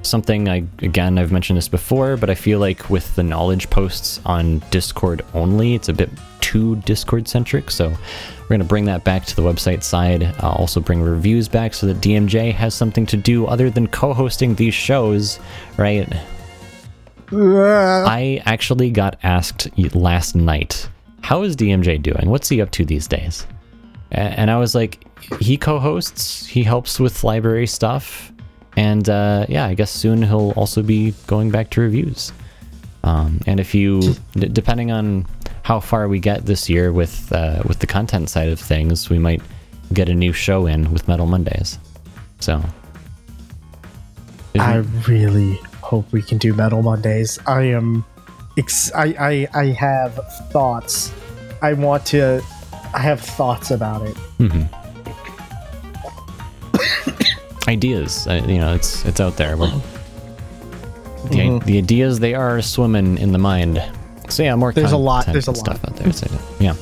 [0.00, 4.18] something I, again, I've mentioned this before, but I feel like with the knowledge posts
[4.24, 6.08] on Discord only, it's a bit
[6.40, 7.70] too Discord centric.
[7.70, 10.22] So, we're going to bring that back to the website side.
[10.42, 14.14] Uh, also, bring reviews back so that DMJ has something to do other than co
[14.14, 15.40] hosting these shows,
[15.76, 16.10] right?
[18.06, 20.88] I actually got asked last night,
[21.20, 22.30] how is DMJ doing?
[22.30, 23.46] What's he up to these days?
[24.12, 25.06] And I was like,
[25.40, 28.30] he co hosts, he helps with library stuff.
[28.76, 32.32] And uh, yeah, I guess soon he'll also be going back to reviews.
[33.04, 35.26] Um, and if you, d- depending on
[35.62, 39.18] how far we get this year with uh, with the content side of things, we
[39.18, 39.42] might
[39.92, 41.78] get a new show in with Metal Mondays.
[42.40, 42.62] So,
[44.58, 44.76] I
[45.08, 47.38] really hope we can do Metal Mondays.
[47.46, 48.04] I am,
[48.58, 50.14] ex- I, I, I have
[50.50, 51.12] thoughts.
[51.60, 52.42] I want to.
[52.94, 54.16] I have thoughts about it.
[57.68, 58.26] ideas.
[58.26, 59.56] Uh, you know, it's it's out there.
[59.56, 63.82] The, the ideas they are swimming in the mind.
[64.28, 66.12] So yeah, more There's a lot- there's a and stuff out there.
[66.12, 66.26] So,
[66.58, 66.74] yeah,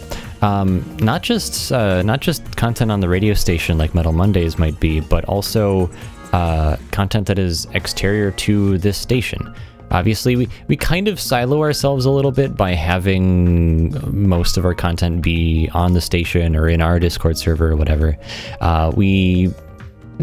[0.43, 4.79] um, not just uh, not just content on the radio station like Metal Mondays might
[4.81, 5.91] be, but also
[6.33, 9.55] uh, content that is exterior to this station.
[9.91, 14.75] Obviously, we, we kind of silo ourselves a little bit by having most of our
[14.75, 18.17] content be on the station or in our Discord server or whatever.
[18.61, 19.53] Uh, we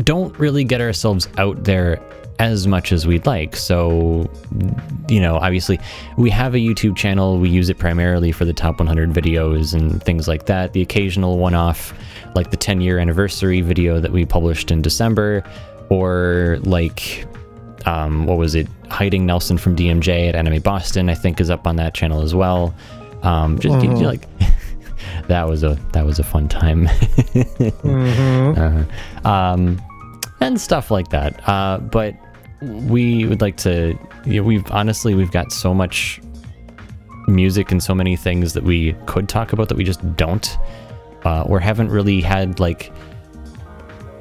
[0.03, 1.99] don't really get ourselves out there
[2.39, 3.55] as much as we'd like.
[3.55, 4.29] So,
[5.09, 5.79] you know, obviously,
[6.17, 7.39] we have a YouTube channel.
[7.39, 10.73] We use it primarily for the top 100 videos and things like that.
[10.73, 11.93] The occasional one off,
[12.35, 15.43] like the 10 year anniversary video that we published in December,
[15.89, 17.25] or like,
[17.87, 18.67] um, what was it?
[18.89, 22.35] Hiding Nelson from DMJ at Anime Boston, I think, is up on that channel as
[22.35, 22.75] well.
[23.23, 24.27] Um, just you know, like,
[25.27, 26.89] that was a that was a fun time.
[27.83, 28.83] Uh,
[29.23, 29.81] um,
[30.41, 31.47] and stuff like that.
[31.47, 32.13] Uh, but
[32.61, 33.97] we would like to.
[34.25, 36.19] You know, we've honestly we've got so much
[37.27, 40.57] music and so many things that we could talk about that we just don't,
[41.23, 42.91] uh, or haven't really had like.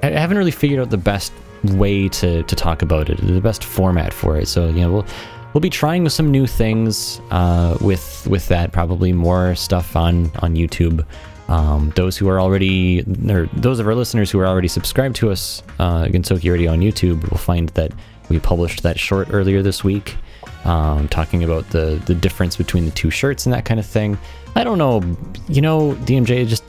[0.05, 1.33] I haven't really figured out the best
[1.75, 4.49] way to to talk about it, the best format for it.
[4.49, 5.07] So you know we'll.
[5.55, 8.73] We'll be trying some new things uh, with with that.
[8.73, 11.07] Probably more stuff on on YouTube.
[11.49, 15.31] Um, those who are already, or those of our listeners who are already subscribed to
[15.31, 17.93] us, uh, Gensokyo Radio on YouTube, will find that
[18.29, 20.17] we published that short earlier this week,
[20.65, 24.19] um, talking about the the difference between the two shirts and that kind of thing.
[24.57, 25.03] I don't know,
[25.49, 26.49] you know, DMJ.
[26.49, 26.65] Just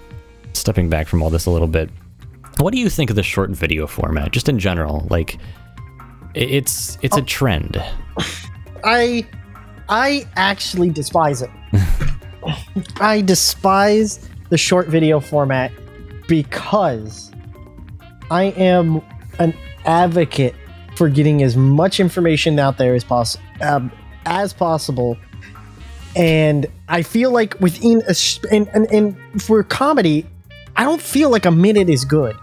[0.54, 1.90] stepping back from all this a little bit,
[2.60, 5.08] what do you think of the short video format, just in general?
[5.10, 5.38] Like,
[6.34, 7.82] it's it's a trend.
[8.84, 9.26] I
[9.90, 11.50] I actually despise it.
[13.02, 15.72] I despise the short video format
[16.28, 17.32] because
[18.30, 19.02] I am
[19.40, 19.54] an
[19.86, 20.56] advocate
[20.96, 23.92] for getting as much information out there as possible um,
[24.26, 25.18] as possible.
[26.16, 30.26] And I feel like within a sh- and, and and for comedy,
[30.76, 32.36] I don't feel like a minute is good.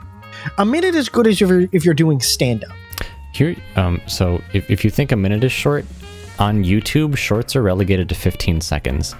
[0.58, 2.72] A minute is good as if you're, if you're doing stand up.
[3.32, 5.84] Here, um, so if, if you think a minute is short,
[6.38, 9.14] on YouTube, shorts are relegated to 15 seconds.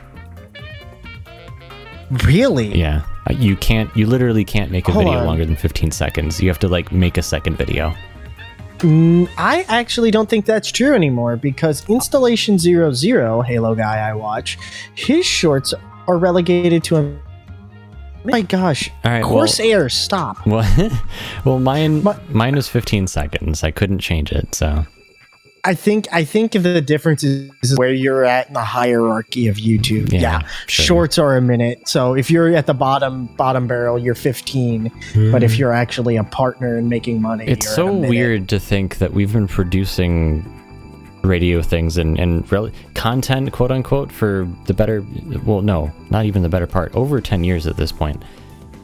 [2.25, 2.79] Really?
[2.79, 5.27] Yeah, Uh, you can't, you literally can't make a Hold video on.
[5.27, 6.41] longer than 15 seconds.
[6.41, 7.95] You have to like make a second video.
[8.79, 14.15] Mm, I actually don't think that's true anymore because Installation Zero Zero, Halo guy I
[14.15, 14.59] watch,
[14.95, 15.73] his shorts
[16.07, 17.17] are relegated to a.
[18.25, 20.39] My gosh, All right, well- Corsair, stop.
[20.47, 20.91] Well,
[21.45, 23.63] well, mine, My- mine was 15 seconds.
[23.63, 24.87] I couldn't change it, so
[25.67, 30.13] I think I think the difference is where you're at in the hierarchy of YouTube.
[30.13, 30.85] Yeah, Yeah, sure.
[30.85, 31.89] shorts are a minute.
[31.89, 34.91] So if you're at the bottom bottom barrel, you're 15.
[35.33, 37.51] But if you're actually a partner and making money, Hmm.
[37.53, 40.45] it's so weird to think that we've been producing
[41.25, 45.05] radio things and and rel- content, quote unquote, for the better.
[45.45, 46.95] Well, no, not even the better part.
[46.95, 48.23] Over 10 years at this point,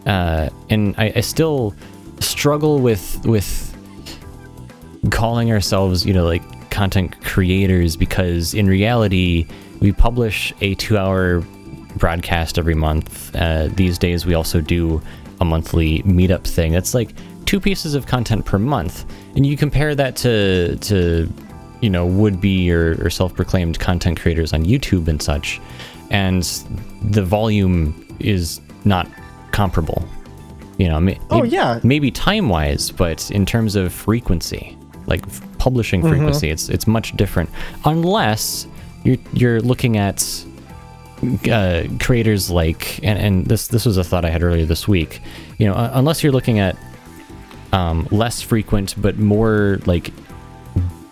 [0.07, 1.75] uh, and I, I still
[2.21, 3.67] struggle with with
[5.11, 9.47] calling ourselves, you know, like content creators because in reality,
[9.81, 11.41] we publish a two hour
[11.97, 13.35] broadcast every month.
[13.35, 15.01] Uh, these days, we also do
[15.41, 16.73] a monthly meetup thing.
[16.73, 17.15] That's like
[17.47, 19.05] two pieces of content per month.
[19.35, 21.33] And you compare that to, to
[21.81, 25.61] you know, would be or, or self proclaimed content creators on YouTube and such.
[26.11, 26.43] And
[27.03, 29.07] the volume is not
[29.53, 30.07] comparable.
[30.79, 31.79] You know, may, Oh, yeah.
[31.83, 34.77] maybe time wise, but in terms of frequency,
[35.07, 35.25] like
[35.59, 37.51] publishing frequency, it's it's much different.
[37.85, 38.67] Unless
[39.05, 40.25] you're you're looking at
[41.51, 45.21] uh, creators like, and, and this this was a thought I had earlier this week.
[45.59, 46.77] You know, uh, unless you're looking at
[47.73, 50.13] um, less frequent but more like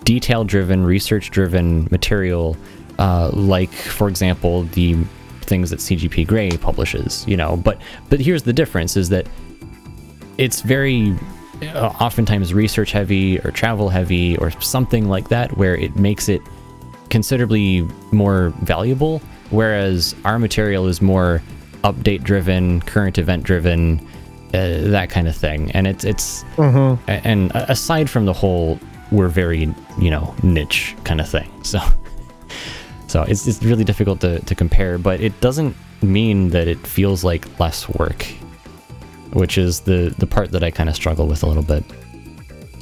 [0.09, 2.57] detail driven, research driven material,
[2.99, 4.97] uh, like for example the
[5.43, 7.25] things that CGP Grey publishes.
[7.29, 7.77] You know, but
[8.11, 9.27] but here's the difference: is that
[10.39, 11.15] it's very
[11.63, 16.41] uh, oftentimes research heavy or travel heavy or something like that, where it makes it
[17.11, 17.83] considerably
[18.13, 19.21] more valuable.
[19.51, 21.43] Whereas our material is more
[21.85, 23.99] update driven, current event driven,
[24.55, 25.71] uh, that kind of thing.
[25.73, 26.45] And it's it's
[27.09, 28.79] a- and aside from the whole,
[29.11, 31.51] we're very you know niche kind of thing.
[31.65, 31.81] So
[33.07, 37.25] so it's it's really difficult to to compare, but it doesn't mean that it feels
[37.25, 38.25] like less work
[39.33, 41.85] which is the the part that I kind of struggle with a little bit.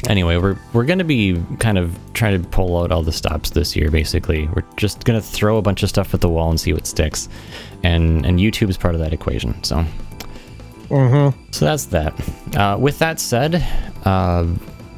[0.09, 3.75] Anyway, we're we're gonna be kind of trying to pull out all the stops this
[3.75, 3.91] year.
[3.91, 6.87] Basically, we're just gonna throw a bunch of stuff at the wall and see what
[6.87, 7.29] sticks,
[7.83, 9.63] and and YouTube is part of that equation.
[9.65, 9.85] So,
[11.51, 12.15] so that's that.
[12.57, 13.67] Uh, with that said,
[14.05, 14.47] uh,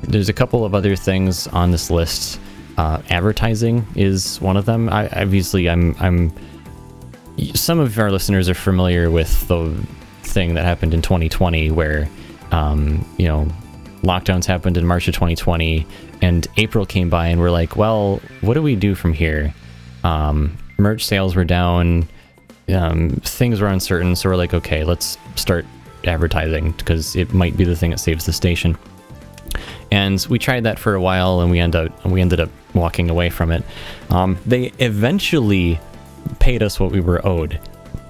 [0.02, 2.40] there's a couple of other things on this list.
[2.76, 4.88] Uh, advertising is one of them.
[4.88, 6.32] I obviously I'm I'm
[7.54, 9.74] some of our listeners are familiar with the
[10.22, 12.08] thing that happened in 2020 where
[12.50, 13.46] um, you know
[14.02, 15.84] lockdowns happened in march of 2020
[16.22, 19.52] and april came by and we're like well what do we do from here
[20.04, 22.06] um, merch sales were down
[22.68, 25.66] um, things were uncertain so we're like okay let's start
[26.04, 28.76] advertising because it might be the thing that saves the station
[29.90, 33.10] and we tried that for a while and we end up we ended up walking
[33.10, 33.64] away from it.
[34.10, 35.80] Um, they eventually
[36.40, 37.58] paid us what we were owed.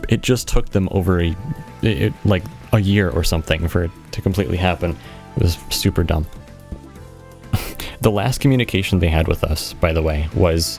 [0.09, 1.36] It just took them over a
[1.82, 2.42] it, like
[2.72, 4.96] a year or something for it to completely happen.
[5.36, 6.26] It was super dumb.
[8.00, 10.78] The last communication they had with us by the way was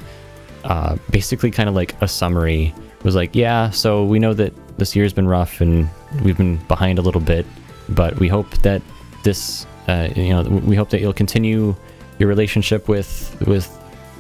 [0.64, 2.74] uh, basically kind of like a summary.
[2.98, 5.90] It was like yeah so we know that this year's been rough and
[6.24, 7.46] we've been behind a little bit
[7.90, 8.82] but we hope that
[9.24, 11.76] this uh, you know we hope that you'll continue
[12.20, 13.68] your relationship with with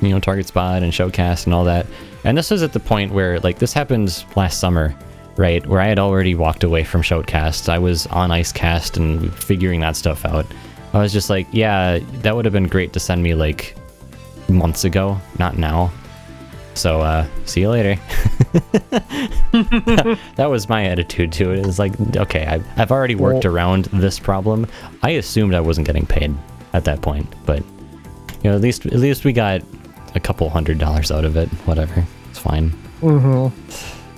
[0.01, 1.85] you know TargetSpot and Shoutcast and all that.
[2.23, 4.95] And this was at the point where like this happened last summer
[5.37, 7.69] right where i had already walked away from Shoutcast.
[7.69, 10.45] i was on icecast and figuring that stuff out.
[10.93, 13.75] I was just like yeah that would have been great to send me like
[14.49, 15.91] months ago not now
[16.79, 17.95] so uh see you later
[20.35, 21.59] that was my attitude to it.
[21.59, 24.65] It was like, okay, I've, I've already worked Well- around this problem.
[25.03, 26.33] I assumed I wasn't getting paid
[26.73, 27.59] at that point, but
[28.43, 29.61] you know, at least at least we got
[30.15, 31.49] a couple hundred dollars out of it.
[31.65, 32.73] Whatever, it's fine.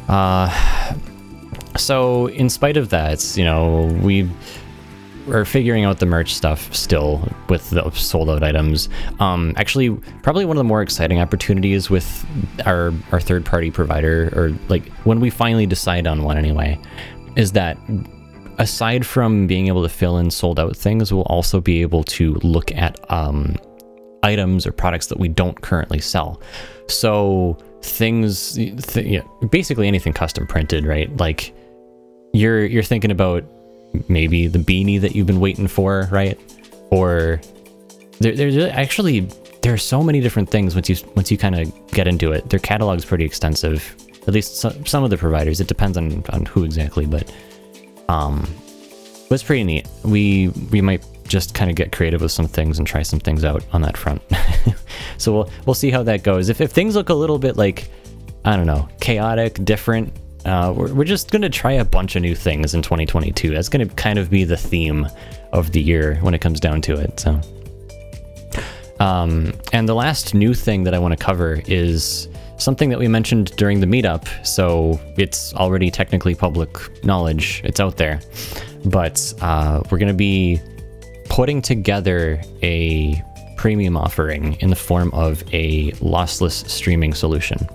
[0.07, 0.95] Uh,
[1.77, 4.29] so in spite of that, you know, we
[5.29, 8.89] are figuring out the merch stuff still with the sold out items.
[9.19, 9.91] Um, actually,
[10.23, 12.25] probably one of the more exciting opportunities with
[12.65, 16.79] our our third party provider, or like when we finally decide on one anyway,
[17.35, 17.77] is that
[18.57, 22.35] aside from being able to fill in sold out things, we'll also be able to
[22.35, 23.55] look at um,
[24.23, 26.41] items or products that we don't currently sell.
[26.87, 31.15] So things, th- basically anything custom printed, right?
[31.17, 31.53] Like
[32.33, 33.43] you're you're thinking about
[34.07, 36.39] maybe the beanie that you've been waiting for, right?
[36.89, 37.41] Or
[38.19, 39.21] there, there's actually
[39.61, 42.49] there are so many different things once you once you kind of get into it.
[42.49, 43.95] Their catalog's pretty extensive.
[44.27, 45.59] At least some, some of the providers.
[45.59, 47.31] It depends on on who exactly, but
[48.09, 48.47] um,
[49.29, 49.87] but it's pretty neat.
[50.03, 53.45] We we might just kind of get creative with some things and try some things
[53.45, 54.21] out on that front.
[55.17, 56.49] so we'll we'll see how that goes.
[56.49, 57.89] If if things look a little bit like
[58.43, 60.11] I don't know, chaotic, different,
[60.45, 63.51] uh, we're we're just gonna try a bunch of new things in 2022.
[63.51, 65.07] That's gonna kind of be the theme
[65.51, 67.19] of the year when it comes down to it.
[67.19, 67.39] So.
[68.99, 72.27] Um, and the last new thing that I want to cover is
[72.57, 74.27] something that we mentioned during the meetup.
[74.45, 78.21] So it's already technically public knowledge, it's out there.
[78.85, 80.61] But uh, we're going to be
[81.29, 83.19] putting together a
[83.57, 87.67] premium offering in the form of a lossless streaming solution.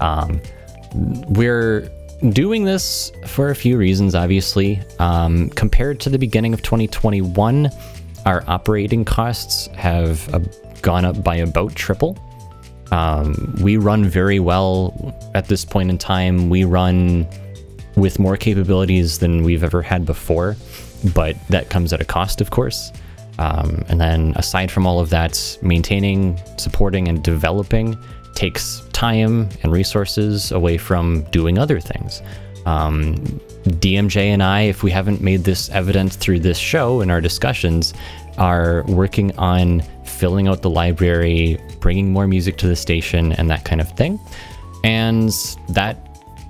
[0.00, 0.40] Um,
[0.94, 1.90] we're
[2.28, 4.80] doing this for a few reasons, obviously.
[4.98, 7.70] Um, compared to the beginning of 2021,
[8.26, 10.40] our operating costs have uh,
[10.82, 12.18] gone up by about triple.
[12.90, 16.50] Um, we run very well at this point in time.
[16.50, 17.26] We run
[17.96, 20.56] with more capabilities than we've ever had before,
[21.14, 22.92] but that comes at a cost, of course.
[23.38, 27.96] Um, and then aside from all of that, maintaining, supporting, and developing
[28.34, 32.22] takes time and resources away from doing other things.
[32.66, 33.16] Um,
[33.64, 37.94] DMJ and I, if we haven't made this evident through this show and our discussions,
[38.38, 43.64] are working on filling out the library, bringing more music to the station, and that
[43.64, 44.18] kind of thing.
[44.84, 45.30] And
[45.68, 45.96] that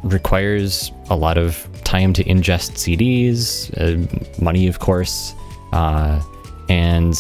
[0.03, 5.35] requires a lot of time to ingest CDs, uh, money, of course,
[5.73, 6.23] uh,
[6.69, 7.19] and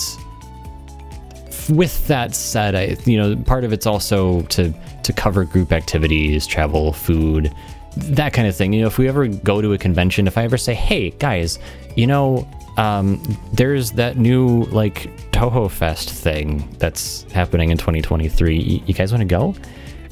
[1.71, 4.73] with that said, I you know part of it's also to
[5.03, 7.53] to cover group activities, travel, food,
[7.97, 8.73] that kind of thing.
[8.73, 11.59] You know, if we ever go to a convention, if I ever say, "Hey guys,
[11.97, 13.23] you know, um,
[13.53, 18.83] there's that new like Touhou Fest thing that's happening in 2023.
[18.87, 19.55] You, guys want to go?"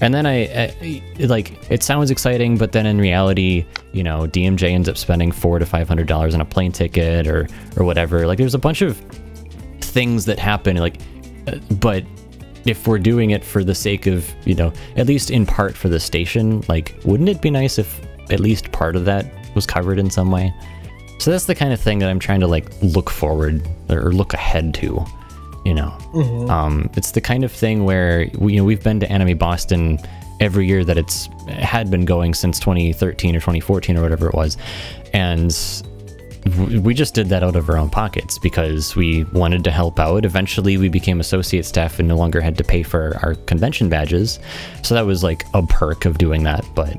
[0.01, 4.71] And then I, I like it sounds exciting, but then in reality, you know, DMJ
[4.71, 8.27] ends up spending four to five hundred dollars on a plane ticket or or whatever.
[8.27, 9.01] Like, there's a bunch of
[9.81, 11.01] things that happen like
[11.81, 12.05] but
[12.67, 15.89] if we're doing it for the sake of you know at least in part for
[15.89, 18.01] the station like wouldn't it be nice if
[18.31, 20.53] at least part of that was covered in some way?
[21.19, 24.35] So that's the kind of thing that i'm trying to like look forward or look
[24.35, 25.05] ahead to
[25.65, 25.91] you know?
[26.49, 29.99] Um, it's the kind of thing where we, you know we've been to anime boston
[30.41, 34.57] every year that it's had been going since 2013 or 2014 or whatever it was.
[35.13, 35.53] And
[36.57, 40.25] we just did that out of our own pockets because we wanted to help out.
[40.25, 44.39] Eventually, we became associate staff and no longer had to pay for our convention badges.
[44.83, 46.65] So that was like a perk of doing that.
[46.75, 46.97] But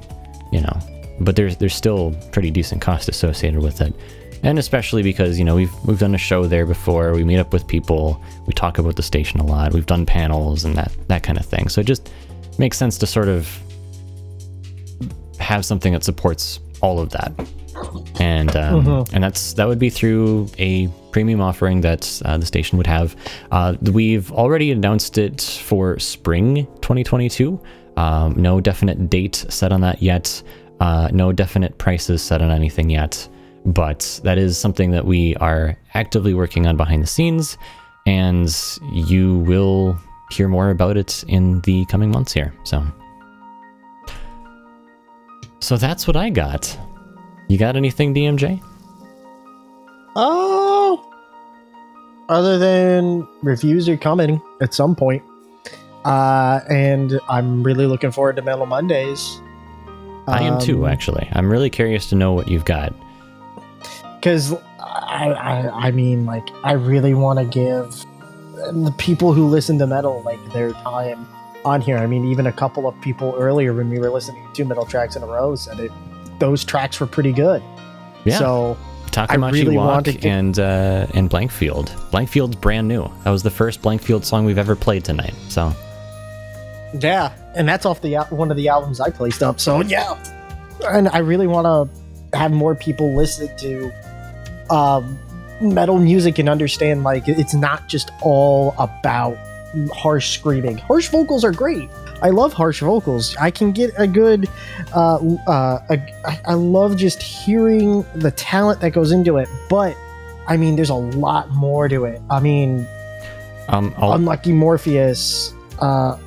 [0.51, 0.79] you know,
[1.19, 3.93] but there's there's still pretty decent cost associated with it.
[4.43, 7.13] And especially because you know we've we've done a show there before.
[7.13, 8.21] We meet up with people.
[8.47, 9.73] We talk about the station a lot.
[9.73, 11.69] We've done panels and that that kind of thing.
[11.69, 12.11] So it just
[12.57, 13.47] makes sense to sort of
[15.39, 17.31] have something that supports all of that
[18.19, 22.77] and um, and that's that would be through a premium offering that uh, the station
[22.77, 23.15] would have.
[23.51, 27.59] Uh, we've already announced it for spring 2022.
[27.97, 30.41] Um, no definite date set on that yet.
[30.79, 33.27] Uh, no definite prices set on anything yet.
[33.65, 37.57] But that is something that we are actively working on behind the scenes,
[38.05, 38.49] and
[38.93, 39.99] you will
[40.31, 42.53] hear more about it in the coming months here.
[42.63, 42.85] So,
[45.59, 46.77] so that's what I got.
[47.49, 48.61] You got anything, DMJ?
[50.15, 51.05] Oh,
[52.29, 55.23] other than reviews are coming at some point,
[56.05, 59.41] uh, and I'm really looking forward to Metal Mondays.
[60.27, 61.27] I am too, Um, actually.
[61.33, 62.93] I'm really curious to know what you've got.
[64.19, 68.05] because I, I I mean like I really want to give
[68.83, 71.25] the people who listen to metal like their time
[71.65, 71.97] on here.
[71.97, 74.85] I mean even a couple of people earlier when we were listening to two metal
[74.85, 75.91] tracks in a row said it
[76.39, 77.61] those tracks were pretty good.
[78.25, 78.37] Yeah.
[78.37, 78.77] So
[79.11, 81.87] Takamachi really Walk want to and uh, and Blankfield.
[82.11, 83.09] Blankfield's brand new.
[83.23, 85.33] That was the first Blankfield song we've ever played tonight.
[85.49, 85.73] So
[86.99, 89.59] yeah, and that's off the one of the albums I placed up.
[89.59, 90.17] So yeah,
[90.87, 93.91] and I really want to have more people listen to
[94.73, 95.19] um,
[95.61, 99.37] metal music and understand like it's not just all about
[99.93, 100.77] harsh screaming.
[100.77, 101.89] Harsh vocals are great.
[102.21, 103.35] I love harsh vocals.
[103.37, 104.47] I can get a good.
[104.93, 105.15] Uh,
[105.47, 109.95] uh, a, I- I love just hearing the talent that goes into it, but.
[110.47, 112.19] I mean, there's a lot more to it.
[112.27, 112.87] I mean,
[113.67, 115.53] um, I'll, Unlucky Morpheus.
[115.77, 116.17] Uh,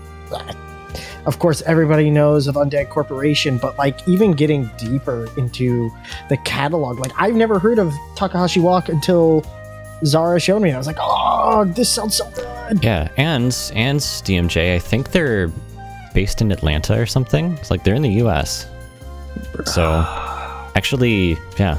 [1.26, 5.90] of course, everybody knows of Undead Corporation, but like even getting deeper into
[6.28, 9.44] the catalog, like I've never heard of Takamachi Walk until
[10.04, 10.70] Zara showed me.
[10.70, 12.82] I was like, oh, this sounds so good.
[12.84, 14.74] yeah, and and DMJ.
[14.76, 15.50] I think they're
[16.14, 17.52] based in Atlanta or something.
[17.54, 18.66] It's like they're in the U.S.
[19.64, 20.04] So
[20.74, 21.76] actually, yeah,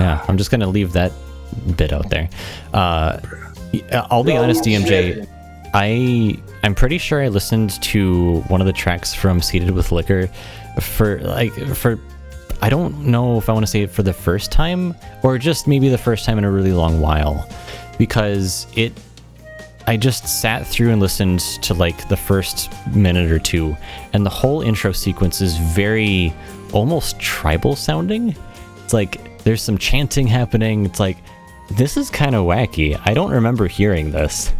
[0.00, 0.24] yeah.
[0.28, 1.12] I'm just gonna leave that
[1.76, 2.28] bit out there.
[2.72, 3.18] Uh,
[4.10, 5.26] I'll be honest, DMJ.
[5.74, 10.28] I I'm pretty sure I listened to one of the tracks from Seated with Liquor
[10.80, 11.98] for like for
[12.60, 15.68] I don't know if I want to say it for the first time or just
[15.68, 17.48] maybe the first time in a really long while
[17.98, 18.92] because it
[19.88, 23.74] I just sat through and listened to like the first minute or two
[24.12, 26.32] and the whole intro sequence is very
[26.72, 28.36] almost tribal sounding.
[28.84, 30.84] It's like there's some chanting happening.
[30.84, 31.16] It's like
[31.70, 33.00] this is kind of wacky.
[33.06, 34.52] I don't remember hearing this.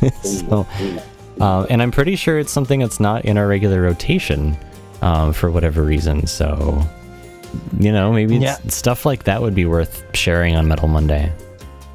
[0.22, 0.66] so,
[1.40, 4.56] uh, and I'm pretty sure it's something that's not in our regular rotation
[5.02, 6.26] um, for whatever reason.
[6.26, 6.82] So,
[7.78, 8.70] you know, maybe it's- Yeah.
[8.70, 11.30] stuff like that would be worth sharing on Metal Monday.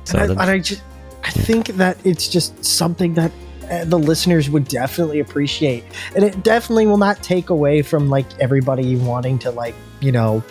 [0.03, 0.81] So, and, I, and I just,
[1.25, 3.31] I think that it's just something that
[3.69, 5.83] uh, the listeners would definitely appreciate,
[6.15, 10.43] and it definitely will not take away from like everybody wanting to like you know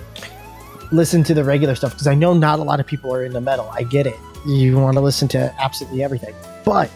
[0.90, 3.40] listen to the regular stuff because I know not a lot of people are into
[3.40, 3.70] metal.
[3.72, 4.16] I get it.
[4.46, 6.34] You want to listen to absolutely everything.
[6.64, 6.90] But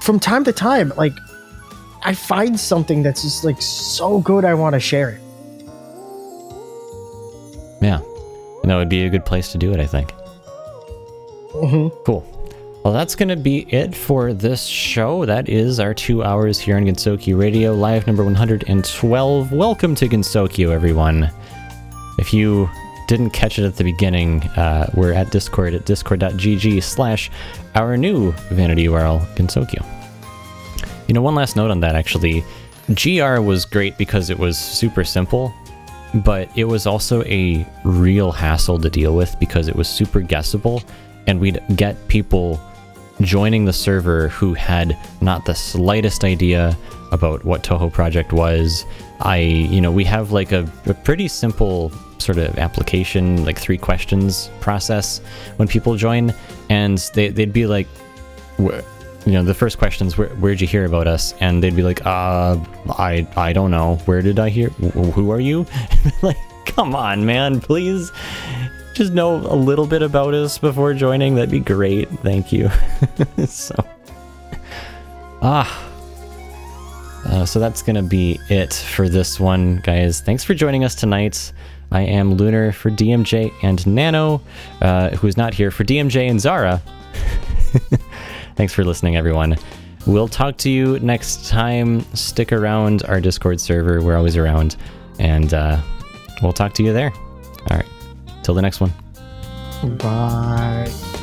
[0.00, 1.12] from time to time, like
[2.02, 5.20] I find something that's just like so good I want to share it.
[7.80, 8.00] Yeah.
[8.62, 10.12] And that would be a good place to do it, I think.
[11.60, 12.24] Hmm Cool.
[12.84, 15.24] Well, that's going to be it for this show.
[15.24, 19.52] That is our two hours here on Gensokyo Radio, live number 112.
[19.52, 21.30] Welcome to Gensokyo, everyone.
[22.18, 22.70] If you
[23.08, 27.30] didn't catch it at the beginning, uh, we're at Discord at discord.gg slash
[27.74, 29.84] our new vanity URL, Gensokyo.
[31.08, 32.44] You know, one last note on that actually.
[32.94, 35.52] GR was great because it was super simple,
[36.14, 40.82] but it was also a real hassle to deal with because it was super guessable,
[41.26, 42.60] and we'd get people
[43.22, 46.76] joining the server who had not the slightest idea
[47.12, 48.84] about what Touhou Project was.
[49.20, 53.78] I, you know, we have like a, a pretty simple sort of application, like three
[53.78, 55.20] questions process
[55.56, 56.34] when people join,
[56.68, 57.86] and they, they'd be like,
[58.58, 58.80] "Wh-
[59.24, 61.34] you know, the first questions, where, where'd you hear about us?
[61.40, 62.56] And they'd be like, uh,
[62.90, 63.96] I, I don't know.
[64.04, 64.68] Where did I hear?
[64.70, 65.66] Wh- Who are you?
[66.22, 66.36] like,
[66.66, 68.12] come on, man, please
[68.96, 71.34] just know a little bit about us before joining.
[71.34, 72.08] That'd be great.
[72.20, 72.70] Thank you.
[73.46, 73.74] so,
[75.42, 75.82] ah.
[77.26, 80.20] Uh, so that's gonna be it for this one, guys.
[80.20, 81.52] Thanks for joining us tonight.
[81.92, 84.40] I am Lunar for DMJ and Nano,
[84.80, 86.80] uh, who's not here for DMJ and Zara.
[88.56, 89.56] Thanks for listening, everyone.
[90.06, 92.00] We'll talk to you next time.
[92.14, 94.00] Stick around our Discord server.
[94.00, 94.76] We're always around.
[95.18, 95.80] And uh,
[96.42, 97.12] we'll talk to you there.
[97.12, 97.86] All right.
[98.46, 98.92] Till the next one.
[99.98, 101.15] Bye.